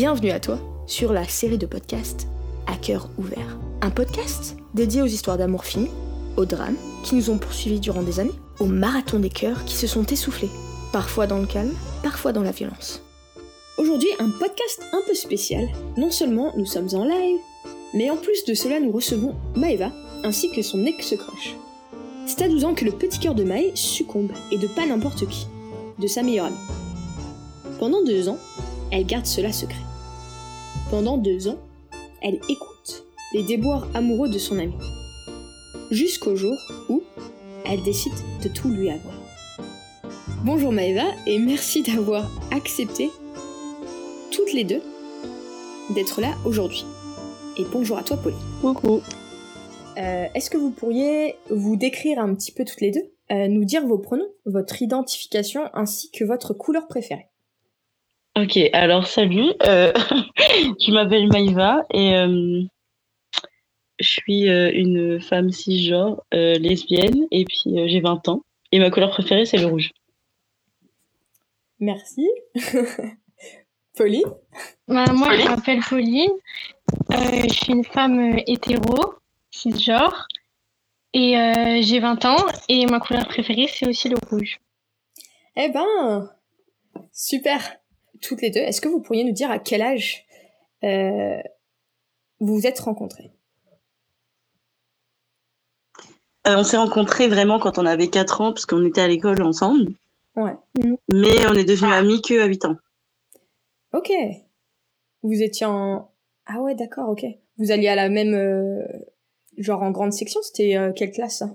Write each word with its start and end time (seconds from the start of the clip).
Bienvenue 0.00 0.30
à 0.30 0.38
toi 0.38 0.60
sur 0.86 1.12
la 1.12 1.26
série 1.26 1.58
de 1.58 1.66
podcasts 1.66 2.28
À 2.68 2.76
cœur 2.76 3.10
ouvert. 3.18 3.58
Un 3.80 3.90
podcast 3.90 4.56
dédié 4.72 5.02
aux 5.02 5.06
histoires 5.06 5.38
d'amour 5.38 5.64
fini, 5.64 5.90
aux 6.36 6.44
drames 6.44 6.76
qui 7.02 7.16
nous 7.16 7.30
ont 7.30 7.38
poursuivis 7.38 7.80
durant 7.80 8.04
des 8.04 8.20
années, 8.20 8.38
aux 8.60 8.66
marathons 8.66 9.18
des 9.18 9.28
cœurs 9.28 9.64
qui 9.64 9.74
se 9.74 9.88
sont 9.88 10.06
essoufflés, 10.06 10.50
parfois 10.92 11.26
dans 11.26 11.40
le 11.40 11.48
calme, 11.48 11.74
parfois 12.04 12.32
dans 12.32 12.44
la 12.44 12.52
violence. 12.52 13.02
Aujourd'hui, 13.76 14.10
un 14.20 14.30
podcast 14.30 14.82
un 14.92 15.00
peu 15.04 15.14
spécial. 15.14 15.66
Non 15.96 16.12
seulement 16.12 16.52
nous 16.56 16.66
sommes 16.66 16.94
en 16.94 17.02
live, 17.02 17.40
mais 17.92 18.08
en 18.08 18.16
plus 18.16 18.44
de 18.44 18.54
cela, 18.54 18.78
nous 18.78 18.92
recevons 18.92 19.34
Maeva 19.56 19.90
ainsi 20.22 20.52
que 20.52 20.62
son 20.62 20.86
ex-crush. 20.86 21.56
C'est 22.24 22.42
à 22.42 22.48
12 22.48 22.64
ans 22.66 22.74
que 22.74 22.84
le 22.84 22.92
petit 22.92 23.18
cœur 23.18 23.34
de 23.34 23.42
Maë 23.42 23.72
succombe, 23.74 24.30
et 24.52 24.58
de 24.58 24.68
pas 24.68 24.86
n'importe 24.86 25.26
qui, 25.26 25.48
de 25.98 26.06
sa 26.06 26.22
meilleure 26.22 26.46
amie. 26.46 26.56
Pendant 27.80 28.04
deux 28.04 28.28
ans, 28.28 28.38
elle 28.92 29.04
garde 29.04 29.26
cela 29.26 29.52
secret. 29.52 29.87
Pendant 30.90 31.18
deux 31.18 31.48
ans, 31.48 31.58
elle 32.22 32.40
écoute 32.48 33.04
les 33.34 33.42
déboires 33.42 33.86
amoureux 33.92 34.30
de 34.30 34.38
son 34.38 34.58
ami. 34.58 34.72
Jusqu'au 35.90 36.34
jour 36.34 36.56
où 36.88 37.02
elle 37.66 37.82
décide 37.82 38.14
de 38.42 38.48
tout 38.48 38.70
lui 38.70 38.88
avoir. 38.88 39.14
Bonjour 40.44 40.72
Maëva 40.72 41.04
et 41.26 41.38
merci 41.38 41.82
d'avoir 41.82 42.30
accepté, 42.52 43.10
toutes 44.30 44.54
les 44.54 44.64
deux, 44.64 44.80
d'être 45.94 46.22
là 46.22 46.34
aujourd'hui. 46.46 46.86
Et 47.58 47.64
bonjour 47.70 47.98
à 47.98 48.02
toi 48.02 48.16
Pauline. 48.16 48.38
Coucou. 48.62 49.02
Euh, 49.98 50.26
Est-ce 50.34 50.48
que 50.48 50.56
vous 50.56 50.70
pourriez 50.70 51.34
vous 51.50 51.76
décrire 51.76 52.18
un 52.18 52.34
petit 52.34 52.52
peu 52.52 52.64
toutes 52.64 52.80
les 52.80 52.92
deux, 52.92 53.12
euh, 53.30 53.46
nous 53.48 53.66
dire 53.66 53.86
vos 53.86 53.98
pronoms, 53.98 54.30
votre 54.46 54.80
identification 54.80 55.68
ainsi 55.74 56.10
que 56.12 56.24
votre 56.24 56.54
couleur 56.54 56.88
préférée 56.88 57.28
Ok, 58.40 58.56
alors 58.72 59.08
salut. 59.08 59.52
Euh, 59.66 59.92
je 60.78 60.92
m'appelle 60.92 61.26
Maïva 61.26 61.84
et 61.92 62.14
euh, 62.14 62.62
je 63.98 64.08
suis 64.08 64.48
euh, 64.48 64.70
une 64.72 65.20
femme 65.20 65.50
cisgenre 65.50 66.22
euh, 66.32 66.54
lesbienne 66.54 67.26
et 67.32 67.44
puis 67.44 67.76
euh, 67.76 67.88
j'ai 67.88 67.98
20 67.98 68.28
ans. 68.28 68.42
Et 68.70 68.78
ma 68.78 68.90
couleur 68.90 69.10
préférée, 69.10 69.44
c'est 69.44 69.56
le 69.56 69.66
rouge. 69.66 69.90
Merci. 71.80 72.28
Pauline? 73.96 74.22
Bah, 74.86 75.06
moi, 75.12 75.30
Pauline? 75.30 75.44
je 75.44 75.48
m'appelle 75.48 75.80
Pauline. 75.80 76.30
Euh, 77.12 77.42
je 77.42 77.52
suis 77.52 77.72
une 77.72 77.84
femme 77.84 78.38
hétéro, 78.46 79.14
cisgenre. 79.50 80.28
Et 81.12 81.36
euh, 81.36 81.80
j'ai 81.82 81.98
20 81.98 82.24
ans. 82.24 82.46
Et 82.68 82.86
ma 82.86 83.00
couleur 83.00 83.26
préférée, 83.26 83.66
c'est 83.66 83.88
aussi 83.88 84.08
le 84.08 84.16
rouge. 84.30 84.60
Eh 85.56 85.70
ben, 85.70 86.30
super. 87.12 87.77
Toutes 88.22 88.42
les 88.42 88.50
deux, 88.50 88.60
est-ce 88.60 88.80
que 88.80 88.88
vous 88.88 89.00
pourriez 89.00 89.24
nous 89.24 89.32
dire 89.32 89.50
à 89.50 89.58
quel 89.58 89.82
âge 89.82 90.24
euh, 90.84 91.40
vous 92.40 92.54
vous 92.54 92.66
êtes 92.66 92.78
rencontrés? 92.80 93.30
Euh, 96.46 96.56
on 96.56 96.64
s'est 96.64 96.76
rencontrés 96.76 97.28
vraiment 97.28 97.58
quand 97.58 97.78
on 97.78 97.86
avait 97.86 98.08
4 98.08 98.40
ans 98.40 98.52
parce 98.52 98.64
qu'on 98.66 98.84
était 98.86 99.00
à 99.00 99.08
l'école 99.08 99.42
ensemble. 99.42 99.92
Ouais. 100.36 100.54
Mais 101.08 101.46
on 101.48 101.54
est 101.54 101.64
devenus 101.64 101.92
amis 101.92 102.22
que 102.22 102.40
à 102.40 102.46
8 102.46 102.64
ans. 102.66 102.76
Ok. 103.92 104.10
Vous 105.22 105.42
étiez 105.42 105.66
en... 105.66 106.10
Ah 106.46 106.60
ouais, 106.60 106.74
d'accord, 106.74 107.08
ok. 107.10 107.24
Vous 107.58 107.70
alliez 107.70 107.88
à 107.88 107.96
la 107.96 108.08
même... 108.08 108.34
euh, 108.34 108.82
Genre 109.58 109.82
en 109.82 109.90
grande 109.90 110.12
section 110.12 110.40
C'était 110.42 110.76
euh, 110.76 110.92
quelle 110.94 111.10
classe 111.10 111.38
ça 111.38 111.50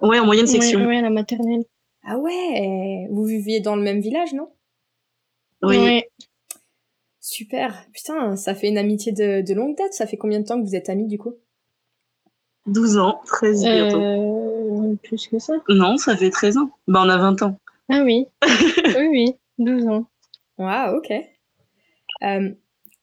Ouais, 0.00 0.18
en 0.18 0.24
moyenne 0.26 0.46
section. 0.46 0.86
Oui, 0.86 0.96
à 0.96 1.02
la 1.02 1.10
maternelle. 1.10 1.64
Ah 2.04 2.18
ouais 2.18 3.06
Vous 3.10 3.24
viviez 3.24 3.60
dans 3.60 3.76
le 3.76 3.82
même 3.82 4.00
village, 4.00 4.32
non? 4.32 4.48
Oui. 5.62 5.76
Ouais. 5.78 6.08
Super. 7.20 7.84
Putain, 7.92 8.36
ça 8.36 8.54
fait 8.54 8.68
une 8.68 8.78
amitié 8.78 9.12
de, 9.12 9.40
de 9.42 9.54
longue 9.54 9.76
date. 9.76 9.92
Ça 9.92 10.06
fait 10.06 10.16
combien 10.16 10.40
de 10.40 10.44
temps 10.46 10.60
que 10.60 10.66
vous 10.66 10.76
êtes 10.76 10.88
amis, 10.88 11.06
du 11.08 11.18
coup? 11.18 11.34
12 12.66 12.98
ans, 12.98 13.20
13 13.26 13.62
bientôt. 13.62 14.00
Euh, 14.00 14.94
plus 15.02 15.26
que 15.28 15.38
ça? 15.38 15.54
Non, 15.68 15.96
ça 15.96 16.16
fait 16.16 16.30
13 16.30 16.56
ans. 16.58 16.70
Bah, 16.88 17.02
on 17.04 17.08
a 17.08 17.16
20 17.18 17.42
ans. 17.42 17.58
Ah 17.88 18.02
oui. 18.04 18.26
oui, 18.44 19.06
oui. 19.08 19.34
12 19.58 19.86
ans. 19.88 20.06
Waouh, 20.58 20.96
ok. 20.98 21.12
Euh, 22.22 22.50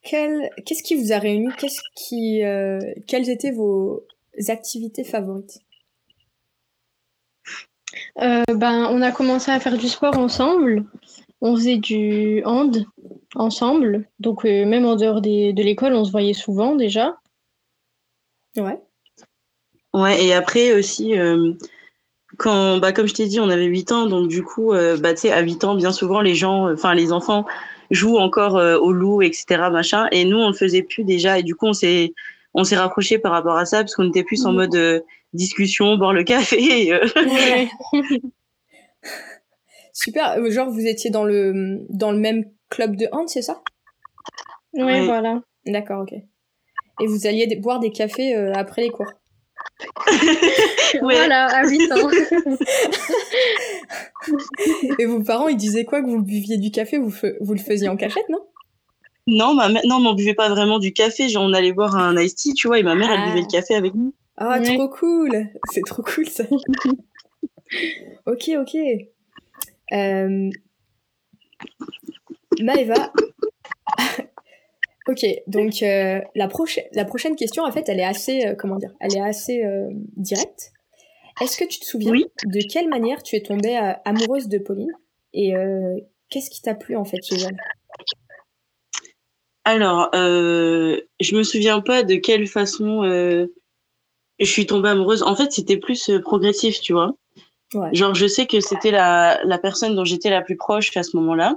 quel- 0.01 0.49
Qu'est-ce 0.65 0.83
qui 0.83 0.95
vous 0.95 1.13
a 1.13 1.19
réunis? 1.19 1.51
Qu'est-ce 1.57 1.81
qui, 1.95 2.43
euh, 2.43 2.79
Quelles 3.07 3.29
étaient 3.29 3.51
vos 3.51 4.05
activités 4.49 5.03
favorites? 5.03 5.59
Euh, 8.21 8.43
ben, 8.55 8.87
on 8.91 9.01
a 9.01 9.11
commencé 9.11 9.51
à 9.51 9.59
faire 9.59 9.77
du 9.77 9.87
sport 9.87 10.17
ensemble. 10.17 10.83
On 11.45 11.55
faisait 11.57 11.75
du 11.77 12.41
hand 12.45 12.85
ensemble. 13.35 14.07
Donc, 14.19 14.45
euh, 14.45 14.65
même 14.65 14.85
en 14.85 14.95
dehors 14.95 15.19
des- 15.19 15.51
de 15.51 15.61
l'école, 15.61 15.93
on 15.93 16.05
se 16.05 16.11
voyait 16.11 16.33
souvent 16.33 16.75
déjà. 16.75 17.17
Ouais. 18.55 18.79
Ouais, 19.93 20.23
et 20.23 20.33
après 20.33 20.73
aussi, 20.73 21.19
euh, 21.19 21.51
quand, 22.37 22.77
bah, 22.77 22.93
comme 22.93 23.07
je 23.07 23.13
t'ai 23.13 23.27
dit, 23.27 23.39
on 23.41 23.49
avait 23.49 23.65
8 23.65 23.91
ans, 23.91 24.05
donc 24.07 24.27
du 24.29 24.41
coup, 24.41 24.73
euh, 24.73 24.97
bah, 24.97 25.13
tu 25.13 25.21
sais, 25.21 25.31
à 25.31 25.41
8 25.41 25.63
ans, 25.65 25.75
bien 25.75 25.91
souvent, 25.91 26.21
les 26.21 26.33
gens, 26.33 26.71
enfin, 26.71 26.93
les 26.95 27.11
enfants 27.11 27.45
jouent 27.91 28.17
encore 28.17 28.55
euh, 28.57 28.77
au 28.77 28.91
loup, 28.93 29.21
etc., 29.21 29.69
machin, 29.69 30.07
et 30.11 30.23
nous, 30.25 30.37
on 30.37 30.47
le 30.47 30.53
faisait 30.55 30.81
plus 30.83 31.03
déjà, 31.03 31.37
et 31.39 31.43
du 31.43 31.55
coup, 31.55 31.67
on 31.67 31.73
s'est, 31.73 32.13
on 32.53 32.63
s'est 32.63 32.77
rapprochés 32.77 33.19
par 33.19 33.33
rapport 33.33 33.57
à 33.57 33.65
ça, 33.65 33.79
parce 33.79 33.95
qu'on 33.95 34.07
était 34.07 34.23
plus 34.23 34.45
en 34.45 34.51
Mhm. 34.51 34.55
mode 34.57 34.75
euh, 34.75 34.99
discussion, 35.33 35.97
boire 35.97 36.13
le 36.13 36.23
café, 36.23 36.85
et, 36.87 36.93
euh, 36.93 37.05
Ouais. 37.15 37.67
Super. 39.93 40.37
Euh, 40.39 40.49
Genre, 40.51 40.69
vous 40.69 40.85
étiez 40.85 41.09
dans 41.11 41.23
le, 41.23 41.85
dans 41.89 42.11
le 42.11 42.17
même 42.19 42.45
club 42.69 42.95
de 42.95 43.07
hand, 43.11 43.29
c'est 43.29 43.41
ça? 43.43 43.61
Ouais. 44.73 45.05
voilà. 45.05 45.41
D'accord, 45.65 46.01
ok. 46.01 46.13
Et 46.13 47.07
vous 47.07 47.25
alliez 47.27 47.47
boire 47.55 47.79
des 47.79 47.91
cafés 47.91 48.35
euh, 48.35 48.51
après 48.53 48.81
les 48.83 48.89
cours? 48.89 49.11
Voilà, 51.01 51.45
à 51.47 51.67
8 51.67 51.91
ans. 51.91 52.09
Et 54.99 55.05
vos 55.05 55.21
parents, 55.21 55.47
ils 55.47 55.57
disaient 55.57 55.85
quoi? 55.85 56.01
Que 56.01 56.07
vous 56.07 56.21
buviez 56.21 56.57
du 56.57 56.71
café? 56.71 56.97
Vous, 56.97 57.11
le 57.53 57.59
faisiez 57.59 57.87
en 57.89 57.97
cachette, 57.97 58.27
non? 58.29 58.45
Non, 59.25 59.53
ma 59.55 59.69
mère, 59.69 59.81
non, 59.85 59.99
mais 59.99 60.09
on 60.09 60.13
buvait 60.13 60.33
pas 60.33 60.49
vraiment 60.49 60.79
du 60.79 60.93
café, 60.93 61.29
genre, 61.29 61.43
on 61.43 61.53
allait 61.53 61.71
boire 61.73 61.95
un 61.95 62.15
iced 62.21 62.37
tea, 62.37 62.53
tu 62.53 62.67
vois, 62.67 62.79
et 62.79 62.83
ma 62.83 62.95
mère, 62.95 63.07
Ah. 63.09 63.15
elle 63.17 63.29
buvait 63.29 63.41
le 63.41 63.47
café 63.51 63.75
avec 63.75 63.93
nous. 63.95 64.13
Ah, 64.37 64.59
Ouais. 64.59 64.75
trop 64.75 64.89
cool 64.89 65.47
C'est 65.71 65.83
trop 65.85 66.03
cool, 66.03 66.27
ça 66.27 66.43
Ok, 68.25 68.51
ok. 68.59 68.77
Euh... 69.93 70.49
Maëva. 72.61 73.13
ok, 75.07 75.25
donc 75.47 75.81
euh, 75.83 76.19
la, 76.35 76.47
prochaine 76.47 76.85
la 76.93 77.05
prochaine 77.05 77.35
question, 77.35 77.63
en 77.63 77.71
fait, 77.71 77.89
elle 77.89 77.99
est 77.99 78.05
assez, 78.05 78.45
euh, 78.45 78.55
comment 78.55 78.77
dire, 78.77 78.93
elle 78.99 79.15
est 79.15 79.21
assez 79.21 79.63
euh, 79.63 79.89
directe. 80.17 80.71
Est-ce 81.41 81.57
que 81.57 81.65
tu 81.65 81.79
te 81.79 81.85
souviens 81.85 82.11
Oui. 82.11 82.25
de 82.45 82.59
quelle 82.71 82.87
manière 82.87 83.23
tu 83.23 83.35
es 83.35 83.41
tombée 83.41 83.75
amoureuse 84.05 84.47
de 84.47 84.59
Pauline 84.59 84.91
Et 85.33 85.53
qu'est-ce 86.29 86.51
qui 86.51 86.61
t'a 86.61 86.75
plu, 86.75 86.95
en 86.95 87.05
fait, 87.05 87.17
chez 87.23 87.37
elle? 87.37 87.57
Alors, 89.63 90.09
je 90.13 91.35
me 91.35 91.41
souviens 91.41 91.81
pas 91.81 92.03
de 92.03 92.17
quelle 92.17 92.45
façon 92.45 93.01
je 93.01 94.45
suis 94.45 94.67
tombée 94.67 94.89
amoureuse. 94.89 95.23
En 95.23 95.35
fait, 95.35 95.51
c'était 95.51 95.77
plus 95.77 96.11
progressif, 96.23 96.79
tu 96.81 96.93
vois. 96.93 97.15
Ouais. 97.73 97.93
Genre, 97.93 98.13
je 98.13 98.27
sais 98.27 98.45
que 98.45 98.59
c'était 98.59 98.91
la, 98.91 99.39
la 99.43 99.57
personne 99.57 99.95
dont 99.95 100.05
j'étais 100.05 100.29
la 100.29 100.41
plus 100.41 100.57
proche 100.57 100.95
à 100.95 101.03
ce 101.03 101.15
moment-là. 101.17 101.55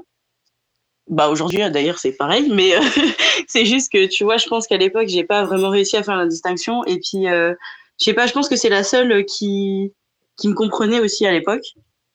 Bah, 1.09 1.28
aujourd'hui, 1.28 1.59
d'ailleurs, 1.71 1.99
c'est 1.99 2.12
pareil, 2.12 2.50
mais 2.53 2.75
euh, 2.75 2.81
c'est 3.47 3.65
juste 3.65 3.93
que, 3.93 4.06
tu 4.06 4.25
vois, 4.25 4.38
je 4.38 4.47
pense 4.49 4.66
qu'à 4.66 4.77
l'époque, 4.77 5.06
j'ai 5.09 5.25
pas 5.25 5.44
vraiment 5.44 5.69
réussi 5.69 5.97
à 5.97 6.03
faire 6.03 6.16
la 6.16 6.27
distinction. 6.27 6.84
Et 6.84 6.99
puis, 6.99 7.28
euh, 7.28 7.54
je 8.00 8.04
sais 8.04 8.15
pas, 8.15 8.27
je 8.27 8.32
pense 8.32 8.49
que 8.49 8.56
c'est 8.56 8.69
la 8.69 8.82
seule 8.82 9.25
qui, 9.25 9.93
qui 10.37 10.49
me 10.49 10.54
comprenait 10.54 11.00
aussi 11.00 11.27
à 11.27 11.32
l'époque. 11.32 11.65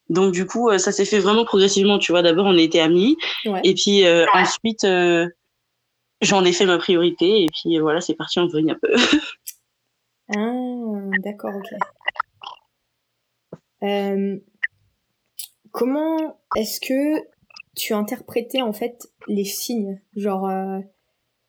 Donc, 0.09 0.33
du 0.33 0.45
coup, 0.45 0.69
euh, 0.69 0.77
ça 0.77 0.91
s'est 0.91 1.05
fait 1.05 1.19
vraiment 1.19 1.45
progressivement, 1.45 1.97
tu 1.97 2.11
vois. 2.11 2.21
D'abord, 2.21 2.45
on 2.45 2.57
était 2.57 2.81
amis. 2.81 3.17
Ouais. 3.45 3.61
Et 3.63 3.73
puis, 3.73 4.05
euh, 4.05 4.25
ensuite, 4.33 4.83
euh, 4.83 5.27
j'en 6.21 6.43
ai 6.43 6.51
fait 6.51 6.65
ma 6.65 6.77
priorité. 6.77 7.43
Et 7.43 7.47
puis, 7.47 7.77
euh, 7.77 7.81
voilà, 7.81 8.01
c'est 8.01 8.15
parti 8.15 8.39
en 8.39 8.47
vrille 8.47 8.71
un 8.71 8.77
peu. 8.81 8.93
Ah, 10.33 11.17
d'accord, 11.19 11.51
ok. 11.53 11.77
Euh, 13.83 14.37
comment 15.71 16.39
est-ce 16.55 16.79
que 16.79 17.21
tu 17.75 17.93
interprétais 17.93 18.61
en 18.61 18.73
fait 18.73 19.11
les 19.27 19.45
signes? 19.45 20.01
Genre, 20.15 20.47
euh, 20.47 20.79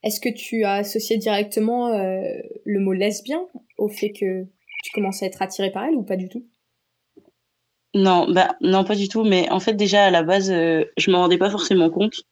est-ce 0.03 0.21
que 0.21 0.33
tu 0.33 0.65
as 0.65 0.75
associé 0.75 1.17
directement 1.17 1.89
euh, 1.89 2.23
le 2.65 2.81
mot 2.81 2.93
lesbien 2.93 3.47
au 3.79 3.89
fait 3.89 4.13
que 4.13 4.45
tu 4.83 4.93
commençais 4.93 5.27
à 5.27 5.29
être 5.29 5.43
attiré 5.43 5.71
par 5.71 5.85
elle 5.85 5.95
ou 5.95 6.03
pas 6.03 6.17
du 6.17 6.29
tout? 6.29 6.45
Non, 7.95 8.27
bah 8.31 8.57
non, 8.63 8.85
pas 8.85 8.95
du 8.95 9.09
tout. 9.09 9.23
Mais 9.23 9.51
en 9.51 9.61
fait, 9.61 9.75
déjà 9.75 10.05
à 10.05 10.11
la 10.11 10.23
base, 10.23 10.51
je 10.51 11.11
m'en 11.11 11.19
rendais 11.19 11.39
pas 11.39 11.51
forcément 11.51 11.91
compte. 11.91 12.23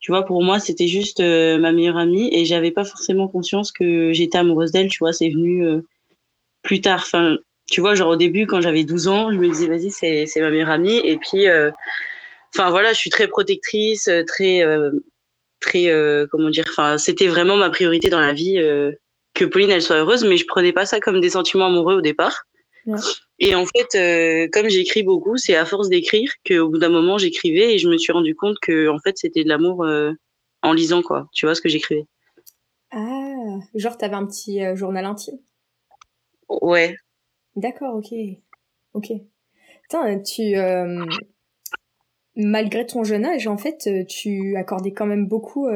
Tu 0.00 0.10
vois, 0.10 0.24
pour 0.24 0.42
moi, 0.42 0.58
c'était 0.58 0.88
juste 0.88 1.20
ma 1.20 1.70
meilleure 1.70 1.98
amie 1.98 2.30
et 2.32 2.46
j'avais 2.46 2.70
pas 2.70 2.84
forcément 2.84 3.28
conscience 3.28 3.72
que 3.72 4.12
j'étais 4.12 4.38
amoureuse 4.38 4.72
d'elle. 4.72 4.88
Tu 4.88 4.98
vois, 5.00 5.12
c'est 5.12 5.28
venu 5.28 5.82
plus 6.62 6.80
tard. 6.80 7.06
Tu 7.72 7.80
vois, 7.80 7.94
genre 7.94 8.10
au 8.10 8.16
début, 8.16 8.46
quand 8.46 8.60
j'avais 8.60 8.84
12 8.84 9.08
ans, 9.08 9.32
je 9.32 9.38
me 9.38 9.48
disais, 9.48 9.66
vas-y, 9.66 9.90
c'est 9.90 10.26
c'est 10.26 10.40
ma 10.42 10.50
meilleure 10.50 10.68
amie. 10.70 11.00
Et 11.04 11.16
puis, 11.16 11.48
euh, 11.48 11.70
enfin 12.54 12.70
voilà, 12.70 12.92
je 12.92 12.98
suis 12.98 13.08
très 13.10 13.26
protectrice, 13.28 14.08
euh, 14.08 14.22
très. 14.24 14.62
euh, 14.62 14.90
très, 15.60 15.86
comment 16.30 16.50
dire, 16.50 16.64
enfin, 16.68 16.98
c'était 16.98 17.28
vraiment 17.28 17.56
ma 17.56 17.70
priorité 17.70 18.10
dans 18.10 18.20
la 18.20 18.32
vie 18.32 18.56
que 19.32 19.44
Pauline 19.44 19.70
elle 19.70 19.80
soit 19.80 19.98
heureuse, 19.98 20.24
mais 20.24 20.36
je 20.36 20.44
prenais 20.44 20.72
pas 20.72 20.86
ça 20.86 20.98
comme 20.98 21.20
des 21.20 21.30
sentiments 21.30 21.66
amoureux 21.66 21.94
au 21.94 22.00
départ. 22.00 22.42
Et 23.38 23.54
en 23.54 23.64
fait, 23.64 24.50
comme 24.50 24.68
j'écris 24.68 25.04
beaucoup, 25.04 25.36
c'est 25.36 25.54
à 25.54 25.64
force 25.64 25.88
d'écrire 25.88 26.28
qu'au 26.44 26.68
bout 26.68 26.78
d'un 26.78 26.88
moment 26.88 27.16
j'écrivais 27.16 27.74
et 27.74 27.78
je 27.78 27.88
me 27.88 27.96
suis 27.96 28.12
rendu 28.12 28.34
compte 28.34 28.56
que 28.60 28.88
en 28.88 28.98
fait 28.98 29.16
c'était 29.16 29.44
de 29.44 29.48
l'amour 29.48 29.86
en 30.62 30.72
lisant 30.72 31.00
quoi. 31.00 31.28
Tu 31.32 31.46
vois 31.46 31.54
ce 31.54 31.60
que 31.60 31.68
j'écrivais. 31.68 32.06
Ah, 32.90 33.60
genre 33.76 33.96
t'avais 33.96 34.16
un 34.16 34.26
petit 34.26 34.58
journal 34.74 35.04
intime? 35.04 35.38
Ouais. 36.48 36.96
D'accord, 37.56 37.96
ok, 37.96 38.14
ok. 38.94 39.12
Putain, 39.82 40.18
tu 40.20 40.54
malgré 42.34 42.86
ton 42.86 43.04
jeune 43.04 43.26
âge, 43.26 43.46
en 43.46 43.58
fait, 43.58 44.06
tu 44.08 44.56
accordais 44.56 44.92
quand 44.92 45.06
même 45.06 45.26
beaucoup. 45.26 45.68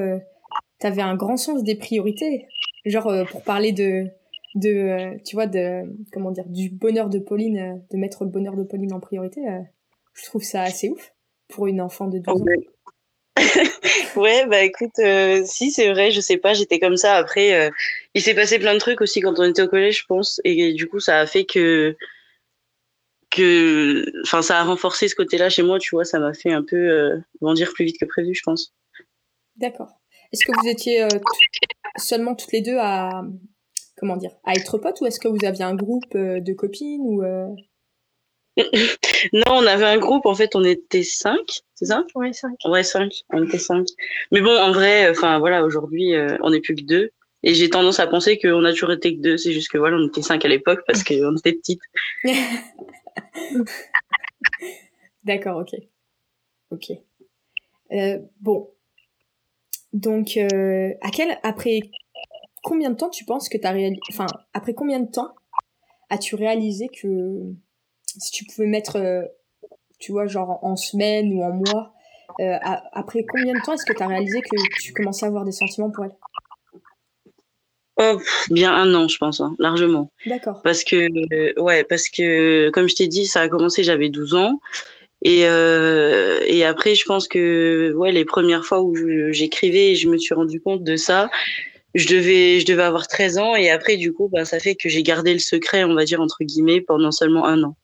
T'avais 0.78 1.02
un 1.02 1.16
grand 1.16 1.36
sens 1.36 1.62
des 1.62 1.76
priorités. 1.76 2.46
Genre 2.84 3.12
pour 3.30 3.42
parler 3.42 3.72
de 3.72 4.06
de 4.54 5.22
tu 5.24 5.36
vois 5.36 5.46
de 5.46 5.82
comment 6.12 6.30
dire 6.30 6.46
du 6.46 6.70
bonheur 6.70 7.10
de 7.10 7.18
Pauline 7.18 7.84
de 7.90 7.96
mettre 7.98 8.24
le 8.24 8.30
bonheur 8.30 8.56
de 8.56 8.62
Pauline 8.62 8.94
en 8.94 9.00
priorité 9.00 9.42
je 10.14 10.24
trouve 10.24 10.42
ça 10.42 10.62
assez 10.62 10.88
ouf 10.88 11.12
pour 11.48 11.66
une 11.66 11.80
enfant 11.80 12.06
de 12.06 12.18
12 12.18 12.42
ans 12.42 12.44
ouais, 14.16 14.46
bah 14.46 14.62
écoute, 14.62 14.98
euh, 14.98 15.42
si 15.44 15.70
c'est 15.70 15.90
vrai, 15.90 16.10
je 16.10 16.20
sais 16.20 16.38
pas, 16.38 16.54
j'étais 16.54 16.78
comme 16.78 16.96
ça. 16.96 17.16
Après, 17.16 17.54
euh, 17.54 17.70
il 18.16 18.22
s'est 18.22 18.34
passé 18.34 18.58
plein 18.58 18.74
de 18.74 18.78
trucs 18.78 19.02
aussi 19.02 19.20
quand 19.20 19.38
on 19.38 19.44
était 19.44 19.62
au 19.62 19.68
collège, 19.68 20.00
je 20.00 20.06
pense, 20.06 20.40
et, 20.42 20.72
du 20.72 20.88
coup, 20.88 21.00
ça 21.00 21.20
a 21.20 21.26
fait 21.26 21.44
que, 21.44 21.96
que, 23.30 24.04
enfin, 24.22 24.40
ça 24.40 24.58
a 24.58 24.64
renforcé 24.64 25.06
ce 25.06 25.14
côté-là 25.14 25.50
chez 25.50 25.62
moi, 25.62 25.78
tu 25.78 25.90
vois, 25.94 26.04
ça 26.04 26.18
m'a 26.18 26.32
fait 26.32 26.50
un 26.50 26.62
peu 26.62 26.76
euh, 26.76 27.18
grandir 27.42 27.72
plus 27.74 27.84
vite 27.84 28.00
que 28.00 28.06
prévu, 28.06 28.34
je 28.34 28.42
pense. 28.42 28.72
D'accord. 29.56 29.90
Est-ce 30.32 30.46
que 30.46 30.52
vous 30.60 30.68
étiez 30.68 31.06
seulement 31.96 32.34
toutes 32.34 32.52
les 32.52 32.62
deux 32.62 32.78
à, 32.78 33.22
comment 33.98 34.16
dire, 34.16 34.32
à 34.44 34.54
être 34.54 34.78
potes, 34.78 35.00
ou 35.02 35.06
est-ce 35.06 35.20
que 35.20 35.28
vous 35.28 35.44
aviez 35.44 35.64
un 35.64 35.74
groupe 35.74 36.16
de 36.16 36.52
copines 36.54 37.02
ou 37.02 37.22
non, 39.32 39.42
on 39.48 39.66
avait 39.66 39.84
un 39.84 39.98
groupe, 39.98 40.24
en 40.24 40.34
fait, 40.34 40.56
on 40.56 40.64
était 40.64 41.02
cinq, 41.02 41.60
c'est 41.74 41.86
ça? 41.86 42.04
Ouais, 42.14 42.32
cinq. 42.32 42.54
Ouais, 42.64 42.82
cinq, 42.82 43.12
on 43.30 43.44
était 43.44 43.58
cinq. 43.58 43.86
Mais 44.32 44.40
bon, 44.40 44.56
en 44.56 44.72
vrai, 44.72 45.10
enfin 45.10 45.38
voilà, 45.38 45.62
aujourd'hui, 45.64 46.14
euh, 46.14 46.38
on 46.40 46.50
n'est 46.50 46.60
plus 46.60 46.74
que 46.74 46.82
deux. 46.82 47.10
Et 47.46 47.54
j'ai 47.54 47.70
tendance 47.70 48.00
à 48.00 48.08
penser 48.08 48.38
qu'on 48.40 48.64
a 48.64 48.72
toujours 48.72 48.90
été 48.90 49.16
que 49.16 49.22
deux, 49.22 49.36
c'est 49.36 49.52
juste 49.52 49.70
que 49.70 49.78
voilà, 49.78 49.96
on 49.96 50.08
était 50.08 50.20
cinq 50.20 50.44
à 50.44 50.48
l'époque 50.48 50.80
parce 50.84 51.04
qu'on 51.04 51.36
était 51.36 51.52
petites. 51.52 51.80
D'accord, 55.22 55.58
ok. 55.58 55.80
Ok. 56.72 56.90
Euh, 57.92 58.18
bon. 58.40 58.68
Donc, 59.92 60.36
euh, 60.36 60.92
à 61.00 61.10
quel, 61.10 61.38
après 61.44 61.82
combien 62.64 62.90
de 62.90 62.96
temps 62.96 63.10
tu 63.10 63.24
penses 63.24 63.48
que 63.48 63.56
tu 63.56 63.64
as 63.64 63.70
réalisé, 63.70 64.00
enfin, 64.10 64.26
après 64.52 64.74
combien 64.74 64.98
de 64.98 65.08
temps 65.08 65.32
as-tu 66.10 66.34
réalisé 66.34 66.88
que 66.88 67.54
si 68.18 68.32
tu 68.32 68.44
pouvais 68.44 68.66
mettre, 68.66 68.96
euh, 68.96 69.22
tu 70.00 70.10
vois, 70.10 70.26
genre 70.26 70.58
en 70.62 70.74
semaine 70.74 71.32
ou 71.32 71.44
en 71.44 71.52
mois, 71.52 71.94
euh, 72.40 72.58
après 72.92 73.24
combien 73.24 73.54
de 73.54 73.64
temps 73.64 73.74
est-ce 73.74 73.86
que 73.86 73.92
tu 73.92 74.02
as 74.02 74.08
réalisé 74.08 74.40
que 74.40 74.80
tu 74.82 74.92
commençais 74.92 75.26
à 75.26 75.28
avoir 75.28 75.44
des 75.44 75.52
sentiments 75.52 75.92
pour 75.92 76.06
elle? 76.06 76.16
Oh, 77.98 78.20
bien 78.50 78.74
un 78.74 78.94
an, 78.94 79.08
je 79.08 79.16
pense, 79.16 79.40
hein, 79.40 79.54
largement. 79.58 80.10
D'accord. 80.26 80.60
Parce 80.62 80.84
que, 80.84 81.58
ouais, 81.60 81.84
parce 81.84 82.08
que, 82.08 82.70
comme 82.70 82.88
je 82.88 82.94
t'ai 82.94 83.08
dit, 83.08 83.26
ça 83.26 83.40
a 83.40 83.48
commencé, 83.48 83.82
j'avais 83.84 84.10
12 84.10 84.34
ans. 84.34 84.60
Et, 85.22 85.46
euh, 85.46 86.40
et 86.46 86.64
après, 86.64 86.94
je 86.94 87.04
pense 87.04 87.26
que, 87.26 87.94
ouais, 87.96 88.12
les 88.12 88.26
premières 88.26 88.64
fois 88.64 88.82
où 88.82 88.94
j'écrivais, 89.32 89.94
je 89.94 90.08
me 90.08 90.18
suis 90.18 90.34
rendu 90.34 90.60
compte 90.60 90.84
de 90.84 90.96
ça. 90.96 91.30
Je 91.94 92.06
devais, 92.08 92.60
je 92.60 92.66
devais 92.66 92.82
avoir 92.82 93.08
13 93.08 93.38
ans. 93.38 93.54
Et 93.54 93.70
après, 93.70 93.96
du 93.96 94.12
coup, 94.12 94.28
bah, 94.28 94.44
ça 94.44 94.60
fait 94.60 94.74
que 94.74 94.90
j'ai 94.90 95.02
gardé 95.02 95.32
le 95.32 95.38
secret, 95.38 95.84
on 95.84 95.94
va 95.94 96.04
dire, 96.04 96.20
entre 96.20 96.44
guillemets, 96.44 96.82
pendant 96.82 97.12
seulement 97.12 97.46
un 97.46 97.62
an. 97.62 97.76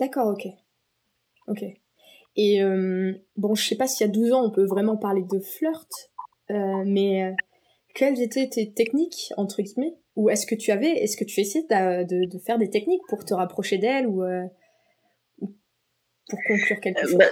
D'accord, 0.00 0.28
ok. 0.28 0.48
Ok. 1.48 1.64
Et 2.36 2.62
euh, 2.62 3.12
bon, 3.36 3.54
je 3.54 3.66
sais 3.66 3.76
pas 3.76 3.86
si 3.86 4.02
à 4.04 4.08
12 4.08 4.32
ans 4.32 4.44
on 4.44 4.50
peut 4.50 4.64
vraiment 4.64 4.96
parler 4.96 5.22
de 5.22 5.38
flirt, 5.38 6.10
euh, 6.50 6.82
mais 6.86 7.24
euh, 7.24 7.32
quelles 7.94 8.20
étaient 8.20 8.48
tes 8.48 8.72
techniques, 8.72 9.32
entre 9.36 9.62
guillemets? 9.62 9.94
Ou 10.16 10.30
est-ce 10.30 10.46
que 10.46 10.54
tu 10.54 10.70
avais, 10.70 10.90
est-ce 10.90 11.16
que 11.16 11.24
tu 11.24 11.40
essayais 11.40 11.64
de, 11.64 12.30
de, 12.30 12.38
faire 12.38 12.58
des 12.58 12.70
techniques 12.70 13.02
pour 13.08 13.24
te 13.24 13.34
rapprocher 13.34 13.78
d'elle 13.78 14.06
ou, 14.06 14.22
pour 15.38 16.38
conclure 16.46 16.80
quelque 16.80 17.00
chose? 17.02 17.16
bah, 17.16 17.30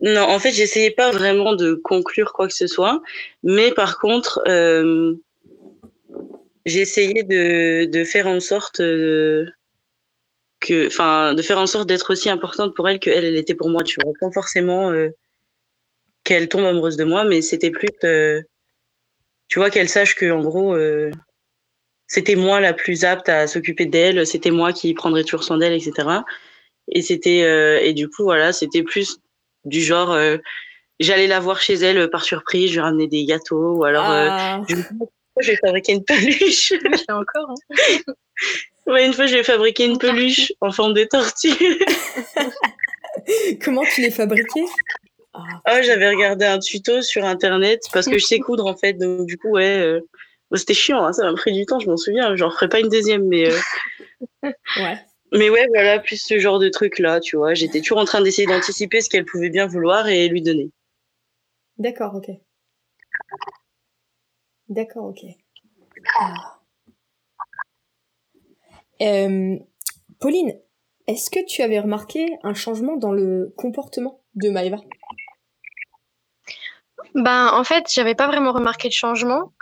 Non, 0.00 0.22
en 0.22 0.38
fait, 0.38 0.52
j'essayais 0.52 0.92
pas 0.92 1.10
vraiment 1.10 1.56
de 1.56 1.74
conclure 1.74 2.32
quoi 2.32 2.46
que 2.46 2.54
ce 2.54 2.68
soit, 2.68 3.02
mais 3.42 3.72
par 3.72 3.98
contre, 3.98 4.40
j'essayais 6.64 7.24
de, 7.24 7.86
de 7.86 8.04
faire 8.04 8.28
en 8.28 8.38
sorte 8.38 8.80
que, 10.62 10.86
enfin, 10.86 11.34
de 11.34 11.42
faire 11.42 11.58
en 11.58 11.66
sorte 11.66 11.88
d'être 11.88 12.10
aussi 12.12 12.30
importante 12.30 12.74
pour 12.74 12.88
elle 12.88 13.00
que 13.00 13.10
elle, 13.10 13.24
elle 13.24 13.36
était 13.36 13.54
pour 13.54 13.68
moi. 13.68 13.82
Tu 13.82 13.98
vois, 14.02 14.12
pas 14.18 14.30
forcément 14.30 14.90
euh, 14.90 15.10
qu'elle 16.24 16.48
tombe 16.48 16.64
amoureuse 16.64 16.96
de 16.96 17.04
moi, 17.04 17.24
mais 17.24 17.42
c'était 17.42 17.70
plus, 17.70 17.88
euh, 18.04 18.40
tu 19.48 19.58
vois, 19.58 19.70
qu'elle 19.70 19.88
sache 19.88 20.14
que 20.14 20.30
en 20.30 20.40
gros, 20.40 20.74
euh, 20.74 21.10
c'était 22.06 22.36
moi 22.36 22.60
la 22.60 22.72
plus 22.72 23.04
apte 23.04 23.28
à 23.28 23.46
s'occuper 23.46 23.86
d'elle, 23.86 24.26
c'était 24.26 24.50
moi 24.50 24.72
qui 24.72 24.94
prendrais 24.94 25.24
toujours 25.24 25.44
soin 25.44 25.58
d'elle, 25.58 25.72
etc. 25.72 26.08
Et 26.88 27.02
c'était, 27.02 27.86
et 27.86 27.94
du 27.94 28.08
coup, 28.08 28.24
voilà, 28.24 28.52
c'était 28.52 28.82
plus 28.82 29.18
du 29.64 29.80
genre, 29.80 30.18
j'allais 31.00 31.28
la 31.28 31.40
voir 31.40 31.60
chez 31.60 31.74
elle 31.74 32.10
par 32.10 32.24
surprise, 32.24 32.70
je 32.70 32.74
lui 32.74 32.80
ramenais 32.80 33.06
des 33.06 33.24
gâteaux, 33.24 33.76
ou 33.76 33.84
alors, 33.84 34.04
ah. 34.06 34.62
je, 34.68 34.76
je 35.40 35.50
vais 35.50 35.56
fabriquer 35.56 35.92
une 35.92 36.04
peluche. 36.04 36.72
encore. 37.08 37.54
Hein. 37.70 38.12
Ouais, 38.84 39.06
une 39.06 39.12
fois, 39.12 39.26
j'ai 39.26 39.44
fabriqué 39.44 39.84
une 39.84 39.96
peluche 39.96 40.52
en 40.60 40.72
forme 40.72 40.92
de 40.92 41.04
tortue. 41.04 41.50
Comment 43.64 43.84
tu 43.84 44.02
l'as 44.02 44.10
fabriquée? 44.10 44.64
Oh, 45.34 45.78
j'avais 45.82 46.08
regardé 46.08 46.44
un 46.44 46.58
tuto 46.58 47.02
sur 47.02 47.24
internet 47.24 47.82
parce 47.92 48.06
que 48.06 48.18
je 48.18 48.24
sais 48.24 48.38
coudre 48.38 48.66
en 48.66 48.76
fait. 48.76 48.94
Donc, 48.94 49.26
du 49.26 49.38
coup, 49.38 49.50
ouais, 49.50 49.78
euh, 49.78 50.00
c'était 50.54 50.74
chiant. 50.74 51.04
Hein, 51.04 51.12
ça 51.12 51.24
m'a 51.24 51.34
pris 51.34 51.52
du 51.52 51.66
temps, 51.66 51.78
je 51.78 51.88
m'en 51.88 51.96
souviens. 51.96 52.36
J'en 52.36 52.50
ferai 52.50 52.68
pas 52.68 52.80
une 52.80 52.88
deuxième, 52.88 53.26
mais. 53.26 53.50
Euh, 53.50 53.58
ouais. 54.78 54.98
Mais 55.34 55.48
ouais, 55.48 55.66
voilà, 55.68 55.98
plus 55.98 56.22
ce 56.22 56.38
genre 56.38 56.58
de 56.58 56.68
truc 56.68 56.98
là, 56.98 57.18
tu 57.18 57.36
vois. 57.36 57.54
J'étais 57.54 57.80
toujours 57.80 57.98
en 57.98 58.04
train 58.04 58.20
d'essayer 58.20 58.46
d'anticiper 58.46 59.00
ce 59.00 59.08
qu'elle 59.08 59.24
pouvait 59.24 59.48
bien 59.48 59.66
vouloir 59.66 60.08
et 60.08 60.28
lui 60.28 60.42
donner. 60.42 60.70
D'accord, 61.78 62.14
ok. 62.14 62.30
D'accord, 64.68 65.06
ok. 65.06 65.24
Ah. 66.20 66.60
Euh, 69.00 69.56
Pauline, 70.20 70.60
est-ce 71.06 71.30
que 71.30 71.44
tu 71.44 71.62
avais 71.62 71.80
remarqué 71.80 72.36
un 72.42 72.54
changement 72.54 72.96
dans 72.96 73.12
le 73.12 73.52
comportement 73.56 74.20
de 74.34 74.50
Maëva? 74.50 74.78
Ben, 77.14 77.50
en 77.52 77.64
fait, 77.64 77.86
j'avais 77.92 78.14
pas 78.14 78.26
vraiment 78.26 78.52
remarqué 78.52 78.88
de 78.88 78.94
changement, 78.94 79.52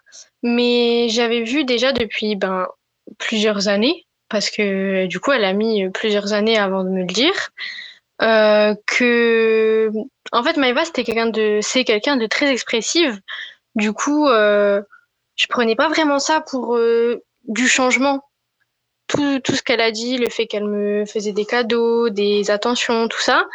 mais 0.42 1.08
j'avais 1.08 1.42
vu 1.42 1.64
déjà 1.64 1.92
depuis 1.92 2.36
ben, 2.36 2.68
plusieurs 3.18 3.68
années, 3.68 4.06
parce 4.28 4.50
que 4.50 5.06
du 5.06 5.20
coup, 5.20 5.32
elle 5.32 5.44
a 5.44 5.52
mis 5.52 5.88
plusieurs 5.90 6.32
années 6.32 6.58
avant 6.58 6.84
de 6.84 6.90
me 6.90 7.00
le 7.00 7.06
dire, 7.06 7.50
euh, 8.22 8.74
que 8.86 9.90
en 10.32 10.42
fait, 10.42 10.56
Maëva, 10.56 10.84
c'était 10.84 11.04
quelqu'un 11.04 11.26
de, 11.26 11.60
c'est 11.62 11.84
quelqu'un 11.84 12.16
de 12.16 12.26
très 12.26 12.50
expressive. 12.52 13.20
Du 13.74 13.92
coup, 13.92 14.28
euh, 14.28 14.82
je 15.36 15.46
prenais 15.48 15.76
pas 15.76 15.88
vraiment 15.88 16.18
ça 16.18 16.40
pour 16.40 16.76
euh, 16.76 17.24
du 17.48 17.68
changement 17.68 18.22
tout, 19.06 19.40
tout 19.40 19.56
ce 19.56 19.62
qu'elle 19.62 19.80
a 19.80 19.90
dit, 19.90 20.18
le 20.18 20.28
fait 20.28 20.46
qu'elle 20.46 20.64
me 20.66 21.04
faisait 21.06 21.32
des 21.32 21.44
cadeaux, 21.46 22.10
des 22.10 22.50
attentions, 22.50 23.08
tout 23.08 23.20
ça, 23.20 23.46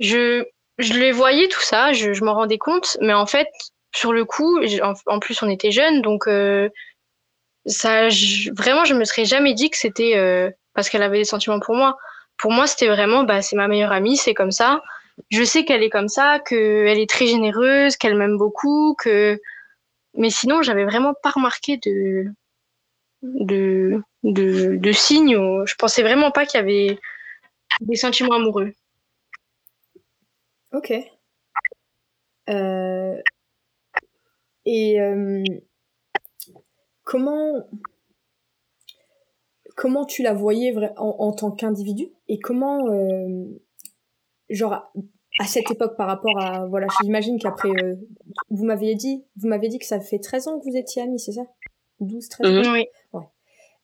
je, 0.00 0.44
je 0.78 0.92
les 0.94 1.12
voyais 1.12 1.48
tout 1.48 1.60
ça, 1.60 1.92
je, 1.92 2.12
je 2.12 2.24
m'en 2.24 2.34
rendais 2.34 2.58
compte, 2.58 2.96
mais 3.00 3.14
en 3.14 3.26
fait, 3.26 3.48
sur 3.94 4.12
le 4.12 4.24
coup, 4.24 4.60
en, 5.06 5.18
plus 5.20 5.42
on 5.42 5.48
était 5.48 5.70
jeunes, 5.70 6.02
donc 6.02 6.28
euh, 6.28 6.68
ça, 7.66 8.08
vraiment, 8.52 8.84
je 8.84 8.94
me 8.94 9.04
serais 9.04 9.24
jamais 9.24 9.54
dit 9.54 9.70
que 9.70 9.76
c'était 9.78 10.16
euh, 10.16 10.50
parce 10.74 10.90
qu'elle 10.90 11.02
avait 11.02 11.18
des 11.18 11.24
sentiments 11.24 11.60
pour 11.60 11.74
moi. 11.74 11.96
Pour 12.36 12.52
moi, 12.52 12.66
c'était 12.66 12.88
vraiment, 12.88 13.24
bah, 13.24 13.42
c'est 13.42 13.56
ma 13.56 13.68
meilleure 13.68 13.92
amie, 13.92 14.16
c'est 14.16 14.34
comme 14.34 14.50
ça. 14.52 14.82
Je 15.30 15.42
sais 15.42 15.64
qu'elle 15.64 15.82
est 15.82 15.90
comme 15.90 16.08
ça, 16.08 16.40
qu'elle 16.40 16.98
est 16.98 17.08
très 17.08 17.26
généreuse, 17.26 17.96
qu'elle 17.96 18.16
m'aime 18.16 18.36
beaucoup, 18.36 18.94
que. 18.98 19.40
Mais 20.14 20.30
sinon, 20.30 20.62
j'avais 20.62 20.84
vraiment 20.84 21.14
pas 21.22 21.30
remarqué 21.30 21.78
de, 21.78 22.26
de, 23.22 24.02
de, 24.22 24.76
de 24.76 24.92
signes. 24.92 25.36
je 25.66 25.74
pensais 25.76 26.02
vraiment 26.02 26.30
pas 26.30 26.46
qu'il 26.46 26.58
y 26.60 26.62
avait 26.62 26.98
des 27.80 27.96
sentiments 27.96 28.36
amoureux. 28.36 28.72
Ok. 30.72 30.92
Euh, 32.48 33.20
et 34.64 35.00
euh, 35.00 35.42
comment 37.02 37.68
comment 39.76 40.04
tu 40.04 40.22
la 40.22 40.32
voyais 40.32 40.74
en, 40.96 41.16
en 41.18 41.32
tant 41.32 41.50
qu'individu 41.50 42.08
et 42.28 42.38
comment 42.38 42.88
euh, 42.88 43.44
genre 44.48 44.92
à 45.38 45.44
cette 45.44 45.70
époque 45.70 45.96
par 45.96 46.06
rapport 46.06 46.38
à 46.40 46.66
voilà 46.66 46.86
j'imagine 47.02 47.38
qu'après 47.38 47.68
euh, 47.68 47.96
vous 48.50 48.64
m'aviez 48.64 48.94
dit 48.94 49.24
vous 49.36 49.48
m'avez 49.48 49.68
dit 49.68 49.78
que 49.78 49.86
ça 49.86 50.00
fait 50.00 50.18
13 50.18 50.48
ans 50.48 50.58
que 50.58 50.64
vous 50.70 50.76
étiez 50.76 51.02
amis 51.02 51.18
c'est 51.20 51.32
ça? 51.32 51.42
12 52.00 52.28
13 52.28 52.50
ans? 52.50 52.70
Mhm. 52.70 52.72
oui 52.74 52.86
ouais. 53.12 53.24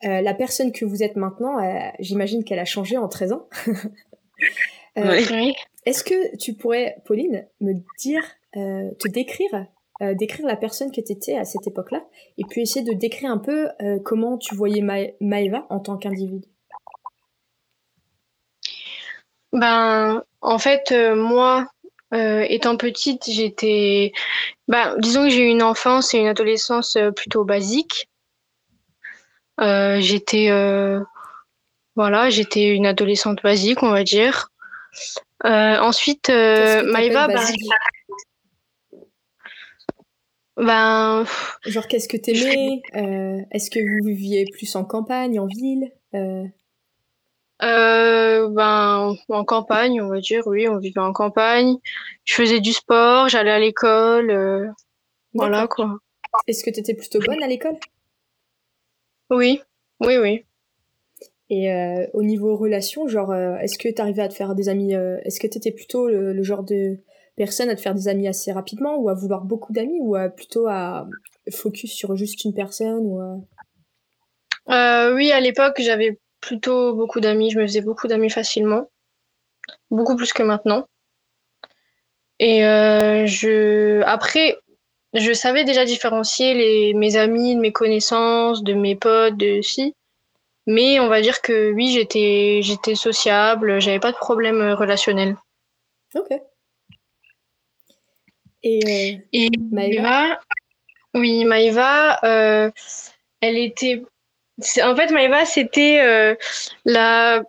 Euh, 0.05 0.21
la 0.21 0.35
personne 0.35 0.73
que 0.73 0.85
vous 0.85 1.03
êtes 1.03 1.17
maintenant 1.17 1.59
euh, 1.63 1.91
j'imagine 1.99 2.43
qu'elle 2.45 2.59
a 2.59 2.65
changé 2.65 2.97
en 2.97 3.09
13 3.09 3.33
ans 3.33 3.49
oui. 4.97 5.55
est-ce 5.87 6.05
que 6.05 6.37
tu 6.37 6.55
pourrais 6.55 6.97
Pauline 7.05 7.47
me 7.61 7.75
dire 7.99 8.25
te 8.55 9.09
décrire 9.09 9.67
décrire 10.19 10.47
la 10.47 10.57
personne 10.57 10.91
que 10.91 11.01
tu 11.01 11.13
étais 11.13 11.37
à 11.37 11.45
cette 11.45 11.67
époque-là 11.67 12.05
et 12.37 12.45
puis 12.45 12.63
essayer 12.63 12.85
de 12.85 12.93
décrire 12.93 13.31
un 13.31 13.39
peu 13.39 13.69
comment 14.05 14.37
tu 14.37 14.55
voyais 14.55 14.83
Maëva 15.21 15.67
en 15.71 15.81
tant 15.81 15.97
qu'individu? 15.97 16.49
Ben 19.53 20.23
en 20.41 20.59
fait, 20.59 20.93
euh, 20.93 21.15
moi, 21.15 21.69
euh, 22.15 22.45
étant 22.49 22.77
petite, 22.77 23.25
j'étais. 23.31 24.13
Bah, 24.69 24.95
disons 24.99 25.25
que 25.25 25.31
j'ai 25.31 25.43
eu 25.43 25.51
une 25.51 25.63
enfance 25.63 26.15
et 26.15 26.19
une 26.19 26.27
adolescence 26.27 26.97
euh, 26.97 27.11
plutôt 27.11 27.45
basique. 27.45 28.09
j'étais. 29.59 30.51
voilà, 31.95 32.31
j'étais 32.31 32.69
une 32.69 32.87
adolescente 32.87 33.43
basique, 33.43 33.83
on 33.83 33.91
va 33.91 34.05
dire. 34.05 34.49
Ensuite, 35.45 36.29
Maïva, 36.29 37.29
bah, 37.29 37.41
ben. 40.57 41.25
Genre, 41.67 41.87
qu'est-ce 41.89 42.09
que 42.09 42.17
t'aimais 42.17 42.83
Est-ce 43.51 43.71
que 43.71 43.81
vous 43.81 44.07
viviez 44.07 44.45
plus 44.53 44.75
en 44.77 44.85
campagne, 44.85 45.39
en 45.41 45.47
ville 45.47 45.93
euh, 47.63 48.49
ben, 48.49 49.15
en 49.29 49.45
campagne, 49.45 50.01
on 50.03 50.09
va 50.09 50.21
dire, 50.21 50.47
oui, 50.47 50.69
on 50.69 50.79
vivait 50.79 51.01
en 51.01 51.13
campagne. 51.13 51.77
Je 52.25 52.35
faisais 52.35 52.61
du 52.61 52.73
sport, 52.73 53.29
j'allais 53.29 53.53
à 53.53 53.61
l'école, 53.61 54.31
euh, 54.31 54.69
voilà 55.33 55.69
quoi. 55.69 55.99
Est-ce 56.49 56.65
que 56.65 56.71
tu 56.71 56.81
étais 56.81 56.95
plutôt 56.95 57.21
bonne 57.21 57.43
à 57.43 57.47
l'école? 57.47 57.77
Oui, 59.31 59.63
oui, 60.01 60.17
oui. 60.17 60.45
Et 61.53 61.71
euh, 61.71 62.07
au 62.15 62.23
niveau 62.23 62.57
relation, 62.57 63.07
genre, 63.09 63.35
est-ce 63.35 63.77
que 63.77 63.93
tu 63.93 64.01
arrivais 64.01 64.23
à 64.23 64.29
te 64.29 64.35
faire 64.35 64.55
des 64.55 64.71
amis 64.71 64.95
Est-ce 64.95 65.39
que 65.39 65.47
tu 65.47 65.59
étais 65.59 65.71
plutôt 65.71 66.09
le, 66.09 66.43
genre 66.43 66.63
de 66.63 66.97
personne 67.37 67.69
à 67.69 67.77
te 67.77 67.81
faire 67.83 67.95
des 67.95 68.09
amis 68.09 68.27
assez 68.27 68.53
rapidement 68.53 68.97
ou 68.97 69.11
à 69.11 69.15
vouloir 69.15 69.45
beaucoup 69.45 69.75
d'amis 69.75 69.99
ou 70.01 70.17
plutôt 70.35 70.67
à 70.67 71.07
focus 71.51 71.93
sur 71.93 72.17
juste 72.17 72.45
une 72.45 72.55
personne 72.55 73.05
ou 73.05 73.21
Oui, 74.69 75.31
à 75.31 75.41
l'époque, 75.41 75.75
j'avais 75.79 76.19
plutôt 76.41 76.95
beaucoup 76.95 77.21
d'amis. 77.21 77.51
Je 77.51 77.59
me 77.59 77.67
faisais 77.67 77.83
beaucoup 77.83 78.09
d'amis 78.09 78.31
facilement. 78.31 78.89
Beaucoup 79.91 80.17
plus 80.17 80.33
que 80.33 80.43
maintenant. 80.43 80.87
Et 82.39 82.67
euh, 82.67 83.25
je... 83.27 84.03
après, 84.03 84.59
je 85.15 85.33
savais 85.33 85.65
déjà 85.65 85.85
différencier 85.85 86.55
les... 86.55 86.95
mes 86.95 87.17
amis 87.17 87.55
de 87.55 87.61
mes 87.61 87.73
connaissances, 87.73 88.63
de 88.63 88.75
mes 88.75 88.97
potes, 88.97 89.37
de 89.37 89.61
si. 89.63 89.95
Mais 90.67 91.01
on 91.01 91.09
va 91.09 91.21
dire 91.21 91.43
que 91.43 91.73
oui, 91.73 91.93
j'étais, 91.93 92.61
j'étais 92.63 92.95
sociable, 92.95 93.81
j'avais 93.81 93.99
pas 93.99 94.13
de 94.13 94.17
problème 94.17 94.61
relationnel. 94.73 95.37
Ok. 96.15 96.29
Et, 98.63 99.19
euh, 99.35 99.49
Maëva? 99.73 100.41
Oui, 101.15 101.45
Maëva, 101.45 102.21
euh, 102.25 102.71
elle 103.41 103.57
était 103.59 104.03
en 104.83 104.95
fait, 104.95 105.11
Maëva, 105.11 105.45
c'était 105.45 106.01
euh, 106.01 106.35
la 106.85 107.43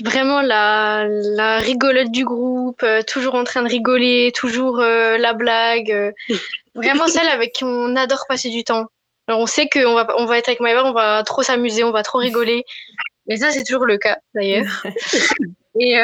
vraiment 0.00 0.42
la, 0.42 1.06
la 1.08 1.58
rigolote 1.58 2.10
du 2.10 2.24
groupe, 2.24 2.82
euh, 2.82 3.02
toujours 3.02 3.34
en 3.34 3.44
train 3.44 3.62
de 3.62 3.68
rigoler, 3.68 4.32
toujours 4.34 4.80
euh, 4.80 5.16
la 5.16 5.32
blague. 5.32 6.14
vraiment 6.74 7.06
celle 7.06 7.28
avec 7.28 7.52
qui 7.52 7.64
on 7.64 7.96
adore 7.96 8.24
passer 8.28 8.50
du 8.50 8.64
temps. 8.64 8.86
Alors 9.30 9.40
on 9.40 9.46
sait 9.46 9.68
qu'on 9.68 9.94
va, 9.94 10.08
on 10.18 10.26
va 10.26 10.38
être 10.38 10.48
avec 10.48 10.58
Maëva, 10.58 10.84
on 10.84 10.92
va 10.92 11.22
trop 11.22 11.44
s'amuser, 11.44 11.84
on 11.84 11.92
va 11.92 12.02
trop 12.02 12.18
rigoler. 12.18 12.64
Mais 13.28 13.36
ça, 13.36 13.52
c'est 13.52 13.62
toujours 13.62 13.84
le 13.84 13.96
cas, 13.96 14.18
d'ailleurs. 14.34 14.82
et, 15.78 15.96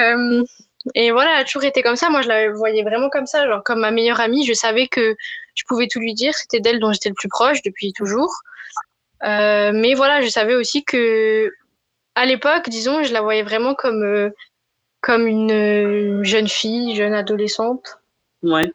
et 0.94 1.10
voilà, 1.10 1.32
elle 1.34 1.40
a 1.40 1.44
toujours 1.44 1.64
été 1.64 1.82
comme 1.82 1.96
ça. 1.96 2.08
Moi, 2.08 2.22
je 2.22 2.28
la 2.28 2.52
voyais 2.52 2.84
vraiment 2.84 3.08
comme 3.10 3.26
ça, 3.26 3.44
genre 3.48 3.64
comme 3.64 3.80
ma 3.80 3.90
meilleure 3.90 4.20
amie. 4.20 4.46
Je 4.46 4.52
savais 4.52 4.86
que 4.86 5.16
je 5.56 5.64
pouvais 5.66 5.88
tout 5.88 5.98
lui 5.98 6.14
dire. 6.14 6.34
C'était 6.34 6.60
d'elle 6.60 6.78
dont 6.78 6.92
j'étais 6.92 7.08
le 7.08 7.16
plus 7.16 7.28
proche 7.28 7.62
depuis 7.62 7.92
toujours. 7.92 8.32
Euh, 9.24 9.72
mais 9.74 9.94
voilà, 9.94 10.20
je 10.20 10.28
savais 10.28 10.54
aussi 10.54 10.84
que 10.84 11.52
à 12.14 12.26
l'époque, 12.26 12.68
disons, 12.68 13.02
je 13.02 13.12
la 13.12 13.22
voyais 13.22 13.42
vraiment 13.42 13.74
comme 13.74 14.04
euh, 14.04 14.30
comme 15.00 15.26
une 15.26 15.50
euh, 15.50 16.22
jeune 16.22 16.48
fille, 16.48 16.94
jeune 16.94 17.14
adolescente. 17.14 17.98
Ouais. 18.42 18.70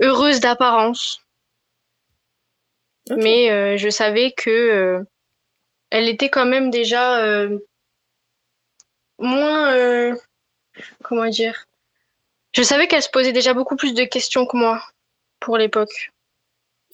heureuse 0.00 0.40
d'apparence. 0.40 1.21
Mais 3.10 3.76
je 3.78 3.88
savais 3.88 4.32
que 4.32 5.04
elle 5.90 6.08
était 6.08 6.30
quand 6.30 6.46
même 6.46 6.70
déjà 6.70 7.46
moins 9.18 10.16
comment 11.02 11.28
dire. 11.28 11.66
Je 12.54 12.62
savais 12.62 12.86
qu'elle 12.86 13.02
se 13.02 13.10
posait 13.10 13.32
déjà 13.32 13.54
beaucoup 13.54 13.76
plus 13.76 13.94
de 13.94 14.04
questions 14.04 14.46
que 14.46 14.56
moi 14.56 14.82
pour 15.40 15.56
l'époque. 15.56 16.12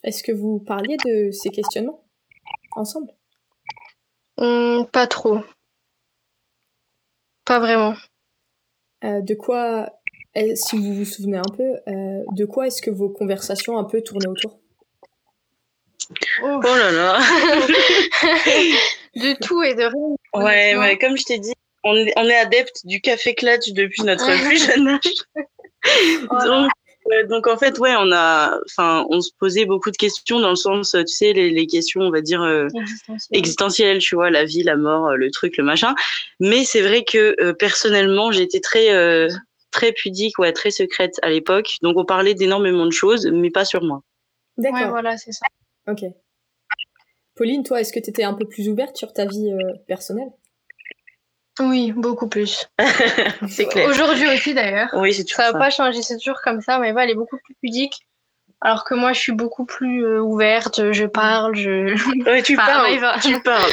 Est-ce 0.05 0.23
que 0.23 0.33
vous 0.33 0.61
parliez 0.61 0.97
de 1.05 1.31
ces 1.33 1.51
questionnements 1.51 2.05
ensemble? 2.73 3.13
Hum, 4.37 4.87
Pas 4.93 5.07
trop. 5.07 5.41
Pas 7.45 7.59
vraiment. 7.59 7.95
Euh, 9.05 9.21
de 9.21 9.35
quoi, 9.35 9.91
si 10.55 10.77
vous 10.77 10.95
vous 10.95 11.05
souvenez 11.05 11.39
un 11.39 11.57
peu, 11.57 11.77
euh, 11.89 12.25
de 12.33 12.45
quoi 12.45 12.67
est-ce 12.67 12.83
que 12.83 12.91
vos 12.91 13.09
conversations 13.09 13.79
un 13.79 13.85
peu 13.85 14.03
tournaient 14.03 14.29
autour? 14.29 14.61
Oh. 16.43 16.61
là 16.63 16.91
là 16.91 17.19
De 19.17 19.35
tout 19.45 19.63
et 19.63 19.75
de 19.75 19.85
rien. 19.85 20.17
Ouais, 20.35 20.75
mais 20.75 20.99
comme 20.99 21.17
je 21.17 21.25
t'ai 21.25 21.39
dit, 21.39 21.55
on 21.85 21.95
est, 21.97 22.13
on 22.17 22.25
est 22.25 22.37
adepte 22.37 22.85
du 22.85 23.01
café 23.01 23.35
clutch 23.35 23.71
depuis 23.73 24.03
notre 24.03 24.27
plus 24.47 24.65
jeune 24.67 24.89
âge. 24.89 25.01
Donc, 26.45 26.71
donc 27.29 27.47
en 27.47 27.57
fait, 27.57 27.79
ouais, 27.79 27.95
on 27.97 28.13
a, 28.13 28.59
enfin, 28.67 29.07
on 29.09 29.21
se 29.21 29.31
posait 29.39 29.65
beaucoup 29.65 29.91
de 29.91 29.97
questions 29.97 30.41
dans 30.41 30.51
le 30.51 30.57
sens, 30.57 30.91
tu 30.91 31.07
sais, 31.07 31.33
les, 31.33 31.67
questions, 31.67 32.03
on 32.03 32.11
va 32.11 32.21
dire 32.21 32.43
euh, 32.43 32.69
existentielles, 33.33 33.99
tu 33.99 34.15
vois, 34.15 34.31
la 34.31 34.45
vie, 34.45 34.63
la 34.63 34.77
mort, 34.77 35.09
euh, 35.09 35.17
le 35.17 35.31
truc, 35.31 35.57
le 35.57 35.65
machin. 35.65 35.95
Mais 36.41 36.65
c'est 36.65 36.83
vrai 36.83 37.05
que 37.05 37.35
euh, 37.41 37.55
personnellement, 37.55 38.31
j'étais 38.31 38.61
très, 38.61 39.29
très 39.71 39.93
pudique, 39.93 40.39
ouais, 40.39 40.53
très 40.53 40.71
secrète 40.71 41.15
à 41.23 41.31
l'époque. 41.31 41.77
Donc 41.83 41.97
on 41.97 42.05
parlait 42.05 42.35
d'énormément 42.35 42.87
de 42.87 42.93
choses, 42.93 43.27
mais 43.27 43.51
pas 43.51 43.65
sur 43.65 43.83
moi. 43.83 44.03
D'accord. 44.59 44.91
voilà, 44.91 45.17
c'est 45.17 45.33
ça. 45.33 45.47
Ok. 45.89 46.05
Pauline, 47.35 47.63
toi, 47.63 47.81
est-ce 47.81 47.93
que 47.93 48.01
tu 48.01 48.11
étais 48.11 48.25
un 48.25 48.35
peu 48.35 48.47
plus 48.47 48.69
ouverte 48.69 48.97
sur 48.97 49.13
ta 49.13 49.25
vie 49.25 49.51
personnelle? 49.87 50.31
Oui, 51.61 51.93
beaucoup 51.93 52.29
plus. 52.29 52.69
c'est 53.49 53.67
clair. 53.67 53.89
Aujourd'hui 53.89 54.29
aussi 54.29 54.55
d'ailleurs. 54.55 54.91
Oui, 54.95 55.13
c'est 55.13 55.29
Ça 55.29 55.53
va 55.53 55.59
pas 55.59 55.71
changer, 55.71 56.03
c'est 56.03 56.19
toujours 56.19 56.41
comme 56.43 56.61
ça. 56.61 56.79
Mais 56.79 56.89
elle 56.97 57.11
est 57.11 57.15
beaucoup 57.15 57.39
plus 57.39 57.55
pudique. 57.61 58.09
Alors 58.61 58.85
que 58.85 58.95
moi, 58.95 59.13
je 59.13 59.21
suis 59.21 59.33
beaucoup 59.33 59.65
plus 59.65 60.05
euh, 60.05 60.21
ouverte, 60.21 60.93
je 60.93 61.05
parle, 61.05 61.55
je. 61.55 61.95
Ouais, 62.27 62.43
tu 62.43 62.57
parles. 62.57 62.99
Tu 63.23 63.41
parles. 63.41 63.71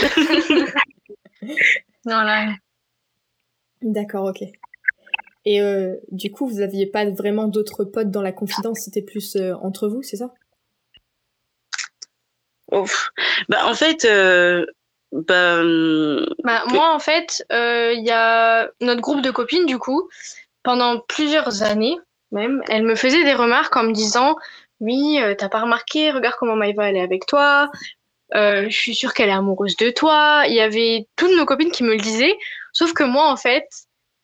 voilà. 2.05 2.53
D'accord, 3.81 4.25
ok. 4.25 4.43
Et 5.45 5.61
euh, 5.61 5.95
du 6.11 6.31
coup, 6.31 6.47
vous 6.47 6.61
aviez 6.61 6.85
pas 6.85 7.09
vraiment 7.09 7.47
d'autres 7.47 7.83
potes 7.83 8.11
dans 8.11 8.21
la 8.21 8.31
confidence, 8.31 8.81
c'était 8.81 9.01
plus 9.01 9.35
euh, 9.35 9.55
entre 9.61 9.87
vous, 9.87 10.03
c'est 10.03 10.17
ça? 10.17 10.33
Bah, 13.49 13.65
en 13.65 13.73
fait, 13.73 14.05
bah, 15.15 15.61
bah 16.43 16.63
moi, 16.67 16.93
en 16.93 16.99
fait, 16.99 17.45
il 17.49 17.55
euh, 17.55 17.93
y 17.93 18.11
a 18.11 18.69
notre 18.81 19.01
groupe 19.01 19.21
de 19.21 19.31
copines, 19.31 19.65
du 19.65 19.77
coup, 19.77 20.09
pendant 20.63 20.99
plusieurs 20.99 21.63
années 21.63 21.97
même, 22.31 22.61
elle 22.67 22.83
me 22.83 22.95
faisait 22.95 23.23
des 23.23 23.33
remarques 23.33 23.77
en 23.77 23.83
me 23.83 23.93
disant 23.93 24.35
Oui, 24.81 25.19
euh, 25.21 25.35
t'as 25.37 25.47
pas 25.47 25.61
remarqué, 25.61 26.11
regarde 26.11 26.35
comment 26.37 26.55
Maïva 26.55 26.89
elle 26.89 26.97
est 26.97 27.01
avec 27.01 27.25
toi, 27.27 27.69
euh, 28.35 28.65
je 28.69 28.75
suis 28.75 28.95
sûre 28.95 29.13
qu'elle 29.13 29.29
est 29.29 29.33
amoureuse 29.33 29.77
de 29.77 29.89
toi. 29.89 30.43
Il 30.47 30.53
y 30.53 30.59
avait 30.59 31.07
toutes 31.15 31.35
nos 31.37 31.45
copines 31.45 31.71
qui 31.71 31.83
me 31.83 31.93
le 31.93 32.01
disaient, 32.01 32.35
sauf 32.73 32.91
que 32.91 33.03
moi, 33.03 33.29
en 33.29 33.37
fait, 33.37 33.69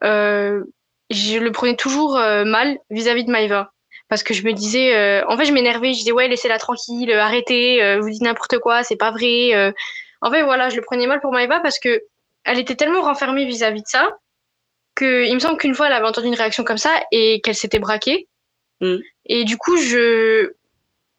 je 0.01 1.37
le 1.37 1.51
prenais 1.51 1.77
toujours 1.77 2.15
mal 2.15 2.77
vis-à-vis 2.89 3.23
de 3.23 3.31
Maïva. 3.31 3.71
Parce 4.11 4.23
que 4.23 4.33
je 4.33 4.43
me 4.43 4.51
disais, 4.51 5.23
en 5.23 5.37
fait, 5.37 5.45
je 5.45 5.53
m'énervais, 5.53 5.93
je 5.93 5.99
disais, 5.99 6.11
ouais, 6.11 6.27
laissez-la 6.27 6.59
tranquille, 6.59 7.09
arrêtez, 7.13 7.97
vous 8.01 8.09
dites 8.09 8.21
n'importe 8.21 8.59
quoi, 8.59 8.83
c'est 8.83 8.97
pas 8.97 9.11
vrai. 9.11 9.73
En 10.19 10.29
fait, 10.29 10.43
voilà, 10.43 10.67
je 10.67 10.75
le 10.75 10.81
prenais 10.81 11.07
mal 11.07 11.21
pour 11.21 11.31
Maëva 11.31 11.61
parce 11.61 11.79
que 11.79 12.01
elle 12.43 12.59
était 12.59 12.75
tellement 12.75 13.03
renfermée 13.03 13.45
vis-à-vis 13.45 13.83
de 13.83 13.87
ça 13.87 14.09
que 14.95 15.25
il 15.25 15.33
me 15.33 15.39
semble 15.39 15.57
qu'une 15.57 15.73
fois 15.73 15.87
elle 15.87 15.93
avait 15.93 16.07
entendu 16.07 16.27
une 16.27 16.35
réaction 16.35 16.65
comme 16.65 16.77
ça 16.77 16.91
et 17.13 17.39
qu'elle 17.41 17.55
s'était 17.55 17.79
braquée. 17.79 18.27
Mm. 18.81 18.97
Et 19.27 19.45
du 19.45 19.57
coup, 19.57 19.77
je 19.77 20.51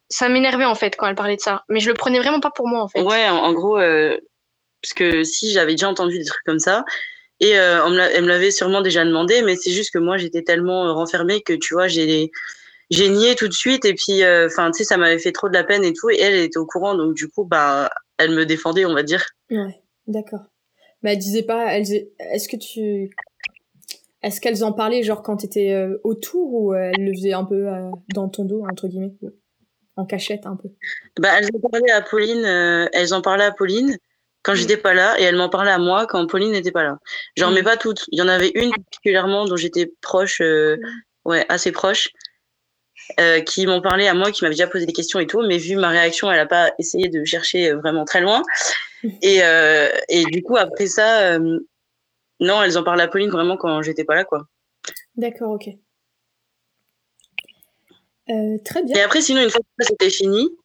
ça 0.09 0.29
m'énervait 0.29 0.67
en 0.67 0.75
fait 0.75 0.95
quand 0.97 1.07
elle 1.07 1.15
parlait 1.15 1.37
de 1.37 1.41
ça, 1.41 1.65
mais 1.69 1.81
je 1.81 1.89
le 1.89 1.95
prenais 1.95 2.19
vraiment 2.19 2.41
pas 2.41 2.51
pour 2.51 2.69
moi 2.69 2.83
en 2.83 2.89
fait. 2.89 3.01
Ouais, 3.01 3.27
en, 3.29 3.53
gros, 3.55 3.79
euh, 3.79 4.19
parce 4.83 4.93
que 4.93 5.25
si 5.25 5.53
j'avais 5.53 5.73
déjà 5.73 5.89
entendu 5.89 6.19
des 6.19 6.25
trucs 6.25 6.45
comme 6.45 6.59
ça 6.59 6.85
Et 7.41 7.59
euh, 7.59 7.83
elle 8.13 8.23
me 8.23 8.29
l'avait 8.29 8.51
sûrement 8.51 8.83
déjà 8.83 9.05
demandé, 9.07 9.41
mais 9.41 9.57
c'est 9.57 9.71
juste 9.71 9.91
que 9.91 9.99
moi, 9.99 10.19
j'étais 10.19 10.43
tellement 10.43 10.87
euh, 10.87 10.93
renfermée 10.93 11.41
que, 11.41 11.55
tu 11.55 11.73
vois, 11.73 11.89
j'ai 11.89 12.31
j'ai 12.93 13.09
nié 13.09 13.35
tout 13.35 13.49
de 13.49 13.53
suite. 13.53 13.85
Et 13.85 13.95
puis, 13.95 14.23
euh, 14.23 14.47
enfin, 14.47 14.71
tu 14.71 14.79
sais, 14.79 14.85
ça 14.85 14.97
m'avait 14.97 15.19
fait 15.19 15.33
trop 15.33 15.49
de 15.49 15.55
la 15.55 15.65
peine 15.65 15.85
et 15.85 15.93
tout. 15.93 16.11
Et 16.11 16.21
elle, 16.21 16.35
était 16.35 16.59
au 16.59 16.67
courant, 16.67 16.95
donc 16.95 17.15
du 17.15 17.29
coup, 17.29 17.45
bah, 17.45 17.91
elle 18.19 18.31
me 18.33 18.47
défendait, 18.47 18.85
on 18.85 18.95
va 18.95 19.03
dire. 19.03 19.25
Ouais, 19.51 19.81
d'accord. 20.07 20.45
Mais 21.03 21.15
elle 21.15 21.19
disait 21.19 21.43
pas, 21.43 21.73
elle 21.73 21.85
est-ce 22.31 22.49
que 22.49 22.57
tu, 22.57 23.11
est-ce 24.23 24.41
qu'elles 24.41 24.63
en 24.63 24.73
parlaient 24.73 25.03
genre 25.03 25.23
quand 25.23 25.39
t'étais 25.39 25.73
euh, 25.73 25.99
autour 26.05 26.55
ou 26.55 26.75
elles 26.75 26.95
le 27.05 27.13
faisaient 27.13 27.33
un 27.33 27.45
peu 27.45 27.67
dans 28.15 28.29
ton 28.29 28.45
dos 28.45 28.65
entre 28.71 28.87
guillemets, 28.87 29.13
en 29.97 30.07
cachette 30.07 30.47
un 30.47 30.55
peu? 30.55 30.69
Bah, 31.19 31.31
elles 31.37 31.49
en 31.53 31.69
parlaient 31.69 31.91
à 31.91 32.03
Pauline. 32.03 32.45
elles 32.93 33.15
en 33.15 33.21
parlaient 33.21 33.47
à 33.47 33.53
Pauline 33.53 33.99
quand 34.43 34.55
j'étais 34.55 34.77
pas 34.77 34.95
là 34.95 35.19
et 35.19 35.23
elle 35.23 35.37
m'en 35.37 35.49
parlait 35.49 35.71
à 35.71 35.79
moi 35.79 36.07
quand 36.07 36.27
Pauline 36.27 36.53
n'était 36.53 36.73
pas 36.73 36.83
là. 36.83 36.99
J'en 37.37 37.51
mets 37.51 37.63
pas 37.63 37.77
toutes. 37.77 38.05
Il 38.13 38.19
y 38.19 38.23
en 38.23 38.29
avait 38.29 38.53
une 38.55 38.71
particulièrement 38.71 39.47
dont 39.47 39.57
j'étais 39.57 39.93
proche, 40.01 40.41
euh, 40.41 40.77
ouais, 41.25 41.47
assez 41.49 41.73
proche, 41.73 42.11
euh, 43.21 43.41
qui 43.41 43.67
m'en 43.67 43.81
parlait 43.81 44.09
à 44.09 44.15
moi, 44.15 44.31
qui 44.31 44.45
m'avait 44.45 44.55
déjà 44.55 44.67
posé 44.67 44.87
des 44.87 44.93
questions 44.93 45.21
et 45.21 45.27
tout, 45.27 45.43
mais 45.43 45.59
vu 45.59 45.77
ma 45.77 45.89
réaction, 45.89 46.31
elle 46.31 46.41
a 46.41 46.47
pas 46.47 46.73
essayé 46.79 47.09
de 47.09 47.25
chercher 47.25 47.71
euh, 47.71 47.77
vraiment 47.77 48.05
très 48.05 48.21
loin. 48.21 48.43
Et, 49.21 49.41
et 50.09 50.25
du 50.27 50.45
coup, 50.45 50.57
après 50.57 50.87
ça, 50.87 51.37
non, 52.39 52.63
elles 52.63 52.79
en 52.79 52.85
parlaient 52.85 53.03
à 53.03 53.09
Pauline 53.09 53.31
vraiment 53.31 53.57
quand 53.57 53.83
j'étais 53.83 54.05
pas 54.05 54.15
là, 54.15 54.23
quoi. 54.25 54.47
D'accord, 55.17 55.51
ok. 55.51 55.71
très 58.65 58.83
bien. 58.85 58.97
Et 58.97 59.01
après, 59.01 59.21
sinon, 59.21 59.43
une 59.43 59.51
fois 59.51 59.61
que 59.61 59.85
c'était 59.85 60.09
fini. 60.09 60.57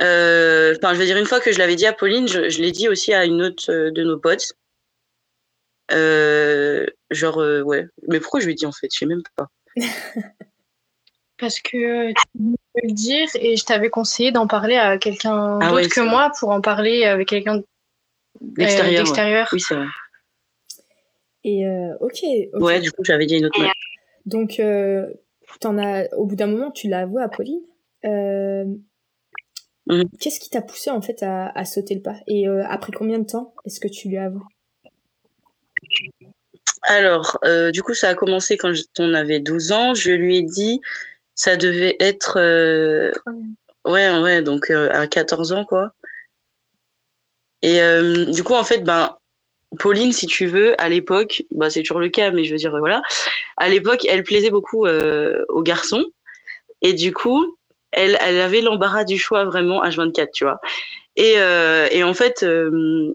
Euh, 0.00 0.74
enfin, 0.76 0.94
je 0.94 0.98
veux 0.98 1.06
dire, 1.06 1.16
une 1.16 1.26
fois 1.26 1.40
que 1.40 1.52
je 1.52 1.58
l'avais 1.58 1.76
dit 1.76 1.86
à 1.86 1.92
Pauline, 1.92 2.28
je, 2.28 2.60
l'ai 2.60 2.72
dit 2.72 2.88
aussi 2.88 3.12
à 3.12 3.24
une 3.24 3.42
autre 3.42 3.70
euh, 3.70 3.90
de 3.90 4.04
nos 4.04 4.18
potes. 4.18 4.52
Euh, 5.90 6.86
genre, 7.10 7.38
ouais. 7.38 7.86
Mais 8.06 8.20
pourquoi 8.20 8.40
je 8.40 8.46
lui 8.46 8.52
ai 8.52 8.56
dit 8.56 8.66
en 8.66 8.72
fait? 8.72 8.88
Je 8.92 8.98
sais 8.98 9.06
même 9.06 9.22
pas. 9.36 9.48
Parce 11.38 11.60
que 11.60 12.08
tu 12.08 12.26
peux 12.34 12.80
le 12.82 12.92
dire 12.92 13.28
et 13.40 13.56
je 13.56 13.64
t'avais 13.64 13.90
conseillé 13.90 14.32
d'en 14.32 14.46
parler 14.46 14.76
à 14.76 14.98
quelqu'un 14.98 15.58
ah 15.60 15.70
d'autre 15.70 15.88
que 15.88 16.00
moi 16.00 16.32
pour 16.38 16.50
en 16.50 16.60
parler 16.60 17.04
avec 17.04 17.28
quelqu'un 17.28 17.62
d'extérieur. 18.40 19.48
Oui, 19.52 19.60
c'est 19.60 19.74
vrai. 19.74 19.86
Et 21.44 21.64
ok. 22.00 22.18
Ouais, 22.54 22.80
du 22.80 22.90
coup, 22.90 23.04
j'avais 23.04 23.26
dit 23.26 23.36
une 23.36 23.46
autre 23.46 23.60
meuf. 23.60 23.72
Donc, 24.26 24.60
en 24.60 25.78
as, 25.78 26.12
au 26.16 26.26
bout 26.26 26.36
d'un 26.36 26.48
moment, 26.48 26.70
tu 26.70 26.88
l'as 26.88 27.00
avoué 27.00 27.22
à 27.22 27.28
Pauline. 27.28 27.62
Mm. 29.88 30.02
Qu'est-ce 30.20 30.38
qui 30.38 30.50
t'a 30.50 30.60
poussé 30.60 30.90
en 30.90 31.00
fait 31.00 31.22
à, 31.22 31.64
sauter 31.64 31.94
le 31.94 32.02
pas? 32.02 32.16
Et 32.26 32.46
euh, 32.46 32.62
après 32.68 32.92
combien 32.92 33.18
de 33.18 33.24
temps 33.24 33.54
est-ce 33.64 33.80
que 33.80 33.88
tu 33.88 34.08
lui 34.08 34.18
as 34.18 34.24
avoué? 34.24 34.42
Alors, 36.82 37.38
euh, 37.44 37.70
du 37.70 37.82
coup, 37.82 37.94
ça 37.94 38.10
a 38.10 38.14
commencé 38.14 38.56
quand 38.56 38.72
on 38.98 39.14
avait 39.14 39.40
12 39.40 39.72
ans. 39.72 39.94
Je 39.94 40.12
lui 40.12 40.38
ai 40.38 40.42
dit, 40.42 40.80
ça 41.38 41.56
devait 41.56 41.96
être. 42.00 42.38
Euh, 42.38 43.10
ouais, 43.86 44.18
ouais, 44.20 44.42
donc 44.42 44.70
à 44.70 45.06
14 45.06 45.52
ans, 45.52 45.64
quoi. 45.64 45.92
Et 47.62 47.80
du 48.30 48.44
coup, 48.44 48.54
en 48.54 48.64
fait, 48.64 48.84
ben, 48.84 49.16
Pauline, 49.78 50.12
si 50.12 50.26
tu 50.26 50.46
veux, 50.46 50.80
à 50.80 50.88
l'époque, 50.88 51.44
bah, 51.50 51.70
c'est 51.70 51.82
toujours 51.82 52.00
le 52.00 52.08
cas, 52.08 52.30
mais 52.30 52.44
je 52.44 52.52
veux 52.52 52.58
dire, 52.58 52.76
voilà, 52.78 53.02
à 53.56 53.68
l'époque, 53.68 54.04
elle 54.08 54.22
plaisait 54.22 54.50
beaucoup 54.50 54.86
aux 54.86 55.62
garçons. 55.62 56.04
Et 56.82 56.92
du 56.92 57.12
coup, 57.12 57.56
elle, 57.92 58.18
elle 58.20 58.40
avait 58.40 58.60
l'embarras 58.60 59.04
du 59.04 59.18
choix 59.18 59.44
vraiment 59.44 59.82
H24, 59.82 60.28
tu 60.32 60.44
vois. 60.44 60.60
Et, 61.16 61.34
euh, 61.38 61.88
et 61.90 62.04
en 62.04 62.14
fait, 62.14 62.42
euh, 62.42 63.12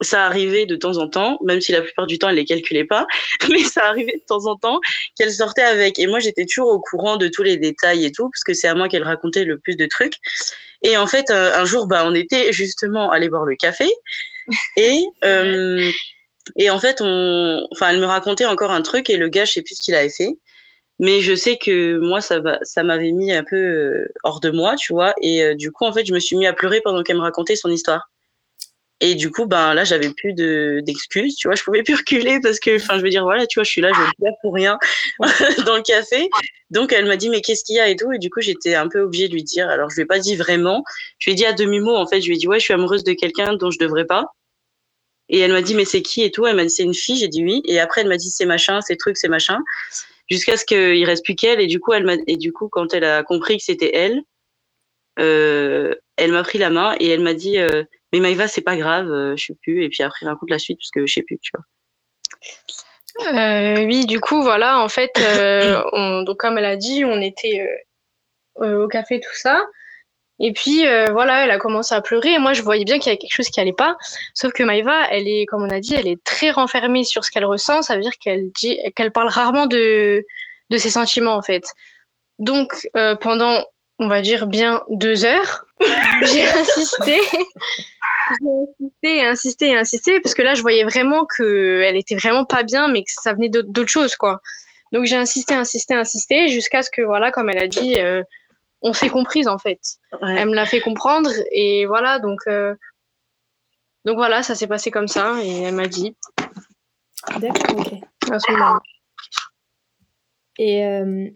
ça 0.00 0.26
arrivait 0.26 0.66
de 0.66 0.76
temps 0.76 0.98
en 0.98 1.08
temps, 1.08 1.38
même 1.44 1.60
si 1.60 1.72
la 1.72 1.82
plupart 1.82 2.06
du 2.06 2.18
temps 2.18 2.28
elle 2.28 2.36
les 2.36 2.44
calculait 2.44 2.84
pas, 2.84 3.06
mais 3.50 3.62
ça 3.62 3.86
arrivait 3.86 4.18
de 4.18 4.24
temps 4.26 4.46
en 4.46 4.56
temps 4.56 4.80
qu'elle 5.16 5.32
sortait 5.32 5.62
avec. 5.62 5.98
Et 5.98 6.06
moi 6.06 6.20
j'étais 6.20 6.44
toujours 6.46 6.68
au 6.68 6.80
courant 6.80 7.16
de 7.16 7.28
tous 7.28 7.42
les 7.42 7.56
détails 7.56 8.04
et 8.04 8.12
tout, 8.12 8.28
parce 8.30 8.44
que 8.44 8.54
c'est 8.54 8.68
à 8.68 8.74
moi 8.74 8.88
qu'elle 8.88 9.04
racontait 9.04 9.44
le 9.44 9.58
plus 9.58 9.76
de 9.76 9.86
trucs. 9.86 10.14
Et 10.82 10.98
en 10.98 11.06
fait, 11.06 11.30
un, 11.30 11.64
jour, 11.64 11.86
bah, 11.86 12.04
on 12.06 12.14
était 12.14 12.52
justement 12.52 13.10
allé 13.10 13.30
boire 13.30 13.46
le 13.46 13.56
café 13.56 13.88
et 14.76 15.02
euh, 15.24 15.90
et 16.56 16.70
en 16.70 16.78
fait, 16.78 17.00
on, 17.00 17.66
enfin, 17.72 17.90
elle 17.90 18.00
me 18.00 18.06
racontait 18.06 18.44
encore 18.44 18.70
un 18.70 18.82
truc 18.82 19.10
et 19.10 19.16
le 19.16 19.28
gars, 19.28 19.44
je 19.44 19.52
sais 19.52 19.62
plus 19.62 19.76
ce 19.76 19.82
qu'il 19.82 19.94
avait 19.94 20.10
fait. 20.10 20.36
Mais 21.00 21.20
je 21.20 21.34
sais 21.34 21.56
que 21.56 21.98
moi, 21.98 22.20
ça, 22.20 22.40
ça 22.62 22.82
m'avait 22.84 23.10
mis 23.10 23.32
un 23.32 23.42
peu 23.42 23.56
euh, 23.56 24.12
hors 24.22 24.40
de 24.40 24.50
moi, 24.50 24.76
tu 24.76 24.92
vois. 24.92 25.14
Et 25.20 25.42
euh, 25.42 25.54
du 25.54 25.72
coup, 25.72 25.84
en 25.84 25.92
fait, 25.92 26.06
je 26.06 26.12
me 26.14 26.20
suis 26.20 26.36
mis 26.36 26.46
à 26.46 26.52
pleurer 26.52 26.80
pendant 26.82 27.02
qu'elle 27.02 27.16
me 27.16 27.22
racontait 27.22 27.56
son 27.56 27.70
histoire. 27.70 28.10
Et 29.06 29.14
du 29.14 29.30
coup, 29.30 29.44
ben 29.44 29.74
là, 29.74 29.84
j'avais 29.84 30.08
plus 30.08 30.32
de 30.32 30.80
d'excuses, 30.82 31.36
tu 31.36 31.46
vois. 31.46 31.54
Je 31.54 31.62
pouvais 31.62 31.82
plus 31.82 31.94
reculer 31.94 32.40
parce 32.40 32.58
que, 32.58 32.76
enfin, 32.76 32.96
je 32.96 33.02
veux 33.02 33.10
dire, 33.10 33.22
voilà, 33.22 33.46
tu 33.46 33.58
vois, 33.58 33.64
je 33.64 33.70
suis 33.70 33.82
là, 33.82 33.90
je 33.92 34.24
pour 34.40 34.54
rien 34.54 34.78
dans 35.66 35.76
le 35.76 35.82
café. 35.82 36.30
Donc, 36.70 36.90
elle 36.90 37.04
m'a 37.04 37.16
dit, 37.16 37.28
mais 37.28 37.42
qu'est-ce 37.42 37.64
qu'il 37.64 37.76
y 37.76 37.80
a 37.80 37.88
et 37.90 37.96
tout. 37.96 38.12
Et 38.12 38.18
du 38.18 38.30
coup, 38.30 38.40
j'étais 38.40 38.74
un 38.74 38.88
peu 38.88 39.00
obligée 39.00 39.28
de 39.28 39.34
lui 39.34 39.42
dire. 39.42 39.68
Alors, 39.68 39.90
je 39.90 39.96
lui 39.96 40.02
ai 40.04 40.06
pas 40.06 40.18
dit 40.18 40.36
vraiment. 40.36 40.84
Je 41.18 41.26
lui 41.28 41.32
ai 41.32 41.34
dit 41.34 41.44
à 41.44 41.52
demi 41.52 41.80
mot, 41.80 41.94
en 41.94 42.06
fait. 42.06 42.22
Je 42.22 42.28
lui 42.28 42.36
ai 42.36 42.38
dit, 42.38 42.48
ouais, 42.48 42.58
je 42.58 42.64
suis 42.64 42.72
amoureuse 42.72 43.04
de 43.04 43.12
quelqu'un 43.12 43.52
dont 43.52 43.70
je 43.70 43.78
devrais 43.78 44.06
pas. 44.06 44.24
Et 45.28 45.38
elle 45.38 45.52
m'a 45.52 45.60
dit, 45.60 45.74
mais 45.74 45.84
c'est 45.84 46.00
qui 46.00 46.22
et 46.22 46.30
tout. 46.30 46.46
Elle 46.46 46.56
m'a 46.56 46.64
dit, 46.64 46.70
c'est 46.70 46.82
une 46.82 46.94
fille. 46.94 47.18
J'ai 47.18 47.28
dit 47.28 47.44
oui. 47.44 47.60
Et 47.66 47.80
après, 47.80 48.00
elle 48.00 48.08
m'a 48.08 48.16
dit, 48.16 48.30
c'est 48.30 48.46
machin, 48.46 48.80
c'est 48.80 48.96
truc, 48.96 49.18
c'est 49.18 49.28
machin 49.28 49.58
jusqu'à 50.30 50.56
ce 50.56 50.64
qu'il 50.64 51.04
reste 51.04 51.24
plus 51.24 51.34
qu'elle. 51.34 51.60
Et 51.60 51.66
du 51.66 51.78
coup, 51.78 51.92
elle 51.92 52.04
m'a, 52.04 52.14
et 52.26 52.36
du 52.38 52.52
coup, 52.52 52.68
quand 52.68 52.94
elle 52.94 53.04
a 53.04 53.22
compris 53.22 53.58
que 53.58 53.64
c'était 53.64 53.94
elle, 53.94 54.22
euh, 55.18 55.94
elle 56.16 56.32
m'a 56.32 56.42
pris 56.42 56.58
la 56.58 56.70
main 56.70 56.94
et 56.98 57.08
elle 57.08 57.20
m'a 57.20 57.34
dit, 57.34 57.58
euh, 57.58 57.84
mais 58.14 58.20
Maïva, 58.20 58.48
c'est 58.48 58.62
pas 58.62 58.76
grave, 58.76 59.10
euh, 59.10 59.36
je 59.36 59.46
sais 59.46 59.56
plus. 59.62 59.84
Et 59.84 59.88
puis 59.88 60.02
après, 60.02 60.26
raconte 60.26 60.50
la 60.50 60.58
suite 60.58 60.78
parce 60.78 60.90
que 60.90 61.06
je 61.06 61.12
sais 61.12 61.22
plus, 61.22 61.38
tu 61.40 61.50
vois. 61.54 61.64
oui, 63.86 64.06
du 64.06 64.20
coup, 64.20 64.42
voilà, 64.42 64.80
en 64.80 64.88
fait, 64.88 65.12
donc 66.24 66.36
comme 66.38 66.58
elle 66.58 66.64
a 66.64 66.76
dit, 66.76 67.04
on 67.04 67.20
était 67.20 67.66
au 68.56 68.88
café, 68.88 69.20
tout 69.20 69.34
ça. 69.34 69.60
Et 70.40 70.52
puis 70.52 70.86
euh, 70.86 71.06
voilà, 71.12 71.44
elle 71.44 71.50
a 71.50 71.58
commencé 71.58 71.94
à 71.94 72.00
pleurer 72.00 72.32
et 72.32 72.38
moi 72.38 72.54
je 72.54 72.62
voyais 72.62 72.84
bien 72.84 72.98
qu'il 72.98 73.06
y 73.06 73.10
avait 73.10 73.18
quelque 73.18 73.34
chose 73.34 73.48
qui 73.48 73.60
allait 73.60 73.72
pas. 73.72 73.96
Sauf 74.34 74.52
que 74.52 74.64
Maïva, 74.64 75.08
elle 75.10 75.28
est, 75.28 75.46
comme 75.46 75.62
on 75.62 75.70
a 75.70 75.78
dit, 75.78 75.94
elle 75.94 76.08
est 76.08 76.22
très 76.24 76.50
renfermée 76.50 77.04
sur 77.04 77.24
ce 77.24 77.30
qu'elle 77.30 77.44
ressent. 77.44 77.82
Ça 77.82 77.94
veut 77.94 78.02
dire 78.02 78.18
qu'elle 78.20 78.50
dit, 78.50 78.78
qu'elle 78.96 79.12
parle 79.12 79.28
rarement 79.28 79.66
de 79.66 80.24
de 80.70 80.78
ses 80.78 80.90
sentiments 80.90 81.36
en 81.36 81.42
fait. 81.42 81.64
Donc 82.38 82.88
euh, 82.96 83.14
pendant, 83.16 83.64
on 83.98 84.08
va 84.08 84.22
dire 84.22 84.46
bien 84.46 84.82
deux 84.88 85.24
heures, 85.24 85.66
j'ai 85.80 86.46
insisté, 86.46 87.20
j'ai 88.40 88.50
insisté 88.68 89.16
et 89.16 89.26
insisté 89.26 89.68
et 89.68 89.76
insisté 89.76 90.20
parce 90.20 90.34
que 90.34 90.42
là 90.42 90.54
je 90.54 90.62
voyais 90.62 90.84
vraiment 90.84 91.26
que 91.26 91.82
elle 91.82 91.96
était 91.96 92.16
vraiment 92.16 92.44
pas 92.44 92.62
bien, 92.62 92.88
mais 92.88 93.02
que 93.02 93.10
ça 93.10 93.32
venait 93.32 93.48
d'autre 93.48 93.88
chose 93.88 94.16
quoi. 94.16 94.40
Donc 94.92 95.04
j'ai 95.04 95.16
insisté, 95.16 95.54
insisté, 95.54 95.94
insisté 95.94 96.48
jusqu'à 96.48 96.82
ce 96.82 96.90
que 96.90 97.02
voilà, 97.02 97.32
comme 97.32 97.50
elle 97.50 97.62
a 97.62 97.68
dit. 97.68 97.98
Euh, 97.98 98.22
on 98.84 98.92
s'est 98.92 99.08
comprise 99.08 99.48
en 99.48 99.58
fait. 99.58 99.80
Elle 100.22 100.50
me 100.50 100.54
l'a 100.54 100.66
fait 100.66 100.80
comprendre 100.80 101.30
et 101.50 101.86
voilà 101.86 102.18
donc 102.18 102.40
euh, 102.46 102.74
donc 104.04 104.16
voilà 104.16 104.42
ça 104.42 104.54
s'est 104.54 104.66
passé 104.66 104.90
comme 104.90 105.08
ça 105.08 105.36
et 105.42 105.62
elle 105.62 105.74
m'a 105.74 105.88
dit. 105.88 106.14
D'accord 107.38 107.78
ok. 107.78 107.94
Et 110.58 110.84
euh, 110.84 111.30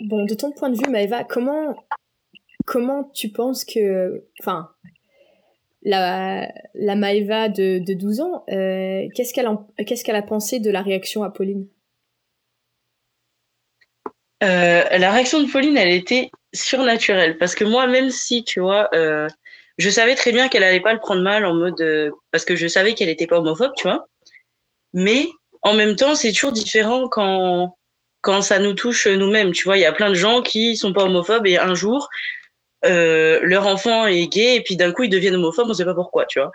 bon 0.00 0.24
de 0.24 0.34
ton 0.34 0.52
point 0.52 0.70
de 0.70 0.76
vue 0.76 0.90
Maëva 0.90 1.24
comment 1.24 1.74
comment 2.64 3.04
tu 3.14 3.30
penses 3.30 3.64
que 3.64 4.24
enfin 4.40 4.70
la, 5.84 6.48
la 6.74 6.94
Maëva 6.94 7.48
de, 7.48 7.80
de 7.80 7.94
12 7.94 8.20
ans, 8.20 8.44
euh, 8.50 9.08
qu'est-ce 9.14 9.34
qu'elle 9.34 10.16
a 10.16 10.22
pensé 10.22 10.60
de 10.60 10.70
la 10.70 10.82
réaction 10.82 11.24
à 11.24 11.30
Pauline? 11.30 11.66
La 14.40 15.10
réaction 15.10 15.42
de 15.42 15.50
Pauline, 15.50 15.76
elle 15.76 15.92
était 15.92 16.30
surnaturel. 16.52 17.38
Parce 17.38 17.54
que 17.54 17.64
moi, 17.64 17.86
même 17.86 18.10
si, 18.10 18.44
tu 18.44 18.60
vois, 18.60 18.88
euh, 18.94 19.28
je 19.78 19.90
savais 19.90 20.14
très 20.14 20.32
bien 20.32 20.48
qu'elle 20.48 20.64
allait 20.64 20.80
pas 20.80 20.92
le 20.92 20.98
prendre 20.98 21.22
mal 21.22 21.44
en 21.44 21.54
mode. 21.54 21.80
Euh, 21.80 22.10
parce 22.30 22.44
que 22.44 22.56
je 22.56 22.66
savais 22.66 22.94
qu'elle 22.94 23.08
était 23.08 23.26
pas 23.26 23.38
homophobe, 23.38 23.72
tu 23.76 23.84
vois. 23.84 24.06
Mais 24.92 25.26
en 25.62 25.74
même 25.74 25.96
temps, 25.96 26.14
c'est 26.14 26.32
toujours 26.32 26.52
différent 26.52 27.08
quand, 27.08 27.76
quand 28.22 28.40
ça 28.40 28.58
nous 28.58 28.72
touche 28.72 29.06
nous-mêmes. 29.06 29.52
Tu 29.52 29.64
vois, 29.64 29.76
il 29.76 29.80
y 29.80 29.86
a 29.86 29.92
plein 29.92 30.08
de 30.08 30.14
gens 30.14 30.40
qui 30.40 30.76
sont 30.76 30.92
pas 30.92 31.04
homophobes 31.04 31.46
et 31.46 31.58
un 31.58 31.74
jour, 31.74 32.08
euh, 32.84 33.40
leur 33.42 33.66
enfant 33.66 34.06
est 34.06 34.26
gay 34.26 34.56
et 34.56 34.62
puis 34.62 34.76
d'un 34.76 34.92
coup, 34.92 35.02
ils 35.02 35.10
deviennent 35.10 35.34
homophobes, 35.34 35.68
on 35.68 35.74
sait 35.74 35.84
pas 35.84 35.94
pourquoi, 35.94 36.24
tu 36.26 36.40
vois. 36.40 36.50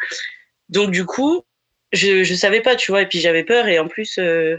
Donc, 0.69 0.91
du 0.91 1.05
coup, 1.05 1.43
je, 1.91 2.23
je 2.23 2.33
savais 2.33 2.61
pas, 2.61 2.75
tu 2.75 2.91
vois, 2.91 3.03
et 3.03 3.05
puis 3.05 3.19
j'avais 3.19 3.43
peur 3.43 3.67
et 3.67 3.79
en 3.79 3.87
plus. 3.87 4.17
Euh, 4.17 4.57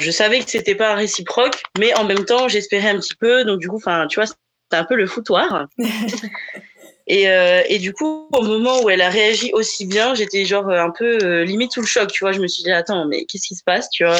je 0.00 0.10
savais 0.10 0.40
que 0.40 0.50
c'était 0.50 0.74
pas 0.74 0.94
réciproque, 0.94 1.62
mais 1.78 1.94
en 1.94 2.04
même 2.04 2.24
temps, 2.24 2.48
j'espérais 2.48 2.90
un 2.90 2.98
petit 2.98 3.16
peu. 3.16 3.44
Donc, 3.44 3.60
du 3.60 3.68
coup, 3.68 3.76
enfin, 3.76 4.06
tu 4.06 4.16
vois, 4.20 4.26
c'était 4.26 4.36
un 4.72 4.84
peu 4.84 4.94
le 4.94 5.06
foutoir. 5.06 5.66
et, 7.06 7.28
euh, 7.28 7.62
et 7.68 7.78
du 7.78 7.92
coup, 7.92 8.28
au 8.32 8.42
moment 8.42 8.82
où 8.82 8.90
elle 8.90 9.00
a 9.00 9.08
réagi 9.08 9.50
aussi 9.54 9.86
bien, 9.86 10.14
j'étais 10.14 10.44
genre 10.44 10.70
un 10.70 10.90
peu 10.90 11.18
euh, 11.22 11.44
limite 11.44 11.72
sous 11.72 11.80
le 11.80 11.86
choc, 11.86 12.12
tu 12.12 12.24
vois. 12.24 12.32
Je 12.32 12.40
me 12.40 12.46
suis 12.46 12.62
dit, 12.62 12.70
attends, 12.70 13.06
mais 13.06 13.24
qu'est-ce 13.24 13.48
qui 13.48 13.56
se 13.56 13.64
passe, 13.64 13.90
tu 13.90 14.04
vois 14.04 14.16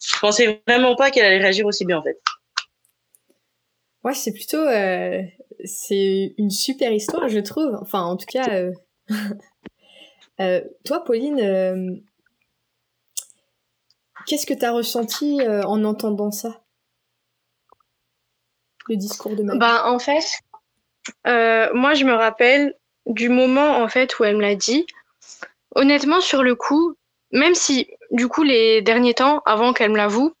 Je 0.00 0.18
pensais 0.20 0.62
vraiment 0.66 0.94
pas 0.96 1.10
qu'elle 1.10 1.24
allait 1.24 1.38
réagir 1.38 1.66
aussi 1.66 1.84
bien, 1.84 1.98
en 1.98 2.02
fait. 2.02 2.20
Ouais, 4.04 4.14
c'est 4.14 4.32
plutôt. 4.32 4.58
Euh, 4.58 5.22
c'est 5.64 6.34
une 6.38 6.50
super 6.50 6.92
histoire, 6.92 7.28
je 7.28 7.40
trouve. 7.40 7.76
Enfin, 7.80 8.02
en 8.02 8.16
tout 8.16 8.26
cas. 8.26 8.48
Euh, 10.40 10.60
toi, 10.84 11.04
Pauline, 11.04 11.40
euh, 11.40 11.96
qu'est-ce 14.26 14.46
que 14.46 14.54
tu 14.54 14.64
as 14.64 14.72
ressenti 14.72 15.40
euh, 15.40 15.62
en 15.62 15.84
entendant 15.84 16.30
ça? 16.30 16.62
Le 18.88 18.96
discours 18.96 19.34
de 19.34 19.42
Maëva 19.42 19.58
Bah, 19.58 19.82
en 19.86 19.98
fait, 19.98 20.24
moi, 21.74 21.94
je 21.94 22.04
me 22.04 22.14
rappelle 22.14 22.74
du 23.06 23.28
moment 23.28 23.78
en 23.78 23.88
fait 23.88 24.18
où 24.18 24.24
elle 24.24 24.36
me 24.36 24.42
l'a 24.42 24.54
dit. 24.54 24.86
Honnêtement, 25.74 26.20
sur 26.20 26.42
le 26.42 26.54
coup, 26.54 26.96
même 27.32 27.54
si 27.54 27.88
du 28.10 28.28
coup 28.28 28.42
les 28.42 28.82
derniers 28.82 29.14
temps, 29.14 29.42
avant 29.46 29.72
qu'elle 29.72 29.90
me 29.90 29.96
l'avoue, 29.96 30.32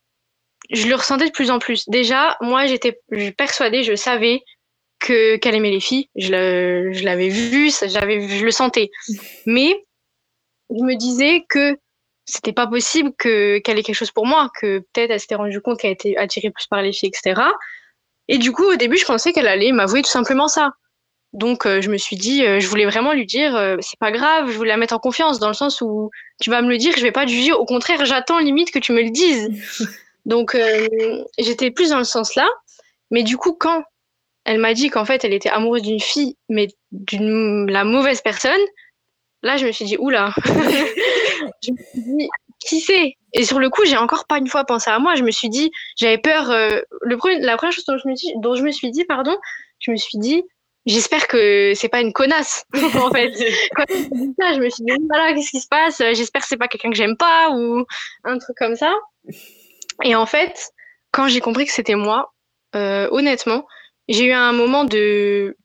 je 0.70 0.86
le 0.86 0.94
ressentais 0.94 1.26
de 1.26 1.32
plus 1.32 1.50
en 1.50 1.58
plus. 1.58 1.88
Déjà, 1.88 2.36
moi, 2.40 2.66
j'étais 2.66 3.00
persuadée, 3.36 3.82
je 3.82 3.94
savais 3.94 4.42
que 4.98 5.36
qu'elle 5.36 5.54
aimait 5.54 5.70
les 5.70 5.80
filles. 5.80 6.08
Je 6.16 6.30
l'avais 7.04 7.28
vu, 7.28 7.70
j'avais, 7.86 8.28
je 8.28 8.44
le 8.44 8.50
sentais. 8.50 8.90
Mais 9.46 9.84
je 10.70 10.82
me 10.84 10.94
disais 10.96 11.44
que 11.48 11.76
c'était 12.24 12.52
pas 12.52 12.66
possible 12.66 13.12
que 13.16 13.58
qu'elle 13.58 13.78
ait 13.78 13.82
quelque 13.82 13.96
chose 13.96 14.10
pour 14.10 14.26
moi, 14.26 14.50
que 14.60 14.80
peut-être 14.80 15.10
elle 15.10 15.20
s'était 15.20 15.36
rendue 15.36 15.60
compte 15.60 15.78
qu'elle 15.80 15.92
était 15.92 16.16
attirée 16.16 16.50
plus 16.50 16.66
par 16.66 16.82
les 16.82 16.92
filles, 16.92 17.08
etc. 17.08 17.40
Et 18.28 18.36
du 18.36 18.52
coup, 18.52 18.64
au 18.64 18.76
début, 18.76 18.98
je 18.98 19.06
pensais 19.06 19.32
qu'elle 19.32 19.48
allait 19.48 19.72
m'avouer 19.72 20.02
tout 20.02 20.10
simplement 20.10 20.48
ça. 20.48 20.72
Donc, 21.34 21.66
euh, 21.66 21.82
je 21.82 21.90
me 21.90 21.98
suis 21.98 22.16
dit, 22.16 22.44
euh, 22.44 22.58
je 22.58 22.66
voulais 22.68 22.86
vraiment 22.86 23.12
lui 23.12 23.26
dire, 23.26 23.54
euh, 23.54 23.76
c'est 23.80 23.98
pas 23.98 24.10
grave, 24.10 24.50
je 24.50 24.56
voulais 24.56 24.70
la 24.70 24.78
mettre 24.78 24.94
en 24.94 24.98
confiance, 24.98 25.38
dans 25.38 25.48
le 25.48 25.54
sens 25.54 25.82
où 25.82 26.10
tu 26.40 26.48
vas 26.48 26.62
me 26.62 26.68
le 26.68 26.78
dire, 26.78 26.94
je 26.96 27.02
vais 27.02 27.12
pas 27.12 27.26
te 27.26 27.30
juger. 27.30 27.52
Au 27.52 27.66
contraire, 27.66 28.04
j'attends 28.06 28.38
limite 28.38 28.70
que 28.70 28.78
tu 28.78 28.92
me 28.92 29.02
le 29.02 29.10
dises. 29.10 29.50
Donc, 30.24 30.56
j'étais 31.38 31.70
plus 31.70 31.90
dans 31.90 31.98
le 31.98 32.04
sens 32.04 32.34
là. 32.34 32.46
Mais 33.10 33.22
du 33.22 33.38
coup, 33.38 33.54
quand 33.54 33.82
elle 34.44 34.58
m'a 34.58 34.74
dit 34.74 34.90
qu'en 34.90 35.06
fait, 35.06 35.24
elle 35.24 35.32
était 35.32 35.48
amoureuse 35.48 35.82
d'une 35.82 36.00
fille, 36.00 36.36
mais 36.50 36.68
d'une 36.92 37.70
la 37.70 37.84
mauvaise 37.84 38.20
personne, 38.20 38.60
là, 39.42 39.56
je 39.56 39.66
me 39.66 39.72
suis 39.72 39.86
dit, 39.86 39.96
oula. 39.98 40.34
je 41.62 41.70
me 41.70 41.76
suis 41.76 42.02
dit, 42.02 42.28
qui 42.60 42.80
c'est? 42.80 43.14
Et 43.32 43.44
sur 43.44 43.58
le 43.58 43.70
coup, 43.70 43.86
j'ai 43.86 43.96
encore 43.96 44.26
pas 44.26 44.36
une 44.36 44.48
fois 44.48 44.64
pensé 44.64 44.90
à 44.90 44.98
moi. 44.98 45.14
Je 45.14 45.22
me 45.22 45.30
suis 45.30 45.48
dit, 45.48 45.70
j'avais 45.96 46.18
peur. 46.18 46.50
le 46.50 47.40
la 47.40 47.56
première 47.56 47.72
chose 47.72 47.86
dont 47.86 47.96
je 47.96 48.08
me, 48.08 48.14
dis, 48.14 48.32
dont 48.42 48.54
je 48.54 48.62
me 48.62 48.70
suis 48.70 48.90
dit, 48.90 49.04
pardon, 49.04 49.36
je 49.78 49.90
me 49.90 49.96
suis 49.96 50.18
dit, 50.18 50.42
j'espère 50.88 51.28
que 51.28 51.72
c'est 51.74 51.88
pas 51.88 52.00
une 52.00 52.12
connasse 52.12 52.64
en 52.74 53.10
fait. 53.10 53.32
Quand 53.76 53.84
je 53.88 54.14
me 54.14 54.34
ça 54.40 54.54
je 54.54 54.60
me 54.60 54.70
suis 54.70 54.84
dit 54.84 54.92
voilà 55.08 55.34
qu'est-ce 55.34 55.50
qui 55.50 55.60
se 55.60 55.68
passe? 55.68 55.98
J'espère 55.98 56.42
que 56.42 56.48
c'est 56.48 56.56
pas 56.56 56.66
quelqu'un 56.66 56.90
que 56.90 56.96
j'aime 56.96 57.16
pas 57.16 57.50
ou 57.50 57.84
un 58.24 58.38
truc 58.38 58.56
comme 58.56 58.74
ça. 58.74 58.92
Et 60.02 60.16
en 60.16 60.26
fait 60.26 60.72
quand 61.12 61.28
j'ai 61.28 61.40
compris 61.40 61.66
que 61.66 61.72
c'était 61.72 61.94
moi 61.94 62.32
euh, 62.74 63.08
honnêtement 63.12 63.66
j'ai 64.08 64.24
eu 64.24 64.32
un 64.32 64.52
moment 64.52 64.84
de 64.84 65.56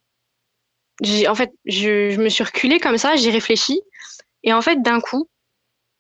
en 1.28 1.36
fait 1.36 1.52
je, 1.66 2.12
je 2.12 2.22
me 2.22 2.30
suis 2.30 2.44
reculée 2.44 2.80
comme 2.80 2.98
ça 2.98 3.16
j'ai 3.16 3.32
réfléchi. 3.32 3.82
Et 4.44 4.54
en 4.54 4.62
fait 4.62 4.82
d'un 4.82 5.00
coup 5.00 5.30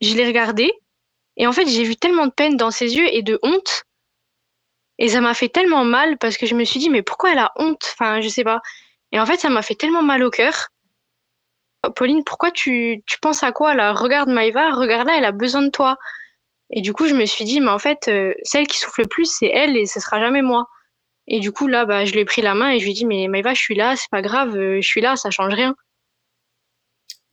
je 0.02 0.14
l'ai 0.16 0.28
regardé 0.28 0.72
et 1.38 1.48
en 1.48 1.54
fait 1.54 1.68
j'ai 1.68 1.84
vu 1.84 1.96
tellement 1.96 2.28
de 2.28 2.32
peine 2.32 2.58
dans 2.58 2.72
ses 2.72 2.96
yeux 2.96 3.08
et 3.12 3.24
de 3.24 3.40
honte. 3.42 3.86
Et 5.00 5.10
ça 5.10 5.22
m'a 5.22 5.34
fait 5.34 5.50
tellement 5.50 5.86
mal 5.86 6.18
parce 6.20 6.38
que 6.38 6.46
je 6.46 6.54
me 6.56 6.66
suis 6.66 6.80
dit 6.80 6.90
mais 6.90 7.02
pourquoi 7.02 7.32
elle 7.32 7.40
a 7.40 7.52
honte? 7.56 7.90
Enfin 7.94 8.20
je 8.20 8.28
sais 8.28 8.44
pas 8.44 8.62
et 9.14 9.20
en 9.20 9.26
fait, 9.28 9.40
ça 9.40 9.50
m'a 9.50 9.62
fait 9.62 9.76
tellement 9.76 10.02
mal 10.02 10.24
au 10.24 10.32
cœur. 10.32 10.70
Pauline, 11.96 12.24
pourquoi 12.24 12.50
tu, 12.50 13.04
tu 13.06 13.20
penses 13.20 13.44
à 13.44 13.52
quoi 13.52 13.76
là? 13.76 13.94
Regarde 13.94 14.30
Maïva, 14.30 14.72
regarde-la, 14.72 15.18
elle 15.18 15.26
a 15.26 15.32
besoin 15.32 15.62
de 15.62 15.70
toi. 15.70 15.98
Et 16.72 16.82
du 16.82 16.94
coup, 16.94 17.06
je 17.08 17.14
me 17.14 17.26
suis 17.26 17.46
dit, 17.46 17.62
mais 17.62 17.70
en 17.70 17.78
fait, 17.78 18.08
euh, 18.08 18.34
celle 18.42 18.66
qui 18.66 18.80
souffle 18.80 19.02
le 19.02 19.08
plus, 19.08 19.26
c'est 19.26 19.52
elle 19.54 19.78
et 19.78 19.86
ce 19.86 20.00
sera 20.00 20.20
jamais 20.20 20.42
moi. 20.42 20.66
Et 21.28 21.40
du 21.40 21.52
coup, 21.52 21.68
là, 21.68 21.86
bah, 21.86 22.06
je 22.06 22.14
lui 22.14 22.22
ai 22.22 22.26
pris 22.26 22.42
la 22.42 22.56
main 22.56 22.72
et 22.72 22.80
je 22.80 22.86
lui 22.86 22.92
ai 22.92 22.96
dit, 22.96 23.06
mais 23.06 23.28
Maïva, 23.28 23.54
je 23.54 23.60
suis 23.60 23.76
là, 23.76 23.96
c'est 23.96 24.10
pas 24.10 24.24
grave, 24.24 24.58
euh, 24.58 24.82
je 24.82 24.88
suis 24.88 25.02
là, 25.02 25.16
ça 25.16 25.30
change 25.30 25.54
rien. 25.54 25.76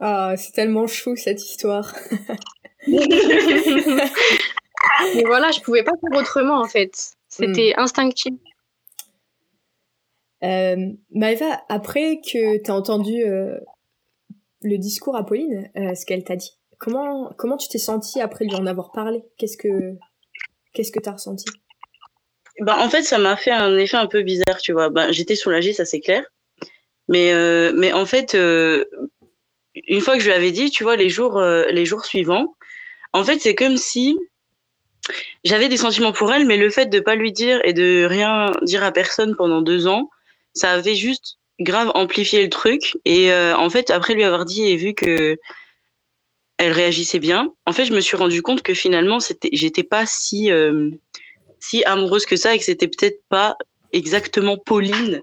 Ah, 0.00 0.34
c'est 0.36 0.52
tellement 0.52 0.86
chou 0.86 1.16
cette 1.16 1.42
histoire. 1.42 1.94
mais 2.86 3.04
voilà, 5.24 5.50
je 5.50 5.60
pouvais 5.60 5.82
pas 5.84 5.92
faire 5.92 6.18
autrement 6.18 6.60
en 6.60 6.68
fait. 6.68 6.92
C'était 7.28 7.74
hmm. 7.76 7.80
instinctif. 7.80 8.34
Euh, 10.42 10.76
Maëva, 11.12 11.62
après 11.68 12.20
que 12.20 12.62
tu 12.62 12.70
as 12.70 12.74
entendu 12.74 13.22
euh, 13.24 13.58
le 14.62 14.78
discours 14.78 15.16
à 15.16 15.24
Pauline, 15.24 15.70
euh, 15.76 15.94
ce 15.94 16.06
qu'elle 16.06 16.24
t'a 16.24 16.36
dit, 16.36 16.52
comment, 16.78 17.32
comment 17.36 17.56
tu 17.56 17.68
t'es 17.68 17.78
sentie 17.78 18.20
après 18.20 18.44
lui 18.44 18.54
en 18.54 18.66
avoir 18.66 18.92
parlé? 18.92 19.22
Qu'est-ce 19.36 19.56
que 19.56 19.96
qu'est-ce 20.72 20.92
que 20.92 21.00
tu 21.00 21.08
as 21.08 21.12
ressenti? 21.12 21.44
Bah, 22.60 22.78
En 22.78 22.88
fait, 22.88 23.02
ça 23.02 23.18
m'a 23.18 23.36
fait 23.36 23.50
un 23.50 23.76
effet 23.76 23.96
un 23.96 24.06
peu 24.06 24.22
bizarre, 24.22 24.58
tu 24.58 24.72
vois. 24.72 24.88
Bah, 24.88 25.12
J'étais 25.12 25.36
soulagée, 25.36 25.72
ça 25.72 25.84
c'est 25.84 26.00
clair. 26.00 26.24
Mais, 27.08 27.32
euh, 27.32 27.72
mais 27.74 27.92
en 27.92 28.06
fait, 28.06 28.34
une 28.34 30.00
fois 30.00 30.14
que 30.14 30.20
je 30.20 30.26
lui 30.26 30.34
avais 30.34 30.52
dit, 30.52 30.70
tu 30.70 30.84
vois, 30.84 30.96
les 30.96 31.08
jours, 31.08 31.40
les 31.40 31.84
jours 31.84 32.04
suivants, 32.04 32.54
en 33.12 33.24
fait, 33.24 33.40
c'est 33.40 33.56
comme 33.56 33.76
si 33.76 34.16
j'avais 35.44 35.68
des 35.68 35.76
sentiments 35.76 36.12
pour 36.12 36.32
elle, 36.32 36.46
mais 36.46 36.56
le 36.56 36.70
fait 36.70 36.86
de 36.86 37.00
pas 37.00 37.16
lui 37.16 37.32
dire 37.32 37.60
et 37.64 37.72
de 37.72 38.04
rien 38.04 38.52
dire 38.62 38.84
à 38.84 38.92
personne 38.92 39.34
pendant 39.34 39.62
deux 39.62 39.86
ans, 39.88 40.08
ça 40.54 40.72
avait 40.72 40.94
juste 40.94 41.38
grave 41.60 41.92
amplifié 41.94 42.42
le 42.42 42.48
truc. 42.48 42.96
Et 43.04 43.32
euh, 43.32 43.56
en 43.56 43.70
fait, 43.70 43.90
après 43.90 44.14
lui 44.14 44.24
avoir 44.24 44.44
dit 44.44 44.64
et 44.64 44.76
vu 44.76 44.94
que 44.94 45.38
elle 46.58 46.72
réagissait 46.72 47.20
bien, 47.20 47.54
en 47.64 47.72
fait, 47.72 47.86
je 47.86 47.94
me 47.94 48.00
suis 48.00 48.16
rendu 48.16 48.42
compte 48.42 48.62
que 48.62 48.74
finalement, 48.74 49.20
c'était, 49.20 49.48
j'étais 49.52 49.82
pas 49.82 50.04
si 50.06 50.50
euh, 50.50 50.90
si 51.58 51.84
amoureuse 51.84 52.26
que 52.26 52.36
ça 52.36 52.54
et 52.54 52.58
que 52.58 52.64
c'était 52.64 52.88
peut-être 52.88 53.22
pas 53.28 53.56
exactement 53.92 54.58
Pauline 54.58 55.22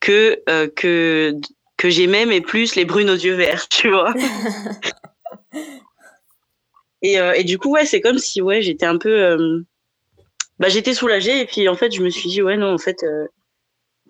que 0.00 0.40
euh, 0.48 0.68
que 0.68 1.34
que 1.76 1.90
j'aimais, 1.90 2.26
mais 2.26 2.40
plus 2.40 2.74
les 2.74 2.84
brunes 2.84 3.10
aux 3.10 3.14
yeux 3.14 3.34
verts, 3.34 3.68
tu 3.68 3.90
vois. 3.90 4.14
et, 7.02 7.14
et 7.14 7.44
du 7.44 7.58
coup, 7.58 7.70
ouais, 7.70 7.86
c'est 7.86 8.00
comme 8.00 8.18
si 8.18 8.40
ouais, 8.40 8.62
j'étais 8.62 8.86
un 8.86 8.98
peu 8.98 9.64
bah, 10.58 10.68
j'étais 10.68 10.94
soulagée 10.94 11.40
et 11.40 11.46
puis 11.46 11.68
en 11.68 11.76
fait, 11.76 11.92
je 11.92 12.02
me 12.02 12.10
suis 12.10 12.28
dit 12.28 12.42
ouais 12.42 12.56
non, 12.56 12.72
en 12.72 12.78
fait 12.78 13.04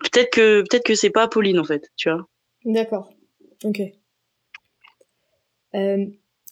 peut-être 0.03 0.31
que 0.31 0.61
peut-être 0.61 0.83
que 0.83 0.95
c'est 0.95 1.09
pas 1.09 1.27
Pauline 1.27 1.59
en 1.59 1.63
fait, 1.63 1.91
tu 1.95 2.09
vois. 2.09 2.27
D'accord. 2.65 3.09
Ok. 3.63 3.81
Euh, 5.75 6.05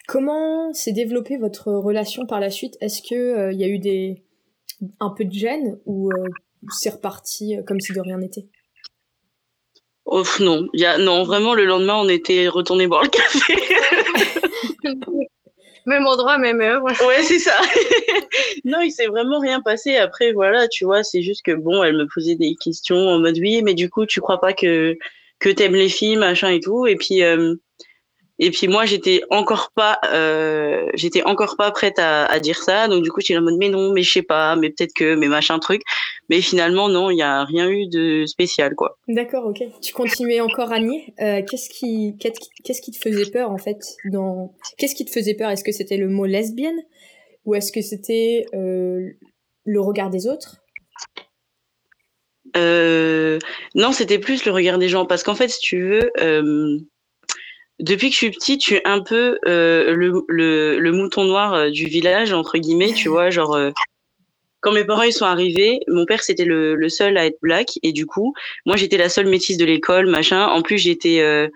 comment 0.07 0.73
s'est 0.73 0.93
développée 0.93 1.37
votre 1.37 1.71
relation 1.71 2.25
par 2.25 2.39
la 2.39 2.49
suite? 2.49 2.77
Est-ce 2.81 3.01
que 3.01 3.15
il 3.15 3.39
euh, 3.39 3.51
y 3.53 3.63
a 3.63 3.67
eu 3.67 3.79
des 3.79 4.23
un 4.99 5.11
peu 5.11 5.25
de 5.25 5.33
gêne 5.33 5.79
ou 5.85 6.11
euh, 6.11 6.27
c'est 6.71 6.89
reparti 6.89 7.57
comme 7.67 7.79
si 7.79 7.93
de 7.93 7.99
rien 7.99 8.17
n'était? 8.17 8.47
Oh 10.05 10.23
non, 10.39 10.67
y 10.73 10.85
a, 10.85 10.97
non, 10.97 11.23
vraiment 11.23 11.53
le 11.53 11.65
lendemain 11.65 11.95
on 11.95 12.09
était 12.09 12.47
retourné 12.47 12.87
boire 12.87 13.03
le 13.03 13.09
café. 13.09 13.53
même 15.85 16.05
endroit, 16.05 16.37
même 16.37 16.61
heure. 16.61 16.83
Ouais, 17.07 17.23
c'est 17.23 17.39
ça. 17.39 17.59
non, 18.65 18.81
il 18.81 18.91
s'est 18.91 19.07
vraiment 19.07 19.39
rien 19.39 19.61
passé. 19.61 19.97
Après, 19.97 20.33
voilà, 20.33 20.67
tu 20.67 20.85
vois, 20.85 21.03
c'est 21.03 21.21
juste 21.21 21.43
que 21.43 21.51
bon, 21.51 21.83
elle 21.83 21.97
me 21.97 22.07
posait 22.13 22.35
des 22.35 22.55
questions 22.55 22.97
en 22.97 23.19
mode 23.19 23.37
oui, 23.39 23.61
mais 23.63 23.73
du 23.73 23.89
coup, 23.89 24.05
tu 24.05 24.21
crois 24.21 24.39
pas 24.39 24.53
que 24.53 24.97
que 25.39 25.49
t'aimes 25.49 25.75
les 25.75 25.89
filles, 25.89 26.17
machin 26.17 26.49
et 26.49 26.59
tout. 26.59 26.85
Et 26.85 26.95
puis, 26.95 27.23
euh, 27.23 27.55
et 28.43 28.49
puis 28.49 28.67
moi, 28.67 28.85
j'étais 28.85 29.21
encore 29.29 29.71
pas, 29.75 29.99
euh, 30.11 30.87
j'étais 30.95 31.21
encore 31.23 31.55
pas 31.57 31.69
prête 31.69 31.99
à, 31.99 32.25
à, 32.25 32.39
dire 32.39 32.57
ça. 32.57 32.87
Donc 32.87 33.03
du 33.03 33.11
coup, 33.11 33.21
j'étais 33.21 33.37
en 33.37 33.43
mode 33.43 33.57
mais 33.59 33.69
non, 33.69 33.93
mais 33.93 34.01
je 34.01 34.11
sais 34.11 34.23
pas, 34.23 34.55
mais 34.55 34.71
peut-être 34.71 34.93
que, 34.93 35.13
mais 35.13 35.27
machin 35.27 35.59
truc. 35.59 35.83
Mais 36.27 36.41
finalement, 36.41 36.89
non, 36.89 37.11
il 37.11 37.17
y 37.17 37.21
a 37.21 37.43
rien 37.43 37.69
eu 37.69 37.87
de 37.87 38.25
spécial, 38.25 38.73
quoi. 38.73 38.97
D'accord, 39.07 39.45
ok. 39.45 39.63
Tu 39.83 39.93
continuais 39.93 40.41
encore 40.41 40.71
à 40.71 40.79
nier. 40.79 41.13
Euh, 41.21 41.43
qu'est-ce 41.47 41.69
qui, 41.69 42.17
qu'est-ce 42.19 42.81
qui 42.81 42.91
te 42.91 42.97
faisait 42.97 43.29
peur 43.29 43.51
en 43.51 43.59
fait 43.59 43.77
dans, 44.11 44.55
qu'est-ce 44.79 44.95
qui 44.95 45.05
te 45.05 45.11
faisait 45.11 45.35
peur? 45.35 45.51
Est-ce 45.51 45.63
que 45.63 45.71
c'était 45.71 45.97
le 45.97 46.09
mot 46.09 46.25
lesbienne? 46.25 46.81
Ou 47.45 47.53
est-ce 47.53 47.71
que 47.71 47.81
c'était 47.81 48.45
euh, 48.55 49.07
le 49.65 49.81
regard 49.81 50.09
des 50.09 50.25
autres? 50.25 50.63
Euh, 52.57 53.37
non, 53.75 53.91
c'était 53.91 54.19
plus 54.19 54.45
le 54.45 54.51
regard 54.51 54.79
des 54.79 54.89
gens. 54.89 55.05
Parce 55.05 55.21
qu'en 55.21 55.35
fait, 55.35 55.49
si 55.49 55.59
tu 55.59 55.81
veux, 55.81 56.11
euh, 56.19 56.79
depuis 57.81 58.09
que 58.09 58.13
je 58.13 58.17
suis 58.17 58.31
petite, 58.31 58.61
je 58.61 58.65
suis 58.65 58.81
un 58.85 59.01
peu 59.01 59.39
euh, 59.47 59.93
le, 59.95 60.91
mouton 60.91 61.25
noir 61.25 61.53
euh, 61.53 61.69
du 61.69 61.85
village, 61.85 62.31
entre 62.31 62.57
guillemets, 62.57 62.93
tu 62.93 63.09
vois, 63.09 63.29
genre... 63.29 63.55
Euh, 63.55 63.71
quand 64.61 64.71
mes 64.71 64.85
parents 64.85 65.01
ils 65.01 65.13
sont 65.13 65.25
arrivés, 65.25 65.79
mon 65.87 66.05
père 66.05 66.21
c'était 66.21 66.45
le, 66.45 66.87
seul 66.87 67.17
à 67.17 67.25
être 67.25 67.39
black 67.41 67.79
et 67.81 67.91
du 67.91 68.05
coup, 68.05 68.35
moi 68.67 68.75
j'étais 68.75 68.97
la 68.97 69.09
seule 69.09 69.25
métisse 69.25 69.57
de 69.57 69.65
l'école, 69.65 70.05
machin. 70.05 70.45
En 70.45 70.61
plus 70.61 70.77
j'étais 70.77 71.19
euh, 71.19 71.47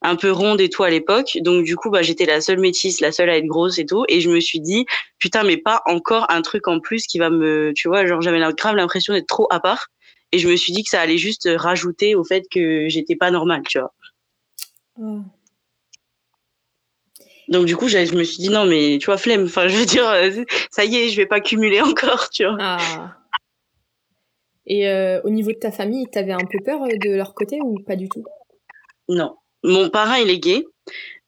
un 0.00 0.14
peu 0.14 0.30
ronde 0.30 0.60
et 0.60 0.68
tout 0.68 0.84
à 0.84 0.90
l'époque, 0.90 1.38
donc 1.40 1.64
du 1.64 1.74
coup 1.74 1.90
bah 1.90 2.02
j'étais 2.02 2.24
la 2.24 2.40
seule 2.40 2.60
métisse, 2.60 3.00
la 3.00 3.10
seule 3.10 3.30
à 3.30 3.36
être 3.36 3.46
grosse 3.46 3.78
et 3.78 3.84
tout. 3.84 4.04
Et 4.08 4.20
je 4.20 4.30
me 4.30 4.38
suis 4.38 4.60
dit 4.60 4.86
putain 5.18 5.42
mais 5.42 5.56
pas 5.56 5.82
encore 5.86 6.30
un 6.30 6.40
truc 6.40 6.68
en 6.68 6.78
plus 6.78 7.08
qui 7.08 7.18
va 7.18 7.30
me, 7.30 7.72
tu 7.74 7.88
vois, 7.88 8.06
genre 8.06 8.20
j'avais 8.20 8.38
grave 8.56 8.76
l'impression 8.76 9.12
d'être 9.12 9.26
trop 9.26 9.48
à 9.50 9.58
part. 9.58 9.88
Et 10.30 10.38
je 10.38 10.48
me 10.48 10.54
suis 10.54 10.72
dit 10.72 10.84
que 10.84 10.90
ça 10.90 11.00
allait 11.00 11.18
juste 11.18 11.48
rajouter 11.52 12.14
au 12.14 12.22
fait 12.22 12.44
que 12.48 12.88
j'étais 12.88 13.16
pas 13.16 13.32
normale, 13.32 13.62
tu 13.66 13.80
vois. 13.80 13.92
Oh. 15.00 15.20
Donc 17.48 17.66
du 17.66 17.76
coup, 17.76 17.88
je 17.88 18.14
me 18.14 18.24
suis 18.24 18.38
dit 18.38 18.48
non, 18.48 18.66
mais 18.66 18.98
tu 19.00 19.06
vois, 19.06 19.18
flemme. 19.18 19.44
Enfin, 19.44 19.68
je 19.68 19.76
veux 19.76 19.86
dire, 19.86 20.08
euh, 20.08 20.30
ça 20.70 20.84
y 20.84 20.96
est, 20.96 21.08
je 21.08 21.16
vais 21.16 21.26
pas 21.26 21.40
cumuler 21.40 21.80
encore, 21.80 22.28
tu 22.30 22.44
vois. 22.44 22.56
Ah. 22.58 23.16
Et 24.66 24.88
euh, 24.88 25.20
au 25.22 25.30
niveau 25.30 25.52
de 25.52 25.58
ta 25.58 25.70
famille, 25.70 26.06
t'avais 26.10 26.32
un 26.32 26.44
peu 26.44 26.58
peur 26.64 26.82
euh, 26.82 26.88
de 27.04 27.14
leur 27.14 27.34
côté 27.34 27.60
ou 27.62 27.78
pas 27.78 27.96
du 27.96 28.08
tout? 28.08 28.24
Non. 29.08 29.36
Mon 29.62 29.90
parrain, 29.90 30.18
il 30.18 30.30
est 30.30 30.38
gay. 30.38 30.64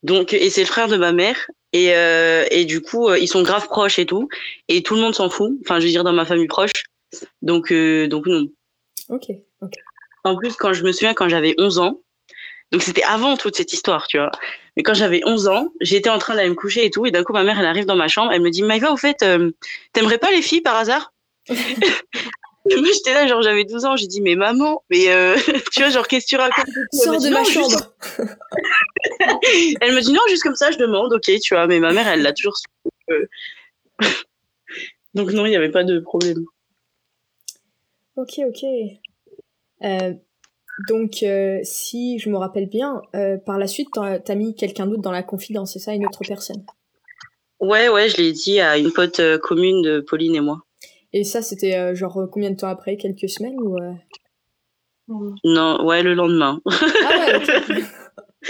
Donc, 0.02 0.32
et 0.32 0.50
c'est 0.50 0.62
le 0.62 0.66
frère 0.66 0.88
de 0.88 0.96
ma 0.96 1.12
mère. 1.12 1.48
Et, 1.72 1.94
euh, 1.94 2.44
et 2.50 2.64
du 2.64 2.80
coup, 2.80 3.12
ils 3.14 3.28
sont 3.28 3.42
grave 3.42 3.66
proches 3.66 3.98
et 3.98 4.06
tout. 4.06 4.28
Et 4.68 4.82
tout 4.82 4.94
le 4.94 5.00
monde 5.00 5.14
s'en 5.14 5.30
fout. 5.30 5.52
Enfin, 5.64 5.78
je 5.80 5.86
veux 5.86 5.90
dire, 5.90 6.04
dans 6.04 6.12
ma 6.12 6.24
famille 6.24 6.46
proche. 6.46 6.72
Donc, 7.42 7.72
donc 7.72 8.26
non. 8.26 8.48
Ok, 9.08 9.30
ok. 9.60 9.72
En 10.24 10.36
plus, 10.36 10.56
quand 10.56 10.72
je 10.72 10.84
me 10.84 10.92
souviens, 10.92 11.14
quand 11.14 11.28
j'avais 11.28 11.54
11 11.58 11.78
ans, 11.78 12.00
donc 12.70 12.82
c'était 12.82 13.02
avant 13.02 13.36
toute 13.36 13.56
cette 13.56 13.72
histoire, 13.72 14.06
tu 14.06 14.18
vois. 14.18 14.30
Mais 14.76 14.82
quand 14.82 14.94
j'avais 14.94 15.22
11 15.24 15.48
ans, 15.48 15.72
j'étais 15.80 16.10
en 16.10 16.18
train 16.18 16.34
d'aller 16.34 16.50
me 16.50 16.54
coucher 16.54 16.84
et 16.84 16.90
tout, 16.90 17.06
et 17.06 17.10
d'un 17.10 17.24
coup 17.24 17.32
ma 17.32 17.44
mère 17.44 17.58
elle 17.58 17.66
arrive 17.66 17.86
dans 17.86 17.96
ma 17.96 18.08
chambre, 18.08 18.32
elle 18.32 18.42
me 18.42 18.50
dit 18.50 18.62
Maïva, 18.62 18.92
au 18.92 18.96
fait, 18.96 19.22
euh, 19.22 19.50
t'aimerais 19.92 20.18
pas 20.18 20.30
les 20.30 20.42
filles 20.42 20.60
par 20.60 20.76
hasard? 20.76 21.12
Moi 22.76 22.88
j'étais 22.92 23.14
là, 23.14 23.26
genre 23.26 23.40
j'avais 23.40 23.64
12 23.64 23.84
ans, 23.86 23.96
j'ai 23.96 24.06
dit 24.06 24.20
mais 24.20 24.34
maman, 24.34 24.82
mais 24.90 25.08
euh, 25.08 25.36
tu 25.72 25.80
vois, 25.80 25.88
genre 25.88 26.06
qu'est-ce 26.06 26.26
que 26.26 26.30
tu 26.30 26.36
racontes? 26.36 26.66
Sors 26.92 27.20
de 27.20 27.30
ma 27.30 27.44
chambre. 27.44 27.94
elle 29.80 29.94
me 29.94 30.00
dit 30.00 30.12
non, 30.12 30.20
juste 30.28 30.42
comme 30.42 30.56
ça, 30.56 30.70
je 30.70 30.76
demande, 30.76 31.12
ok, 31.14 31.30
tu 31.40 31.54
vois, 31.54 31.66
mais 31.66 31.80
ma 31.80 31.92
mère 31.92 32.06
elle 32.06 32.22
l'a 32.22 32.32
toujours 32.32 32.56
su. 32.56 32.66
Euh. 33.10 33.26
Donc 35.14 35.32
non, 35.32 35.46
il 35.46 35.50
n'y 35.50 35.56
avait 35.56 35.70
pas 35.70 35.84
de 35.84 35.98
problème. 36.00 36.44
Ok, 38.16 38.40
ok. 38.46 38.64
Euh, 39.84 40.12
donc, 40.86 41.22
euh, 41.22 41.58
si 41.64 42.18
je 42.18 42.30
me 42.30 42.36
rappelle 42.36 42.68
bien, 42.68 43.02
euh, 43.16 43.36
par 43.36 43.58
la 43.58 43.66
suite, 43.66 43.88
t'as 43.92 44.34
mis 44.34 44.54
quelqu'un 44.54 44.86
d'autre 44.86 45.02
dans 45.02 45.10
la 45.12 45.22
confidence, 45.22 45.72
c'est 45.72 45.78
ça, 45.78 45.92
une 45.92 46.06
autre 46.06 46.20
personne? 46.26 46.64
Ouais, 47.60 47.88
ouais, 47.88 48.08
je 48.08 48.18
l'ai 48.18 48.32
dit 48.32 48.60
à 48.60 48.78
une 48.78 48.92
pote 48.92 49.20
commune 49.42 49.82
de 49.82 50.00
Pauline 50.00 50.36
et 50.36 50.40
moi. 50.40 50.62
Et 51.12 51.24
ça, 51.24 51.42
c'était 51.42 51.94
genre 51.96 52.28
combien 52.30 52.50
de 52.50 52.56
temps 52.56 52.68
après? 52.68 52.96
Quelques 52.96 53.28
semaines 53.28 53.58
ou 53.58 53.76
Non, 55.44 55.84
ouais, 55.84 56.02
le 56.02 56.14
lendemain. 56.14 56.60
ah 56.66 56.70
ouais, 57.18 57.82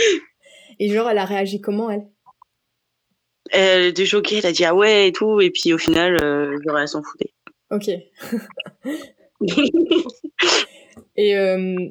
Et 0.81 0.91
genre, 0.91 1.09
elle 1.09 1.19
a 1.19 1.25
réagi 1.25 1.61
comment, 1.61 1.91
elle? 1.91 2.07
Elle 3.51 3.87
était 3.87 4.05
choquée, 4.05 4.39
elle 4.39 4.47
a 4.47 4.53
dit 4.53 4.65
ah 4.67 4.75
ouais 4.75 5.09
et 5.09 5.13
tout, 5.13 5.41
et 5.41 5.51
puis 5.51 5.73
au 5.73 5.79
final, 5.79 6.19
genre, 6.19 6.79
elle 6.79 6.89
s'en 6.89 7.03
foutait. 7.03 7.33
Ok. 7.71 7.89
et, 11.17 11.37
euh, 11.37 11.89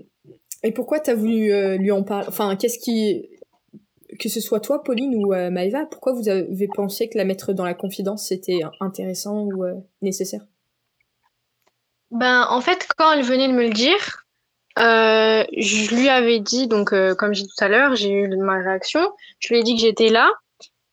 et 0.64 0.72
pourquoi 0.72 1.00
t'as 1.00 1.14
voulu 1.16 1.52
euh, 1.52 1.78
lui 1.78 1.92
en 1.92 2.04
parler 2.04 2.28
Enfin, 2.28 2.56
qu'est-ce 2.56 2.80
qui. 2.80 3.30
Que 4.20 4.30
ce 4.30 4.40
soit 4.40 4.60
toi, 4.60 4.84
Pauline 4.84 5.16
ou 5.16 5.34
euh, 5.34 5.50
Maëva, 5.52 5.86
pourquoi 5.86 6.14
vous 6.14 6.30
avez 6.30 6.68
pensé 6.74 7.10
que 7.10 7.18
la 7.18 7.26
mettre 7.26 7.54
dans 7.54 7.66
la 7.66 7.74
confidence, 7.74 8.28
c'était 8.28 8.62
intéressant 8.80 9.44
ou 9.44 9.66
nécessaire? 10.02 10.42
Ben, 12.10 12.48
en 12.50 12.62
fait, 12.62 12.88
quand 12.98 13.12
elle 13.12 13.24
venait 13.24 13.50
de 13.50 13.54
me 13.54 13.64
le 13.64 13.74
dire, 13.74 14.26
je 14.78 15.94
lui 15.94 16.08
avais 16.08 16.40
dit, 16.40 16.68
donc, 16.68 16.96
comme 17.18 17.34
j'ai 17.34 17.44
dit 17.44 17.50
tout 17.56 17.64
à 17.64 17.68
l'heure, 17.68 17.96
j'ai 17.96 18.10
eu 18.10 18.28
ma 18.38 18.60
réaction, 18.60 19.02
je 19.40 19.50
lui 19.50 19.60
ai 19.60 19.64
dit 19.64 19.76
que 19.76 19.82
j'étais 19.82 20.10
là, 20.10 20.32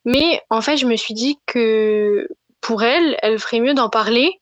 mais 0.03 0.41
en 0.49 0.61
fait, 0.61 0.77
je 0.77 0.85
me 0.85 0.95
suis 0.95 1.15
dit 1.15 1.39
que 1.47 2.27
pour 2.61 2.83
elle, 2.83 3.17
elle 3.21 3.39
ferait 3.39 3.59
mieux 3.59 3.73
d'en 3.73 3.89
parler 3.89 4.39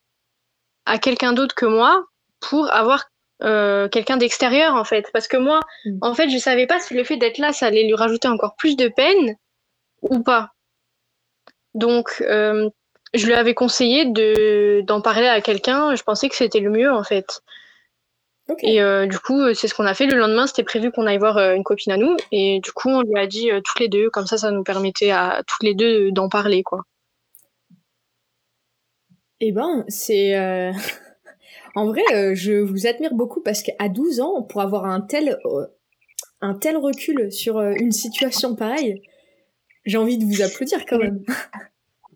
à 0.86 1.00
quelqu'un 1.00 1.34
d'autre 1.34 1.56
que 1.56 1.66
moi 1.66 2.06
pour 2.42 2.72
avoir 2.72 3.06
euh, 3.44 3.90
quelqu'un 3.90 4.18
d'extérieur 4.18 4.76
en 4.76 4.84
fait. 4.84 5.10
Parce 5.14 5.28
que 5.28 5.38
moi 5.38 5.60
mm. 5.86 5.98
en 6.02 6.14
fait 6.14 6.30
je 6.30 6.38
savais 6.38 6.68
pas 6.68 6.80
si 6.80 6.94
le 6.94 7.04
fait 7.04 7.18
d'être 7.18 7.38
là 7.38 7.54
ça 7.54 7.68
allait 7.68 7.84
lui 7.84 7.96
rajouter 7.96 8.28
encore 8.28 8.56
plus 8.56 8.76
de 8.76 8.88
peine 8.88 9.36
ou 10.02 10.22
pas. 10.24 10.52
Donc 11.74 12.22
euh, 12.22 12.70
je 13.14 13.26
lui 13.26 13.34
avais 13.34 13.54
conseillé 13.54 14.06
de 14.06 14.82
d'en 14.88 15.02
parler 15.02 15.28
à 15.28 15.42
quelqu'un. 15.42 15.96
Je 15.96 16.04
pensais 16.04 16.30
que 16.30 16.36
c'était 16.36 16.60
le 16.60 16.70
mieux 16.70 16.92
en 16.92 17.04
fait. 17.04 17.42
Et 18.62 18.82
euh, 18.82 19.08
du 19.08 19.20
coup 19.20 19.54
c'est 19.54 19.68
ce 19.68 19.74
qu'on 19.74 19.86
a 19.86 19.94
fait. 19.94 20.06
Le 20.06 20.18
lendemain 20.18 20.48
c'était 20.48 20.64
prévu 20.64 20.92
qu'on 20.92 21.08
aille 21.08 21.18
voir 21.18 21.38
une 21.38 21.64
copine 21.64 21.94
à 21.94 21.98
nous. 21.98 22.16
Et 22.32 22.60
du 22.62 22.72
coup 22.72 22.90
on 22.90 23.02
lui 23.02 23.20
a 23.20 23.28
dit 23.28 23.50
toutes 23.64 23.80
les 23.80 23.90
deux 23.90 24.10
comme 24.10 24.28
ça 24.28 24.38
ça 24.38 24.52
nous 24.52 24.64
permettait 24.64 25.12
à 25.12 25.44
toutes 25.48 25.64
les 25.64 25.76
deux 25.76 26.12
d'en 26.12 26.30
parler 26.30 26.64
quoi. 26.64 26.84
Eh 29.42 29.52
ben, 29.52 29.84
c'est... 29.90 30.72
Euh, 31.76 31.80
en 31.80 31.88
vrai, 31.88 32.04
euh, 32.14 32.36
je 32.36 32.54
vous 32.54 32.88
admire 32.88 33.14
beaucoup 33.14 33.42
parce 33.42 33.64
qu'à 33.64 33.90
12 33.90 34.20
ans, 34.22 34.44
pour 34.44 34.62
avoir 34.62 34.86
un 34.86 35.02
tel, 35.02 35.38
euh, 35.46 35.66
un 36.42 36.54
tel 36.56 36.78
recul 36.78 37.32
sur 37.32 37.60
une 37.62 37.92
situation 37.92 38.56
pareille, 38.56 39.02
j'ai 39.86 39.98
envie 39.98 40.18
de 40.18 40.26
vous 40.26 40.42
applaudir 40.42 40.86
quand 40.86 40.98
même. 40.98 41.24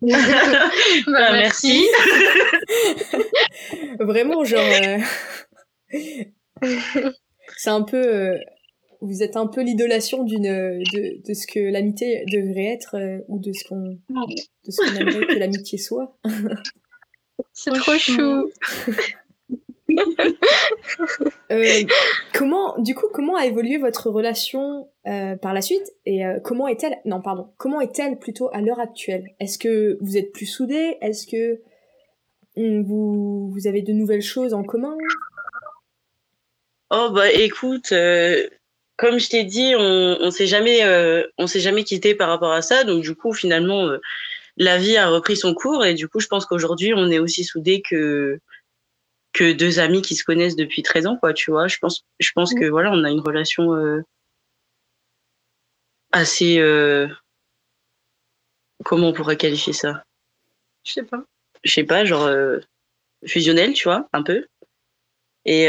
bah, 0.00 1.32
merci. 1.32 1.86
Vraiment, 3.98 4.44
genre... 4.44 4.64
c'est 7.56 7.70
un 7.70 7.82
peu... 7.82 8.38
vous 9.00 9.22
êtes 9.22 9.36
un 9.36 9.46
peu 9.46 9.62
l'idolation 9.62 10.22
d'une 10.22 10.42
de, 10.42 11.26
de, 11.26 11.34
ce 11.34 11.46
que 11.46 11.58
l'amitié 11.58 12.24
devrait 12.30 12.66
être 12.66 12.96
ou 13.28 13.38
de 13.38 13.52
ce 13.52 13.64
qu'on 13.68 13.98
de 14.64 14.70
ce 14.70 14.82
qu'on 14.82 14.96
aimerait 15.00 15.26
que 15.26 15.38
l'amitié 15.38 15.78
soit. 15.78 16.16
C'est 17.52 17.72
trop 17.72 17.98
chou. 17.98 18.50
Euh, 21.50 21.82
comment, 22.34 22.78
du 22.78 22.94
coup, 22.94 23.06
comment 23.12 23.36
a 23.36 23.46
évolué 23.46 23.78
votre 23.78 24.10
relation 24.10 24.88
euh, 25.06 25.34
par 25.36 25.54
la 25.54 25.62
suite 25.62 25.94
et 26.04 26.26
euh, 26.26 26.40
comment 26.44 26.68
est-elle 26.68 26.98
Non, 27.06 27.22
pardon. 27.22 27.48
Comment 27.56 27.80
est-elle 27.80 28.18
plutôt 28.18 28.50
à 28.52 28.60
l'heure 28.60 28.80
actuelle? 28.80 29.28
Est-ce 29.40 29.58
que 29.58 29.96
vous 30.02 30.18
êtes 30.18 30.32
plus 30.32 30.44
soudés? 30.44 30.98
Est-ce 31.00 31.26
que 31.26 31.62
hmm, 32.56 32.82
vous, 32.82 33.50
vous 33.50 33.66
avez 33.66 33.80
de 33.80 33.92
nouvelles 33.92 34.22
choses 34.22 34.52
en 34.52 34.62
commun? 34.62 34.94
Oh 36.90 37.08
bah 37.12 37.32
écoute, 37.32 37.94
comme 38.96 39.18
je 39.18 39.28
t'ai 39.30 39.44
dit, 39.44 39.72
on, 39.74 40.18
on 40.20 40.30
s'est 40.30 40.46
jamais, 40.46 40.80
on 41.38 41.46
s'est 41.46 41.60
jamais 41.60 41.84
quitté 41.84 42.14
par 42.14 42.28
rapport 42.28 42.52
à 42.52 42.60
ça. 42.60 42.84
Donc 42.84 43.02
du 43.02 43.14
coup, 43.14 43.32
finalement 43.32 43.88
la 44.58 44.76
vie 44.76 44.96
a 44.96 45.08
repris 45.08 45.36
son 45.36 45.54
cours 45.54 45.84
et 45.84 45.94
du 45.94 46.08
coup, 46.08 46.20
je 46.20 46.26
pense 46.26 46.44
qu'aujourd'hui, 46.44 46.92
on 46.94 47.10
est 47.10 47.20
aussi 47.20 47.44
soudés 47.44 47.80
que 47.88 48.40
que 49.38 49.52
deux 49.52 49.78
amis 49.78 50.02
qui 50.02 50.16
se 50.16 50.24
connaissent 50.24 50.56
depuis 50.56 50.82
13 50.82 51.06
ans, 51.06 51.16
quoi, 51.16 51.32
tu 51.32 51.50
vois. 51.50 51.68
Je 51.68 51.78
pense, 51.78 52.04
je 52.18 52.30
pense 52.34 52.54
que 52.54 52.64
voilà, 52.64 52.90
on 52.92 53.04
a 53.04 53.10
une 53.10 53.20
relation 53.20 53.74
euh, 53.74 54.02
assez. 56.12 56.58
Euh, 56.58 57.08
comment 58.84 59.08
on 59.08 59.12
pourrait 59.12 59.36
qualifier 59.36 59.72
ça? 59.72 60.02
Je 60.84 60.92
sais 60.92 61.04
pas. 61.04 61.24
Je 61.64 61.72
sais 61.72 61.84
pas, 61.84 62.04
genre 62.04 62.24
euh, 62.24 62.58
fusionnel, 63.26 63.72
tu 63.74 63.84
vois, 63.84 64.08
un 64.12 64.22
peu. 64.22 64.46
Et 65.44 65.68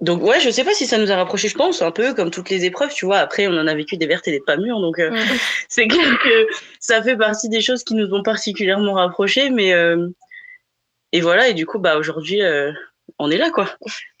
donc 0.00 0.22
ouais, 0.22 0.38
je 0.40 0.50
sais 0.50 0.64
pas 0.64 0.74
si 0.74 0.86
ça 0.86 0.98
nous 0.98 1.10
a 1.10 1.16
rapprochés, 1.16 1.48
je 1.48 1.56
pense, 1.56 1.80
un 1.80 1.90
peu 1.90 2.12
comme 2.14 2.30
toutes 2.30 2.50
les 2.50 2.64
épreuves, 2.64 2.92
tu 2.92 3.06
vois. 3.06 3.18
Après, 3.18 3.46
on 3.46 3.56
en 3.56 3.66
a 3.66 3.74
vécu 3.74 3.96
des 3.96 4.06
vertes 4.06 4.28
et 4.28 4.32
des 4.32 4.40
pas 4.40 4.56
mûres, 4.56 4.80
donc 4.80 4.98
euh, 4.98 5.10
c'est 5.68 5.88
clair 5.88 6.18
que 6.22 6.46
ça 6.78 7.02
fait 7.02 7.16
partie 7.16 7.48
des 7.48 7.62
choses 7.62 7.84
qui 7.84 7.94
nous 7.94 8.12
ont 8.12 8.22
particulièrement 8.22 8.94
rapprochés, 8.94 9.48
mais 9.48 9.72
euh, 9.72 10.08
et 11.14 11.20
voilà, 11.20 11.48
et 11.48 11.54
du 11.54 11.64
coup, 11.64 11.78
bah 11.78 11.96
aujourd'hui, 11.96 12.42
euh, 12.42 12.72
on 13.20 13.30
est 13.30 13.36
là, 13.36 13.52
quoi. 13.52 13.70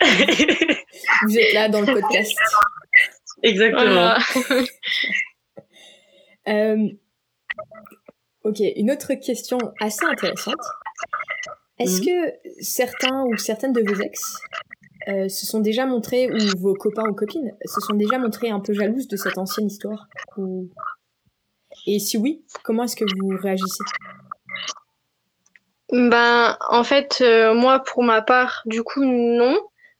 Vous 1.26 1.36
êtes 1.36 1.52
là 1.52 1.68
dans 1.68 1.80
le 1.80 1.92
podcast. 1.92 2.38
Exactement. 3.42 4.14
ok, 8.44 8.60
une 8.76 8.92
autre 8.92 9.14
question 9.14 9.58
assez 9.80 10.04
intéressante. 10.04 10.54
Est-ce 11.80 11.98
mhm. 11.98 12.06
que 12.06 12.32
certains 12.62 13.24
ou 13.24 13.36
certaines 13.38 13.72
de 13.72 13.82
vos 13.82 14.00
ex 14.00 14.38
euh, 15.08 15.28
se 15.28 15.46
sont 15.46 15.58
déjà 15.58 15.86
montrés, 15.86 16.30
ou 16.30 16.38
vos 16.60 16.74
copains 16.74 17.08
ou 17.10 17.14
copines, 17.14 17.56
se 17.64 17.80
sont 17.80 17.94
déjà 17.94 18.18
montrés 18.18 18.50
un 18.50 18.60
peu 18.60 18.72
jalouses 18.72 19.08
de 19.08 19.16
cette 19.16 19.36
ancienne 19.36 19.66
histoire 19.66 20.06
Et 21.88 21.98
si 21.98 22.18
oui, 22.18 22.44
comment 22.62 22.84
est-ce 22.84 22.94
que 22.94 23.04
vous 23.18 23.36
réagissez? 23.42 23.82
Ben, 25.94 26.58
en 26.68 26.84
fait, 26.84 27.18
euh, 27.20 27.54
moi, 27.54 27.78
pour 27.78 28.02
ma 28.02 28.20
part, 28.20 28.62
du 28.66 28.82
coup, 28.82 29.04
non. 29.04 29.58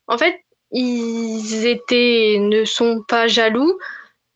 En 0.09 0.19
fait, 0.19 0.41
ils 0.73 1.67
étaient, 1.67 2.37
ne 2.41 2.65
sont 2.65 3.03
pas 3.07 3.29
jaloux 3.29 3.79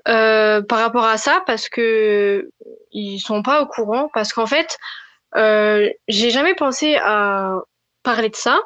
euh, 0.07 0.62
par 0.62 0.79
rapport 0.79 1.05
à 1.05 1.18
ça 1.18 1.42
parce 1.47 1.68
que 1.68 2.51
ils 2.92 3.18
sont 3.18 3.42
pas 3.42 3.61
au 3.62 3.66
courant. 3.66 4.09
Parce 4.14 4.33
qu'en 4.33 4.47
fait, 4.47 4.79
j'ai 5.35 6.31
jamais 6.31 6.55
pensé 6.55 6.97
à 7.03 7.61
parler 8.03 8.31
de 8.31 8.37
ça 8.37 8.61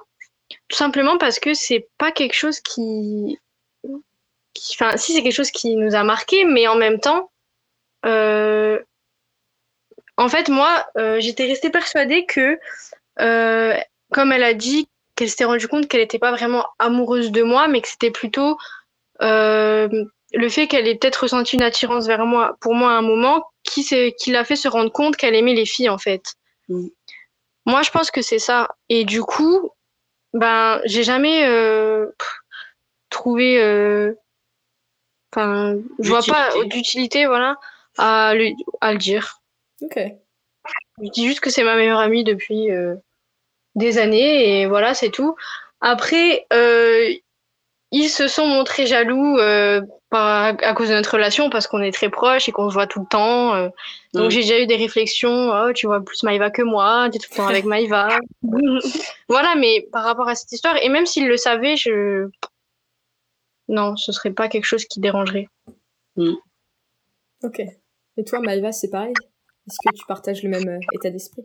tout 0.68 0.76
simplement 0.76 1.18
parce 1.18 1.38
que 1.38 1.54
c'est 1.54 1.88
pas 1.98 2.12
quelque 2.12 2.34
chose 2.34 2.60
qui. 2.60 3.38
Enfin, 4.72 4.96
si 4.96 5.14
c'est 5.14 5.22
quelque 5.22 5.34
chose 5.34 5.50
qui 5.50 5.76
nous 5.76 5.94
a 5.94 6.04
marqué, 6.04 6.44
mais 6.44 6.68
en 6.68 6.76
même 6.76 7.00
temps, 7.00 7.30
euh, 8.04 8.78
en 10.22 10.28
fait, 10.28 10.48
moi, 10.48 10.86
euh, 10.96 11.20
j'étais 11.20 11.46
restée 11.46 11.70
persuadée 11.70 12.24
que, 12.26 12.58
euh, 13.20 13.76
comme 14.12 14.32
elle 14.32 14.42
a 14.42 14.54
dit, 14.54 14.88
qu'elle 15.16 15.28
s'était 15.28 15.44
rendue 15.44 15.68
compte 15.68 15.88
qu'elle 15.88 16.00
n'était 16.00 16.18
pas 16.18 16.32
vraiment 16.32 16.66
amoureuse 16.78 17.30
de 17.30 17.42
moi, 17.42 17.68
mais 17.68 17.80
que 17.80 17.88
c'était 17.88 18.10
plutôt 18.10 18.56
le 19.20 20.48
fait 20.48 20.66
qu'elle 20.66 20.88
ait 20.88 20.96
peut-être 20.96 21.24
ressenti 21.24 21.56
une 21.56 21.62
attirance 21.62 22.06
vers 22.06 22.24
moi, 22.24 22.56
pour 22.60 22.74
moi 22.74 22.92
à 22.92 22.94
un 22.94 23.02
moment, 23.02 23.44
qui, 23.62 23.84
qui 24.18 24.30
l'a 24.30 24.44
fait 24.44 24.56
se 24.56 24.68
rendre 24.68 24.90
compte 24.90 25.16
qu'elle 25.16 25.34
aimait 25.34 25.54
les 25.54 25.66
filles, 25.66 25.90
en 25.90 25.98
fait. 25.98 26.34
Mm. 26.68 26.86
Moi, 27.66 27.82
je 27.82 27.90
pense 27.90 28.10
que 28.10 28.22
c'est 28.22 28.40
ça. 28.40 28.68
Et 28.88 29.04
du 29.04 29.22
coup, 29.22 29.70
ben, 30.32 30.80
j'ai 30.84 31.04
jamais 31.04 31.46
euh, 31.46 32.06
trouvé 33.10 33.62
euh, 33.62 34.14
Enfin, 35.34 35.76
je 35.98 36.10
vois 36.10 36.22
pas 36.22 36.50
d'utilité, 36.64 37.26
voilà, 37.26 37.56
à 37.96 38.34
le 38.34 38.96
dire. 38.96 39.41
Ok. 39.82 39.98
Je 41.02 41.10
dis 41.10 41.26
juste 41.26 41.40
que 41.40 41.50
c'est 41.50 41.64
ma 41.64 41.76
meilleure 41.76 41.98
amie 41.98 42.24
depuis 42.24 42.70
euh, 42.70 42.94
des 43.74 43.98
années 43.98 44.60
et 44.60 44.66
voilà, 44.66 44.94
c'est 44.94 45.10
tout. 45.10 45.34
Après, 45.80 46.46
euh, 46.52 47.12
ils 47.90 48.08
se 48.08 48.28
sont 48.28 48.46
montrés 48.46 48.86
jaloux 48.86 49.38
euh, 49.38 49.80
par, 50.10 50.54
à 50.62 50.74
cause 50.74 50.88
de 50.88 50.94
notre 50.94 51.12
relation 51.14 51.50
parce 51.50 51.66
qu'on 51.66 51.82
est 51.82 51.92
très 51.92 52.08
proches 52.10 52.48
et 52.48 52.52
qu'on 52.52 52.68
se 52.68 52.74
voit 52.74 52.86
tout 52.86 53.00
le 53.00 53.06
temps. 53.06 53.54
euh. 53.54 53.68
donc 54.14 54.30
j'ai 54.30 54.40
déjà 54.42 54.60
eu 54.60 54.66
des 54.66 54.76
réflexions. 54.76 55.50
Oh, 55.50 55.72
tu 55.72 55.86
vois 55.86 56.04
plus 56.04 56.22
Maïva 56.22 56.50
que 56.50 56.62
moi, 56.62 57.08
tu 57.10 57.16
es 57.16 57.20
tout 57.20 57.28
le 57.32 57.36
temps 57.36 57.48
avec 57.48 57.64
Maïva. 57.64 58.08
voilà, 59.28 59.54
mais 59.56 59.88
par 59.92 60.04
rapport 60.04 60.28
à 60.28 60.34
cette 60.34 60.52
histoire, 60.52 60.76
et 60.82 60.88
même 60.88 61.06
s'ils 61.06 61.26
le 61.28 61.36
savaient, 61.36 61.76
je. 61.76 62.28
Non, 63.68 63.96
ce 63.96 64.12
serait 64.12 64.32
pas 64.32 64.48
quelque 64.48 64.66
chose 64.66 64.84
qui 64.84 65.00
dérangerait. 65.00 65.48
Ok. 66.16 67.60
Et 68.16 68.24
toi, 68.24 68.40
Maïva, 68.40 68.72
c'est 68.72 68.90
pareil? 68.90 69.14
Est-ce 69.68 69.76
que 69.84 69.94
tu 69.94 70.06
partages 70.06 70.42
le 70.42 70.48
même 70.48 70.68
euh, 70.68 70.80
état 70.92 71.10
d'esprit? 71.10 71.44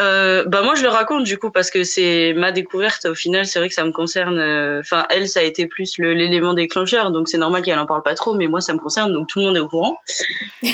Euh, 0.00 0.44
bah 0.44 0.62
moi 0.62 0.74
je 0.74 0.82
le 0.82 0.88
raconte 0.88 1.24
du 1.24 1.36
coup 1.38 1.50
parce 1.50 1.70
que 1.70 1.84
c'est 1.84 2.32
ma 2.34 2.52
découverte 2.52 3.04
au 3.04 3.14
final 3.14 3.44
c'est 3.44 3.58
vrai 3.58 3.68
que 3.68 3.74
ça 3.74 3.84
me 3.84 3.92
concerne 3.92 4.38
euh, 4.38 4.80
enfin 4.80 5.06
elle 5.10 5.28
ça 5.28 5.40
a 5.40 5.42
été 5.42 5.66
plus 5.66 5.98
l'élément 5.98 6.54
déclencheur 6.54 7.10
donc 7.10 7.28
c'est 7.28 7.38
normal 7.38 7.62
qu'elle 7.62 7.78
en 7.78 7.86
parle 7.86 8.02
pas 8.02 8.14
trop 8.14 8.34
mais 8.34 8.46
moi 8.46 8.60
ça 8.60 8.72
me 8.72 8.78
concerne 8.78 9.12
donc 9.12 9.28
tout 9.28 9.40
le 9.40 9.46
monde 9.46 9.56
est 9.56 9.60
au 9.60 9.68
courant. 9.68 9.98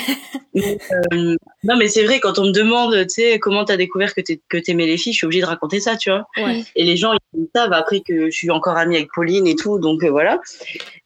Mais, 0.53 0.77
euh, 1.13 1.37
non 1.63 1.77
mais 1.77 1.87
c'est 1.87 2.03
vrai 2.03 2.19
quand 2.19 2.37
on 2.37 2.47
me 2.47 2.51
demande 2.51 2.93
tu 3.03 3.21
sais 3.21 3.39
comment 3.39 3.63
t'as 3.63 3.77
découvert 3.77 4.13
que 4.13 4.19
que 4.49 4.57
t'aimais 4.57 4.85
les 4.85 4.97
filles 4.97 5.13
je 5.13 5.19
suis 5.19 5.25
obligée 5.25 5.41
de 5.41 5.47
raconter 5.47 5.79
ça 5.79 5.95
tu 5.95 6.09
vois. 6.09 6.27
Ouais. 6.35 6.65
et 6.75 6.83
les 6.83 6.97
gens 6.97 7.13
ils 7.33 7.47
savent 7.55 7.71
après 7.71 8.01
que 8.01 8.25
je 8.25 8.35
suis 8.35 8.51
encore 8.51 8.75
amie 8.75 8.97
avec 8.97 9.09
Pauline 9.13 9.47
et 9.47 9.55
tout 9.55 9.79
donc 9.79 10.03
voilà. 10.03 10.41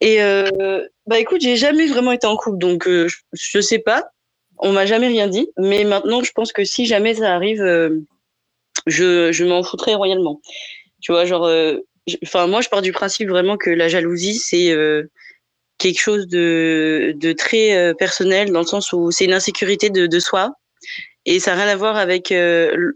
Et 0.01 0.17
bah 1.05 1.19
écoute 1.19 1.41
j'ai 1.41 1.57
jamais 1.57 1.85
vraiment 1.85 2.11
été 2.11 2.25
en 2.25 2.35
couple 2.37 2.57
donc 2.57 2.85
je, 2.87 3.15
je 3.33 3.59
sais 3.61 3.77
pas 3.77 4.09
on 4.57 4.71
m'a 4.71 4.85
jamais 4.85 5.07
rien 5.07 5.27
dit, 5.27 5.49
mais 5.57 5.83
maintenant 5.83 6.23
je 6.23 6.31
pense 6.31 6.51
que 6.51 6.63
si 6.63 6.85
jamais 6.85 7.15
ça 7.15 7.33
arrive, 7.33 7.61
euh, 7.61 7.99
je, 8.87 9.31
je 9.31 9.45
m'en 9.45 9.63
foutrais 9.63 9.95
royalement. 9.95 10.41
Tu 11.01 11.11
vois, 11.11 11.25
genre, 11.25 11.45
euh, 11.45 11.79
enfin 12.23 12.47
moi 12.47 12.61
je 12.61 12.69
pars 12.69 12.81
du 12.81 12.91
principe 12.91 13.29
vraiment 13.29 13.57
que 13.57 13.69
la 13.69 13.87
jalousie 13.87 14.35
c'est 14.35 14.71
euh, 14.71 15.03
quelque 15.77 15.99
chose 15.99 16.27
de, 16.27 17.13
de 17.15 17.31
très 17.33 17.93
personnel 17.95 18.51
dans 18.51 18.61
le 18.61 18.65
sens 18.65 18.93
où 18.93 19.11
c'est 19.11 19.25
une 19.25 19.33
insécurité 19.33 19.89
de, 19.89 20.07
de 20.07 20.19
soi 20.19 20.53
et 21.25 21.39
ça 21.39 21.55
n'a 21.55 21.63
rien 21.63 21.73
à 21.73 21.75
voir 21.75 21.97
avec 21.97 22.33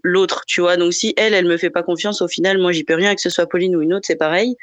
l'autre, 0.03 0.43
tu 0.47 0.61
vois. 0.61 0.77
Donc 0.77 0.93
si 0.93 1.13
elle, 1.17 1.33
elle 1.33 1.45
me 1.45 1.57
fait 1.57 1.71
pas 1.71 1.83
confiance, 1.83 2.21
au 2.21 2.27
final 2.27 2.57
moi 2.59 2.71
j'y 2.71 2.83
peux 2.83 2.93
rien, 2.93 3.15
que 3.15 3.21
ce 3.21 3.29
soit 3.29 3.47
Pauline 3.47 3.75
ou 3.75 3.81
une 3.81 3.93
autre, 3.93 4.05
c'est 4.05 4.15
pareil. 4.15 4.55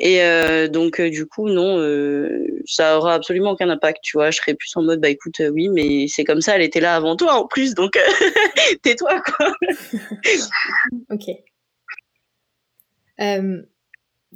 Et 0.00 0.22
euh, 0.22 0.68
donc 0.68 1.00
euh, 1.00 1.10
du 1.10 1.26
coup 1.26 1.48
non, 1.48 1.78
euh, 1.78 2.46
ça 2.66 2.98
aura 2.98 3.14
absolument 3.14 3.50
aucun 3.52 3.68
impact, 3.68 3.98
tu 4.02 4.16
vois. 4.16 4.30
Je 4.30 4.36
serais 4.38 4.54
plus 4.54 4.70
en 4.76 4.82
mode 4.82 5.00
bah 5.00 5.08
écoute 5.08 5.40
oui, 5.52 5.68
mais 5.68 6.06
c'est 6.08 6.24
comme 6.24 6.40
ça, 6.40 6.54
elle 6.56 6.62
était 6.62 6.80
là 6.80 6.94
avant 6.94 7.16
toi 7.16 7.34
en 7.34 7.46
plus, 7.46 7.74
donc 7.74 7.92
tais-toi 8.82 9.20
quoi. 9.22 9.52
Ok. 11.10 11.24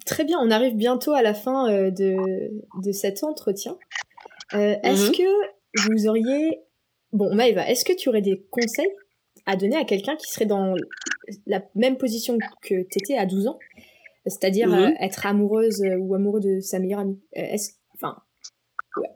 Très 0.07 0.25
bien, 0.25 0.39
on 0.41 0.51
arrive 0.51 0.75
bientôt 0.75 1.13
à 1.13 1.23
la 1.23 1.35
fin 1.35 1.69
de, 1.91 2.17
de 2.83 2.93
cet 2.93 3.23
entretien. 3.23 3.77
Euh, 4.55 4.75
est-ce 4.83 5.09
Mhm. 5.09 5.13
que 5.17 5.89
vous 5.91 6.09
auriez... 6.09 6.61
Bon, 7.13 7.35
Maëva, 7.35 7.69
est-ce 7.69 7.85
que 7.85 7.93
tu 7.93 8.09
aurais 8.09 8.23
des 8.23 8.43
conseils 8.51 8.91
à 9.45 9.55
donner 9.57 9.77
à 9.77 9.85
quelqu'un 9.85 10.17
qui 10.17 10.31
serait 10.33 10.47
dans 10.47 10.75
la 11.47 11.63
même 11.75 11.99
position 11.99 12.39
que 12.63 12.83
t'étais 12.89 13.17
à 13.19 13.27
12 13.27 13.47
ans? 13.49 13.59
C'est-à-dire 14.27 14.69
Mhm. 14.69 14.79
euh, 14.79 14.91
être 15.01 15.27
amoureuse 15.27 15.83
euh, 15.83 15.97
ou 15.97 16.15
amoureux 16.15 16.41
de 16.41 16.61
sa 16.61 16.79
meilleure 16.79 17.01
amie. 17.01 17.21
Euh, 17.37 17.41
est-ce, 17.43 17.73
enfin, 17.95 18.17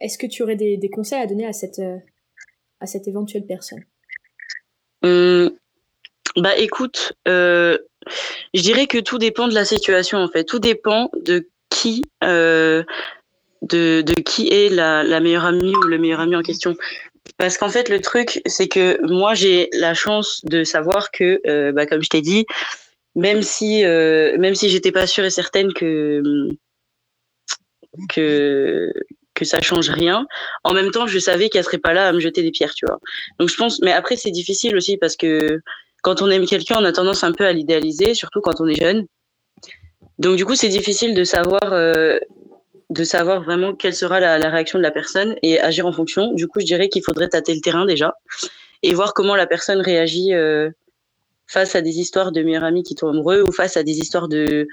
est-ce 0.00 0.18
que 0.18 0.26
tu 0.26 0.42
aurais 0.42 0.56
des, 0.56 0.76
des 0.76 0.88
conseils 0.90 1.20
à 1.20 1.26
donner 1.26 1.46
à 1.46 1.52
cette, 1.52 1.80
à 2.80 2.86
cette 2.86 3.06
éventuelle 3.08 3.46
personne? 3.46 3.84
Hum, 5.02 5.50
bah 6.36 6.56
écoute, 6.56 7.12
euh, 7.28 7.78
je 8.54 8.62
dirais 8.62 8.86
que 8.86 8.98
tout 8.98 9.18
dépend 9.18 9.48
de 9.48 9.54
la 9.54 9.64
situation 9.64 10.18
en 10.18 10.28
fait. 10.28 10.44
Tout 10.44 10.58
dépend 10.58 11.10
de 11.14 11.48
qui, 11.70 12.02
euh, 12.24 12.82
de, 13.62 14.00
de 14.02 14.14
qui 14.14 14.48
est 14.48 14.68
la, 14.70 15.02
la 15.04 15.20
meilleure 15.20 15.44
amie 15.44 15.74
ou 15.76 15.82
le 15.82 15.98
meilleur 15.98 16.20
ami 16.20 16.36
en 16.36 16.42
question. 16.42 16.74
Parce 17.38 17.58
qu'en 17.58 17.68
fait 17.68 17.88
le 17.88 18.00
truc 18.00 18.40
c'est 18.46 18.68
que 18.68 18.98
moi 19.06 19.34
j'ai 19.34 19.68
la 19.72 19.94
chance 19.94 20.44
de 20.44 20.64
savoir 20.64 21.10
que, 21.10 21.40
euh, 21.46 21.72
bah, 21.72 21.86
comme 21.86 22.02
je 22.02 22.08
t'ai 22.08 22.22
dit, 22.22 22.46
même 23.16 23.42
si 23.42 23.84
euh, 23.84 24.38
même 24.38 24.54
si 24.54 24.68
j'étais 24.68 24.92
pas 24.92 25.08
sûre 25.08 25.24
et 25.24 25.30
certaine 25.30 25.72
que 25.72 26.22
que 28.08 28.92
que 29.34 29.44
ça 29.44 29.60
change 29.60 29.90
rien. 29.90 30.26
En 30.64 30.72
même 30.72 30.90
temps, 30.90 31.06
je 31.06 31.18
savais 31.18 31.48
qu'elle 31.48 31.64
serait 31.64 31.78
pas 31.78 31.92
là 31.92 32.08
à 32.08 32.12
me 32.12 32.20
jeter 32.20 32.42
des 32.42 32.50
pierres, 32.52 32.74
tu 32.74 32.86
vois. 32.86 32.98
Donc 33.38 33.48
je 33.48 33.56
pense, 33.56 33.80
mais 33.82 33.92
après 33.92 34.16
c'est 34.16 34.30
difficile 34.30 34.76
aussi 34.76 34.96
parce 34.96 35.16
que 35.16 35.60
quand 36.02 36.22
on 36.22 36.30
aime 36.30 36.46
quelqu'un, 36.46 36.76
on 36.78 36.84
a 36.84 36.92
tendance 36.92 37.24
un 37.24 37.32
peu 37.32 37.44
à 37.44 37.52
l'idéaliser, 37.52 38.14
surtout 38.14 38.40
quand 38.40 38.60
on 38.60 38.66
est 38.66 38.80
jeune. 38.80 39.06
Donc 40.18 40.36
du 40.36 40.44
coup, 40.44 40.54
c'est 40.54 40.68
difficile 40.68 41.14
de 41.14 41.24
savoir, 41.24 41.72
euh, 41.72 42.18
de 42.90 43.04
savoir 43.04 43.42
vraiment 43.42 43.74
quelle 43.74 43.94
sera 43.94 44.20
la, 44.20 44.48
réaction 44.48 44.78
de 44.78 44.82
la 44.84 44.90
personne 44.90 45.36
et 45.42 45.60
agir 45.60 45.86
en 45.86 45.92
fonction. 45.92 46.32
Du 46.32 46.46
coup, 46.46 46.60
je 46.60 46.64
dirais 46.64 46.88
qu'il 46.88 47.02
faudrait 47.02 47.28
tâter 47.28 47.54
le 47.54 47.60
terrain 47.60 47.86
déjà 47.86 48.14
et 48.82 48.94
voir 48.94 49.14
comment 49.14 49.36
la 49.36 49.46
personne 49.46 49.80
réagit 49.80 50.32
euh, 50.32 50.70
face 51.46 51.74
à 51.74 51.80
des 51.80 51.98
histoires 51.98 52.32
de 52.32 52.42
meilleurs 52.42 52.64
amis 52.64 52.82
qui 52.82 52.94
tombent 52.94 53.14
amoureux 53.14 53.42
ou 53.42 53.52
face 53.52 53.76
à 53.76 53.82
des 53.82 53.98
histoires 53.98 54.28
de 54.28 54.66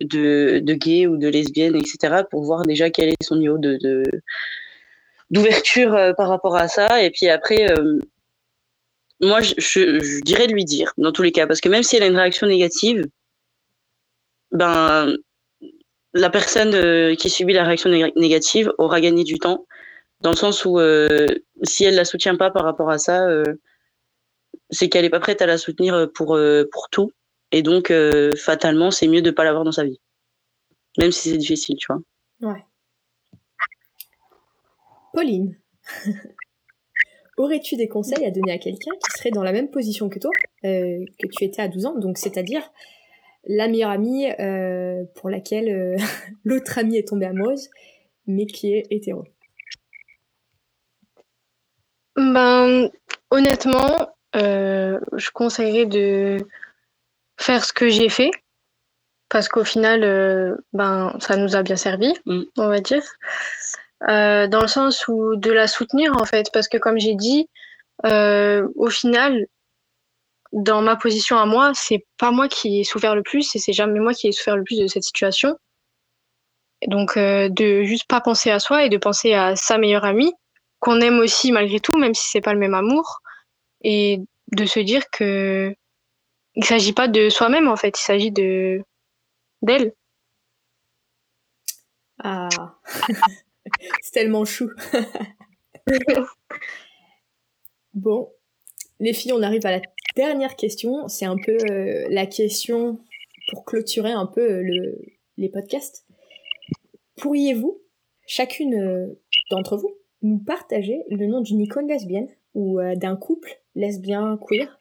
de, 0.00 0.60
de 0.62 0.74
gays 0.74 1.06
ou 1.06 1.16
de 1.16 1.28
lesbiennes, 1.28 1.76
etc. 1.76 2.22
pour 2.30 2.42
voir 2.42 2.62
déjà 2.64 2.90
quel 2.90 3.10
est 3.10 3.22
son 3.22 3.36
niveau 3.36 3.58
de, 3.58 3.76
de 3.80 4.02
d'ouverture 5.30 5.94
euh, 5.94 6.12
par 6.12 6.28
rapport 6.28 6.56
à 6.56 6.68
ça. 6.68 7.02
Et 7.02 7.10
puis 7.10 7.28
après, 7.28 7.70
euh, 7.70 8.00
moi, 9.20 9.40
je, 9.42 9.54
je, 9.58 10.22
dirais 10.22 10.46
de 10.46 10.52
lui 10.52 10.64
dire, 10.64 10.92
dans 10.98 11.12
tous 11.12 11.22
les 11.22 11.32
cas, 11.32 11.46
parce 11.46 11.60
que 11.60 11.68
même 11.68 11.82
si 11.82 11.96
elle 11.96 12.02
a 12.02 12.06
une 12.06 12.16
réaction 12.16 12.46
négative, 12.46 13.06
ben, 14.50 15.14
la 16.14 16.30
personne 16.30 16.74
euh, 16.74 17.14
qui 17.14 17.30
subit 17.30 17.52
la 17.52 17.64
réaction 17.64 17.90
nég- 17.90 18.18
négative 18.18 18.72
aura 18.78 19.00
gagné 19.00 19.22
du 19.22 19.38
temps, 19.38 19.66
dans 20.22 20.30
le 20.30 20.36
sens 20.36 20.64
où 20.64 20.80
euh, 20.80 21.26
si 21.62 21.84
elle 21.84 21.94
la 21.94 22.04
soutient 22.04 22.36
pas 22.36 22.50
par 22.50 22.64
rapport 22.64 22.90
à 22.90 22.98
ça, 22.98 23.28
c'est 24.70 24.88
qu'elle 24.88 25.04
est 25.04 25.10
pas 25.10 25.20
prête 25.20 25.42
à 25.42 25.46
la 25.46 25.58
soutenir 25.58 26.08
pour, 26.14 26.34
euh, 26.34 26.64
pour 26.70 26.88
tout. 26.90 27.12
Et 27.52 27.62
donc, 27.62 27.90
euh, 27.90 28.34
fatalement, 28.36 28.90
c'est 28.90 29.08
mieux 29.08 29.22
de 29.22 29.30
pas 29.30 29.44
l'avoir 29.44 29.64
dans 29.64 29.72
sa 29.72 29.84
vie. 29.84 30.00
Même 30.98 31.12
si 31.12 31.30
c'est 31.30 31.36
difficile, 31.36 31.76
tu 31.76 31.86
vois. 31.88 32.00
Ouais. 32.52 32.64
Pauline, 35.12 35.58
aurais-tu 37.36 37.76
des 37.76 37.88
conseils 37.88 38.24
à 38.24 38.30
donner 38.30 38.52
à 38.52 38.58
quelqu'un 38.58 38.92
qui 38.92 39.18
serait 39.18 39.30
dans 39.30 39.42
la 39.42 39.52
même 39.52 39.70
position 39.70 40.08
que 40.08 40.18
toi, 40.18 40.30
euh, 40.64 41.04
que 41.18 41.26
tu 41.26 41.44
étais 41.44 41.62
à 41.62 41.68
12 41.68 41.86
ans, 41.86 41.98
donc 41.98 42.18
c'est-à-dire 42.18 42.62
la 43.46 43.68
meilleure 43.68 43.90
amie 43.90 44.30
euh, 44.38 45.04
pour 45.16 45.30
laquelle 45.30 45.68
euh, 45.68 45.96
l'autre 46.44 46.78
amie 46.78 46.96
est 46.96 47.08
tombée 47.08 47.26
amoureuse, 47.26 47.70
mais 48.26 48.46
qui 48.46 48.74
est 48.74 48.86
hétéro 48.90 49.24
Ben, 52.16 52.90
honnêtement, 53.30 54.00
euh, 54.00 54.06
je 54.34 55.30
conseillerais 55.32 55.86
de 55.86 56.38
faire 57.38 57.64
ce 57.64 57.72
que 57.72 57.88
j'ai 57.88 58.08
fait 58.08 58.30
parce 59.30 59.48
qu'au 59.48 59.64
final, 59.64 60.02
euh, 60.04 60.56
ben, 60.72 61.16
ça 61.20 61.36
nous 61.36 61.56
a 61.56 61.62
bien 61.62 61.76
servi, 61.76 62.12
Mm. 62.26 62.42
on 62.58 62.68
va 62.68 62.80
dire. 62.80 63.02
Euh, 64.08 64.46
dans 64.48 64.60
le 64.60 64.66
sens 64.66 65.06
où 65.08 65.36
de 65.36 65.52
la 65.52 65.66
soutenir 65.68 66.16
en 66.20 66.24
fait, 66.24 66.50
parce 66.52 66.68
que 66.68 66.78
comme 66.78 66.98
j'ai 66.98 67.14
dit, 67.14 67.48
euh, 68.06 68.66
au 68.76 68.90
final, 68.90 69.46
dans 70.52 70.82
ma 70.82 70.96
position 70.96 71.38
à 71.38 71.46
moi, 71.46 71.70
c'est 71.74 72.04
pas 72.18 72.32
moi 72.32 72.48
qui 72.48 72.80
ai 72.80 72.84
souffert 72.84 73.14
le 73.14 73.22
plus 73.22 73.54
et 73.54 73.58
c'est 73.60 73.72
jamais 73.72 74.00
moi 74.00 74.14
qui 74.14 74.26
ai 74.28 74.32
souffert 74.32 74.56
le 74.56 74.64
plus 74.64 74.80
de 74.80 74.86
cette 74.88 75.04
situation. 75.04 75.56
Donc, 76.88 77.16
euh, 77.16 77.48
de 77.50 77.82
juste 77.84 78.08
pas 78.08 78.20
penser 78.20 78.50
à 78.50 78.58
soi 78.58 78.84
et 78.84 78.88
de 78.88 78.96
penser 78.96 79.34
à 79.34 79.54
sa 79.54 79.78
meilleure 79.78 80.04
amie 80.04 80.32
qu'on 80.80 81.00
aime 81.00 81.18
aussi 81.20 81.52
malgré 81.52 81.78
tout, 81.78 81.96
même 81.96 82.14
si 82.14 82.28
c'est 82.30 82.40
pas 82.40 82.54
le 82.54 82.58
même 82.58 82.74
amour, 82.74 83.20
et 83.82 84.20
de 84.52 84.64
se 84.64 84.80
dire 84.80 85.10
que 85.10 85.74
il 86.56 86.64
s'agit 86.64 86.92
pas 86.92 87.08
de 87.08 87.28
soi-même 87.28 87.68
en 87.68 87.76
fait, 87.76 87.98
il 87.98 88.02
s'agit 88.02 88.32
de 88.32 88.82
d'elle. 89.62 89.94
Ah, 92.22 92.48
c'est 94.02 94.12
tellement 94.12 94.44
chou. 94.44 94.70
bon, 97.94 98.30
les 99.00 99.14
filles, 99.14 99.32
on 99.32 99.42
arrive 99.42 99.64
à 99.66 99.72
la 99.72 99.80
dernière 100.16 100.56
question. 100.56 101.08
C'est 101.08 101.24
un 101.24 101.36
peu 101.36 101.56
euh, 101.70 102.06
la 102.10 102.26
question 102.26 103.00
pour 103.50 103.64
clôturer 103.64 104.12
un 104.12 104.26
peu 104.26 104.40
euh, 104.40 104.62
le, 104.62 104.98
les 105.38 105.48
podcasts. 105.48 106.06
Pourriez-vous, 107.16 107.80
chacune 108.26 108.74
euh, 108.74 109.20
d'entre 109.50 109.76
vous, 109.76 109.96
nous 110.22 110.38
partager 110.38 111.02
le 111.10 111.26
nom 111.26 111.40
d'une 111.40 111.60
icône 111.60 111.88
lesbienne 111.88 112.28
ou 112.54 112.80
d'un 112.96 113.14
couple 113.14 113.59
lesbien 113.74 114.38
queer 114.48 114.78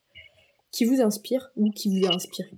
qui 0.72 0.86
vous 0.86 1.02
inspire 1.02 1.50
ou 1.56 1.72
qui 1.72 1.90
vous 1.90 2.08
a 2.08 2.16
inspiré? 2.16 2.50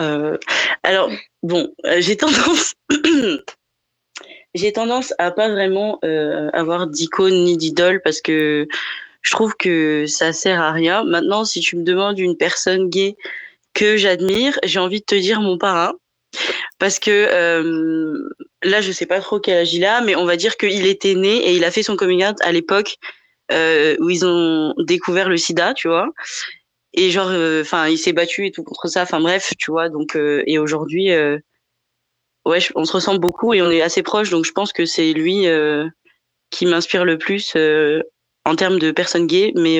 Euh, 0.00 0.36
alors, 0.82 1.10
bon, 1.42 1.72
euh, 1.86 2.00
j'ai 4.54 4.72
tendance, 4.72 5.14
à 5.18 5.30
pas 5.30 5.48
vraiment 5.48 5.98
euh, 6.04 6.50
avoir 6.52 6.86
d'icône 6.86 7.44
ni 7.44 7.56
d'idole 7.56 8.00
parce 8.02 8.20
que 8.20 8.68
je 9.22 9.30
trouve 9.30 9.54
que 9.56 10.06
ça 10.06 10.32
sert 10.32 10.60
à 10.60 10.72
rien. 10.72 11.04
Maintenant, 11.04 11.44
si 11.44 11.60
tu 11.60 11.76
me 11.76 11.82
demandes 11.82 12.18
une 12.18 12.36
personne 12.36 12.88
gay 12.88 13.16
que 13.74 13.96
j'admire, 13.96 14.58
j'ai 14.64 14.78
envie 14.78 15.00
de 15.00 15.06
te 15.06 15.14
dire 15.14 15.40
mon 15.40 15.58
parrain. 15.58 15.94
Parce 16.78 16.98
que 16.98 18.28
là, 18.62 18.80
je 18.82 18.92
sais 18.92 19.06
pas 19.06 19.20
trop 19.20 19.40
quel 19.40 19.58
âge 19.58 19.72
il 19.72 19.88
mais 20.04 20.14
on 20.14 20.26
va 20.26 20.36
dire 20.36 20.58
qu'il 20.58 20.86
était 20.86 21.14
né 21.14 21.36
et 21.48 21.56
il 21.56 21.64
a 21.64 21.70
fait 21.70 21.82
son 21.82 21.96
coming 21.96 22.24
out 22.26 22.36
à 22.42 22.52
l'époque 22.52 22.98
euh, 23.52 23.96
où 24.00 24.10
ils 24.10 24.24
ont 24.26 24.74
découvert 24.78 25.28
le 25.28 25.36
sida, 25.36 25.74
tu 25.74 25.88
vois. 25.88 26.08
Et 26.94 27.10
genre, 27.10 27.28
euh, 27.30 27.60
enfin, 27.60 27.88
il 27.88 27.98
s'est 27.98 28.12
battu 28.12 28.46
et 28.46 28.50
tout 28.50 28.62
contre 28.62 28.88
ça. 28.88 29.02
Enfin 29.02 29.20
bref, 29.20 29.52
tu 29.58 29.70
vois. 29.70 29.88
Donc, 29.88 30.16
euh, 30.16 30.42
et 30.46 30.58
aujourd'hui, 30.58 31.10
euh, 31.12 31.38
ouais, 32.46 32.58
on 32.74 32.84
se 32.84 32.92
ressemble 32.92 33.20
beaucoup 33.20 33.52
et 33.52 33.60
on 33.62 33.70
est 33.70 33.82
assez 33.82 34.02
proches. 34.02 34.30
Donc, 34.30 34.44
je 34.46 34.52
pense 34.52 34.72
que 34.72 34.86
c'est 34.86 35.12
lui 35.12 35.46
qui 36.50 36.66
m'inspire 36.66 37.04
le 37.04 37.18
plus 37.18 37.54
en 38.44 38.56
termes 38.56 38.78
de 38.78 38.90
personnes 38.92 39.26
gays. 39.26 39.52
Mais 39.56 39.78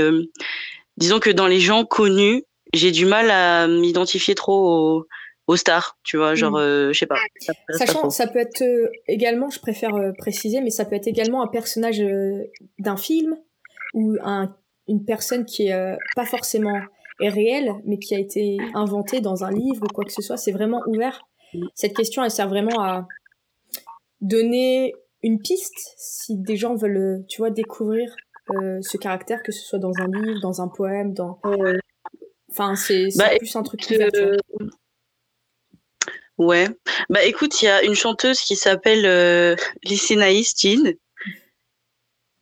disons 0.98 1.18
que 1.20 1.30
dans 1.30 1.46
les 1.46 1.60
gens 1.60 1.84
connus, 1.84 2.44
j'ai 2.74 2.90
du 2.90 3.06
mal 3.06 3.30
à 3.30 3.66
m'identifier 3.68 4.34
trop 4.34 4.98
aux, 4.98 5.06
aux, 5.46 5.56
stars, 5.56 5.96
tu 6.02 6.16
vois. 6.18 6.34
Genre, 6.34 6.58
Mm. 6.58 6.92
je 6.92 6.98
sais 6.98 7.06
pas. 7.06 7.16
Ça, 7.38 7.52
Sachant, 7.70 8.00
trop. 8.00 8.10
ça 8.10 8.26
peut 8.26 8.40
être 8.40 8.60
euh, 8.62 8.90
également, 9.08 9.48
je 9.48 9.60
préfère 9.60 9.94
euh, 9.94 10.12
préciser, 10.18 10.60
mais 10.60 10.70
ça 10.70 10.84
peut 10.84 10.96
être 10.96 11.06
également 11.06 11.42
un 11.42 11.46
personnage 11.46 12.00
euh, 12.00 12.42
d'un 12.78 12.96
film 12.96 13.36
ou 13.96 14.14
un, 14.22 14.54
une 14.86 15.04
personne 15.04 15.44
qui 15.44 15.66
est 15.66 15.72
euh, 15.72 15.96
pas 16.14 16.26
forcément 16.26 16.78
est 17.18 17.30
réelle, 17.30 17.72
mais 17.86 17.98
qui 17.98 18.14
a 18.14 18.18
été 18.18 18.58
inventée 18.74 19.20
dans 19.20 19.42
un 19.42 19.50
livre 19.50 19.82
ou 19.82 19.88
quoi 19.88 20.04
que 20.04 20.12
ce 20.12 20.20
soit. 20.20 20.36
C'est 20.36 20.52
vraiment 20.52 20.82
ouvert. 20.86 21.22
Cette 21.74 21.96
question, 21.96 22.22
elle 22.22 22.30
sert 22.30 22.48
vraiment 22.48 22.78
à 22.82 23.08
donner 24.20 24.94
une 25.22 25.40
piste 25.40 25.94
si 25.96 26.36
des 26.36 26.56
gens 26.56 26.74
veulent, 26.74 26.96
euh, 26.96 27.24
tu 27.26 27.38
vois, 27.38 27.48
découvrir 27.50 28.14
euh, 28.54 28.78
ce 28.82 28.98
caractère, 28.98 29.42
que 29.42 29.50
ce 29.50 29.64
soit 29.64 29.78
dans 29.78 29.92
un 29.98 30.08
livre, 30.08 30.40
dans 30.42 30.60
un 30.60 30.68
poème, 30.68 31.14
dans. 31.14 31.40
Enfin, 32.50 32.76
c'est 32.76 33.08
Bah, 33.16 33.30
plus 33.38 33.56
un 33.56 33.62
truc 33.62 33.80
ouvert. 33.90 34.10
Ouais. 36.38 36.66
Bah 37.08 37.24
écoute, 37.24 37.62
il 37.62 37.64
y 37.64 37.68
a 37.68 37.82
une 37.82 37.94
chanteuse 37.94 38.40
qui 38.40 38.56
s'appelle 38.56 39.06
euh, 39.06 39.56
Lycénaïs. 39.84 40.54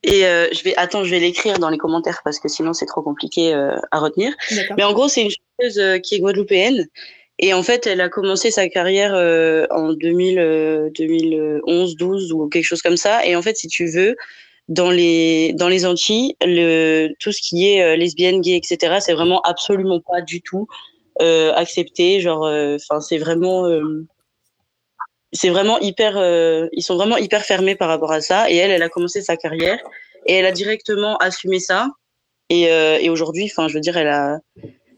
Et 0.05 0.27
euh, 0.27 0.49
je 0.53 0.63
vais 0.63 0.77
attends, 0.77 1.03
je 1.05 1.11
vais 1.11 1.21
l'écrire 1.21 1.59
dans 1.59 1.71
les 1.71 1.79
commentaires 1.79 2.21
parce 2.25 2.39
que 2.39 2.49
sinon 2.49 2.73
c'est 2.73 2.87
trop 2.87 3.03
compliqué 3.03 3.55
euh, 3.55 3.77
à 3.91 3.99
retenir. 3.99 4.33
Mais 4.77 4.85
en 4.85 4.93
gros, 4.93 5.09
c'est 5.09 5.23
une 5.23 5.31
chanteuse 5.31 5.79
euh, 5.79 5.99
qui 5.99 6.15
est 6.15 6.21
guadeloupéenne 6.21 6.87
et 7.39 7.53
en 7.53 7.63
fait, 7.63 7.87
elle 7.87 8.01
a 8.01 8.09
commencé 8.09 8.51
sa 8.51 8.69
carrière 8.69 9.13
euh, 9.15 9.67
en 9.71 9.93
2000, 9.93 10.39
euh, 10.39 10.91
2011, 10.97 11.97
12 11.97 12.33
ou 12.33 12.49
quelque 12.49 12.65
chose 12.65 12.83
comme 12.83 12.97
ça. 12.97 13.27
Et 13.27 13.35
en 13.35 13.43
fait, 13.43 13.57
si 13.57 13.67
tu 13.67 13.87
veux, 13.87 14.17
dans 14.69 14.91
les 14.91 15.53
dans 15.55 15.69
les 15.69 15.85
Antilles, 15.85 16.37
le 16.43 17.09
tout 17.19 17.33
ce 17.33 17.41
qui 17.43 17.69
est 17.69 17.83
euh, 17.83 17.97
lesbienne, 17.97 18.41
gay, 18.41 18.57
etc. 18.57 18.99
C'est 19.01 19.15
vraiment 19.15 19.41
absolument 19.43 20.01
pas 20.01 20.21
du 20.21 20.43
tout 20.43 20.69
euh, 21.21 21.53
accepté. 21.55 22.21
Genre, 22.21 22.45
enfin, 22.77 23.01
c'est 23.01 23.19
vraiment 23.19 23.67
euh, 23.67 24.07
c'est 25.35 25.51
vraiment 25.51 25.78
hyper, 25.80 26.16
euh, 26.16 26.68
ils 26.72 26.82
sont 26.82 26.97
vraiment 26.97 27.16
hyper 27.16 27.45
fermés 27.45 27.74
par 27.74 27.89
rapport 27.89 28.12
à 28.12 28.20
ça. 28.20 28.51
Et 28.51 28.57
elle, 28.57 28.70
elle 28.70 28.82
a 28.82 28.89
commencé 28.89 29.20
sa 29.20 29.37
carrière 29.37 29.78
et 30.26 30.35
elle 30.35 30.47
a 30.47 30.53
directement 30.53 31.16
assumé 31.18 31.59
ça. 31.59 31.89
Et, 32.51 32.70
euh, 32.70 32.99
et 33.01 33.11
aujourd'hui, 33.11 33.51
enfin, 33.51 33.68
je 33.68 33.74
veux 33.74 33.80
dire, 33.80 33.97
elle 33.97 34.09
a, 34.09 34.39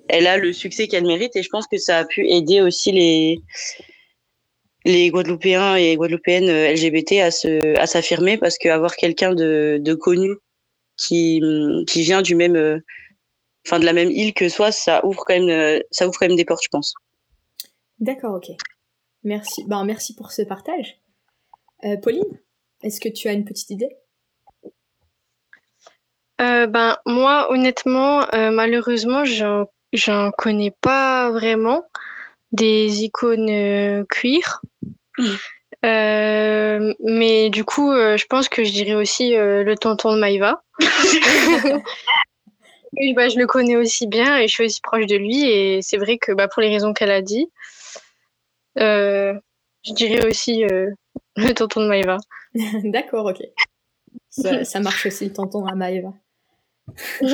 elle 0.09 0.27
a 0.27 0.37
le 0.37 0.53
succès 0.53 0.89
qu'elle 0.89 1.07
mérite. 1.07 1.35
Et 1.37 1.43
je 1.43 1.49
pense 1.49 1.67
que 1.67 1.79
ça 1.79 1.99
a 1.99 2.05
pu 2.05 2.29
aider 2.29 2.61
aussi 2.61 2.93
les, 2.93 3.41
les 4.85 5.09
Guadeloupéens 5.09 5.77
et 5.77 5.97
Guadeloupéennes 5.97 6.51
euh, 6.51 6.73
LGBT 6.73 7.13
à 7.23 7.31
se, 7.31 7.79
à 7.79 7.87
s'affirmer 7.87 8.37
parce 8.37 8.59
qu'avoir 8.59 8.95
quelqu'un 8.95 9.35
de, 9.35 9.79
de 9.81 9.95
connu 9.95 10.33
qui, 10.99 11.43
qui 11.87 12.03
vient 12.03 12.23
du 12.23 12.35
même, 12.35 12.83
enfin, 13.67 13.79
de 13.79 13.85
la 13.85 13.93
même 13.93 14.11
île 14.11 14.33
que 14.33 14.49
soi, 14.49 14.73
ça 14.73 15.05
ouvre 15.05 15.25
quand 15.27 15.39
même, 15.39 15.83
ça 15.91 16.09
ouvre 16.09 16.19
quand 16.19 16.27
même 16.27 16.37
des 16.37 16.47
portes, 16.47 16.65
je 16.65 16.71
pense. 16.71 16.95
D'accord, 18.01 18.35
ok. 18.35 18.57
Merci. 19.27 19.65
Ben, 19.67 19.83
merci 19.85 20.15
pour 20.15 20.31
ce 20.31 20.43
partage. 20.43 21.01
Euh, 21.85 21.97
Pauline, 21.97 22.23
est-ce 22.85 23.01
que 23.01 23.09
tu 23.09 23.27
as 23.27 23.33
une 23.33 23.45
petite 23.45 23.71
idée? 23.71 23.91
Euh, 26.41 26.69
ben, 26.69 26.97
moi, 27.07 27.51
honnêtement, 27.51 28.33
euh, 28.35 28.53
malheureusement, 28.53 29.25
j'en, 29.25 30.31
connais 30.31 30.71
pas 30.81 31.33
vraiment 31.33 31.83
des 32.53 33.03
icônes 33.03 33.51
euh, 33.51 34.05
queer. 34.09 34.63
Euh, 35.85 36.95
mais 37.01 37.51
du 37.51 37.65
coup, 37.65 37.91
euh, 37.91 38.17
je 38.17 38.27
pense 38.27 38.49
que 38.49 38.63
je 38.63 38.71
dirais 38.71 38.95
aussi 38.95 39.35
euh, 39.35 39.65
le 39.65 39.77
tonton 39.77 40.15
de 40.15 40.21
Maïva. 40.21 40.63
Bah, 43.15 43.29
je 43.29 43.39
le 43.39 43.47
connais 43.47 43.77
aussi 43.77 44.07
bien 44.07 44.39
et 44.39 44.49
je 44.49 44.55
suis 44.55 44.65
aussi 44.65 44.81
proche 44.81 45.05
de 45.05 45.17
lui. 45.17 45.45
Et 45.45 45.83
c'est 45.83 45.99
vrai 45.99 46.17
que 46.17 46.33
bah, 46.33 46.49
pour 46.49 46.63
les 46.63 46.71
raisons 46.71 46.95
qu'elle 46.95 47.11
a 47.11 47.21
dit, 47.21 47.51
je 48.77 49.93
dirais 49.93 50.27
aussi 50.27 50.65
euh, 50.65 50.91
le 51.37 51.53
tonton 51.53 51.81
de 51.83 51.89
Maïva. 51.89 52.19
D'accord, 52.85 53.27
ok. 53.27 53.43
Ça, 54.31 54.65
ça 54.65 54.81
marche 54.81 55.07
aussi, 55.07 55.33
tonton 55.33 55.67
à 55.67 55.75
Maëva. 55.75 56.13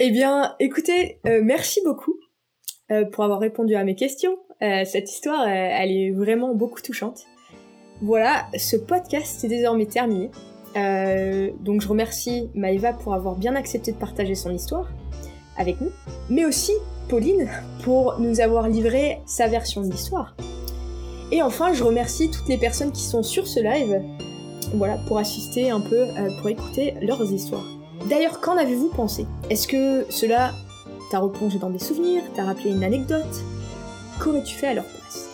Eh 0.00 0.10
bien, 0.10 0.56
écoutez, 0.58 1.20
euh, 1.24 1.40
merci 1.42 1.80
beaucoup 1.84 2.18
euh, 2.90 3.04
pour 3.04 3.22
avoir 3.22 3.38
répondu 3.38 3.76
à 3.76 3.84
mes 3.84 3.94
questions. 3.94 4.36
Euh, 4.60 4.84
cette 4.84 5.08
histoire, 5.08 5.42
euh, 5.42 5.46
elle 5.46 5.92
est 5.92 6.10
vraiment 6.10 6.52
beaucoup 6.52 6.82
touchante. 6.82 7.26
Voilà, 8.02 8.48
ce 8.58 8.76
podcast 8.76 9.44
est 9.44 9.48
désormais 9.48 9.86
terminé. 9.86 10.32
Euh, 10.76 11.52
donc 11.60 11.80
je 11.80 11.86
remercie 11.86 12.50
Maëva 12.56 12.92
pour 12.92 13.14
avoir 13.14 13.36
bien 13.36 13.54
accepté 13.54 13.92
de 13.92 13.96
partager 13.96 14.34
son 14.34 14.50
histoire 14.50 14.90
avec 15.56 15.80
nous, 15.80 15.92
mais 16.28 16.44
aussi 16.44 16.72
Pauline 17.08 17.48
pour 17.82 18.18
nous 18.18 18.40
avoir 18.40 18.68
livré 18.68 19.20
sa 19.26 19.46
version 19.46 19.82
de 19.82 19.90
l'histoire. 19.90 20.34
Et 21.32 21.42
enfin, 21.42 21.72
je 21.72 21.82
remercie 21.82 22.30
toutes 22.30 22.48
les 22.48 22.58
personnes 22.58 22.92
qui 22.92 23.02
sont 23.02 23.22
sur 23.22 23.46
ce 23.46 23.60
live, 23.60 24.02
voilà, 24.74 24.98
pour 25.08 25.18
assister 25.18 25.70
un 25.70 25.80
peu, 25.80 25.96
euh, 25.96 26.28
pour 26.38 26.48
écouter 26.48 26.94
leurs 27.02 27.32
histoires. 27.32 27.66
D'ailleurs, 28.08 28.40
qu'en 28.40 28.56
avez-vous 28.56 28.88
pensé? 28.88 29.26
Est-ce 29.50 29.66
que 29.66 30.06
cela 30.10 30.52
t'a 31.10 31.18
replongé 31.18 31.58
dans 31.58 31.70
des 31.70 31.78
souvenirs, 31.78 32.22
t'a 32.34 32.44
rappelé 32.44 32.70
une 32.70 32.84
anecdote? 32.84 33.42
Qu'aurais-tu 34.20 34.54
fait 34.54 34.68
à 34.68 34.74
leur 34.74 34.84
place? 34.84 35.28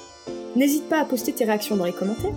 N'hésite 0.57 0.89
pas 0.89 1.01
à 1.01 1.05
poster 1.05 1.33
tes 1.33 1.45
réactions 1.45 1.77
dans 1.77 1.85
les 1.85 1.93
commentaires, 1.93 2.35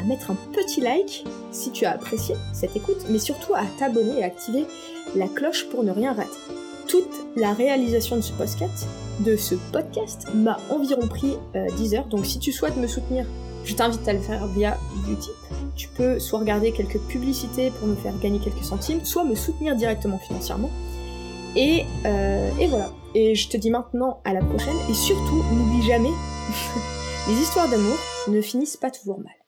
à 0.00 0.04
mettre 0.04 0.30
un 0.30 0.36
petit 0.52 0.80
like 0.80 1.24
si 1.52 1.70
tu 1.70 1.84
as 1.84 1.92
apprécié 1.92 2.34
cette 2.52 2.76
écoute, 2.76 3.06
mais 3.08 3.18
surtout 3.18 3.54
à 3.54 3.62
t'abonner 3.78 4.20
et 4.20 4.24
activer 4.24 4.66
la 5.14 5.26
cloche 5.26 5.68
pour 5.68 5.84
ne 5.84 5.90
rien 5.90 6.12
rater. 6.12 6.30
Toute 6.88 7.26
la 7.34 7.52
réalisation 7.52 8.16
de 8.16 8.20
ce 8.20 8.32
podcast, 8.32 8.86
de 9.20 9.36
ce 9.36 9.54
podcast 9.72 10.28
m'a 10.34 10.58
environ 10.70 11.08
pris 11.08 11.34
euh, 11.56 11.66
10 11.76 11.94
heures, 11.94 12.06
donc 12.06 12.26
si 12.26 12.38
tu 12.38 12.52
souhaites 12.52 12.76
me 12.76 12.86
soutenir, 12.86 13.26
je 13.64 13.74
t'invite 13.74 14.06
à 14.06 14.12
le 14.12 14.20
faire 14.20 14.46
via 14.46 14.78
Utip. 15.10 15.34
Tu 15.74 15.88
peux 15.88 16.20
soit 16.20 16.38
regarder 16.38 16.70
quelques 16.72 17.00
publicités 17.00 17.70
pour 17.72 17.88
me 17.88 17.96
faire 17.96 18.16
gagner 18.20 18.38
quelques 18.38 18.62
centimes, 18.62 19.04
soit 19.04 19.24
me 19.24 19.34
soutenir 19.34 19.74
directement 19.74 20.18
financièrement. 20.18 20.70
Et, 21.56 21.84
euh, 22.04 22.50
et 22.60 22.68
voilà. 22.68 22.90
Et 23.14 23.34
je 23.34 23.48
te 23.48 23.56
dis 23.56 23.70
maintenant 23.70 24.20
à 24.24 24.32
la 24.32 24.40
prochaine. 24.40 24.76
Et 24.88 24.94
surtout, 24.94 25.42
n'oublie 25.52 25.82
jamais, 25.82 26.12
les 27.28 27.34
histoires 27.34 27.68
d'amour 27.68 27.96
ne 28.28 28.40
finissent 28.40 28.76
pas 28.76 28.90
toujours 28.90 29.18
mal. 29.18 29.45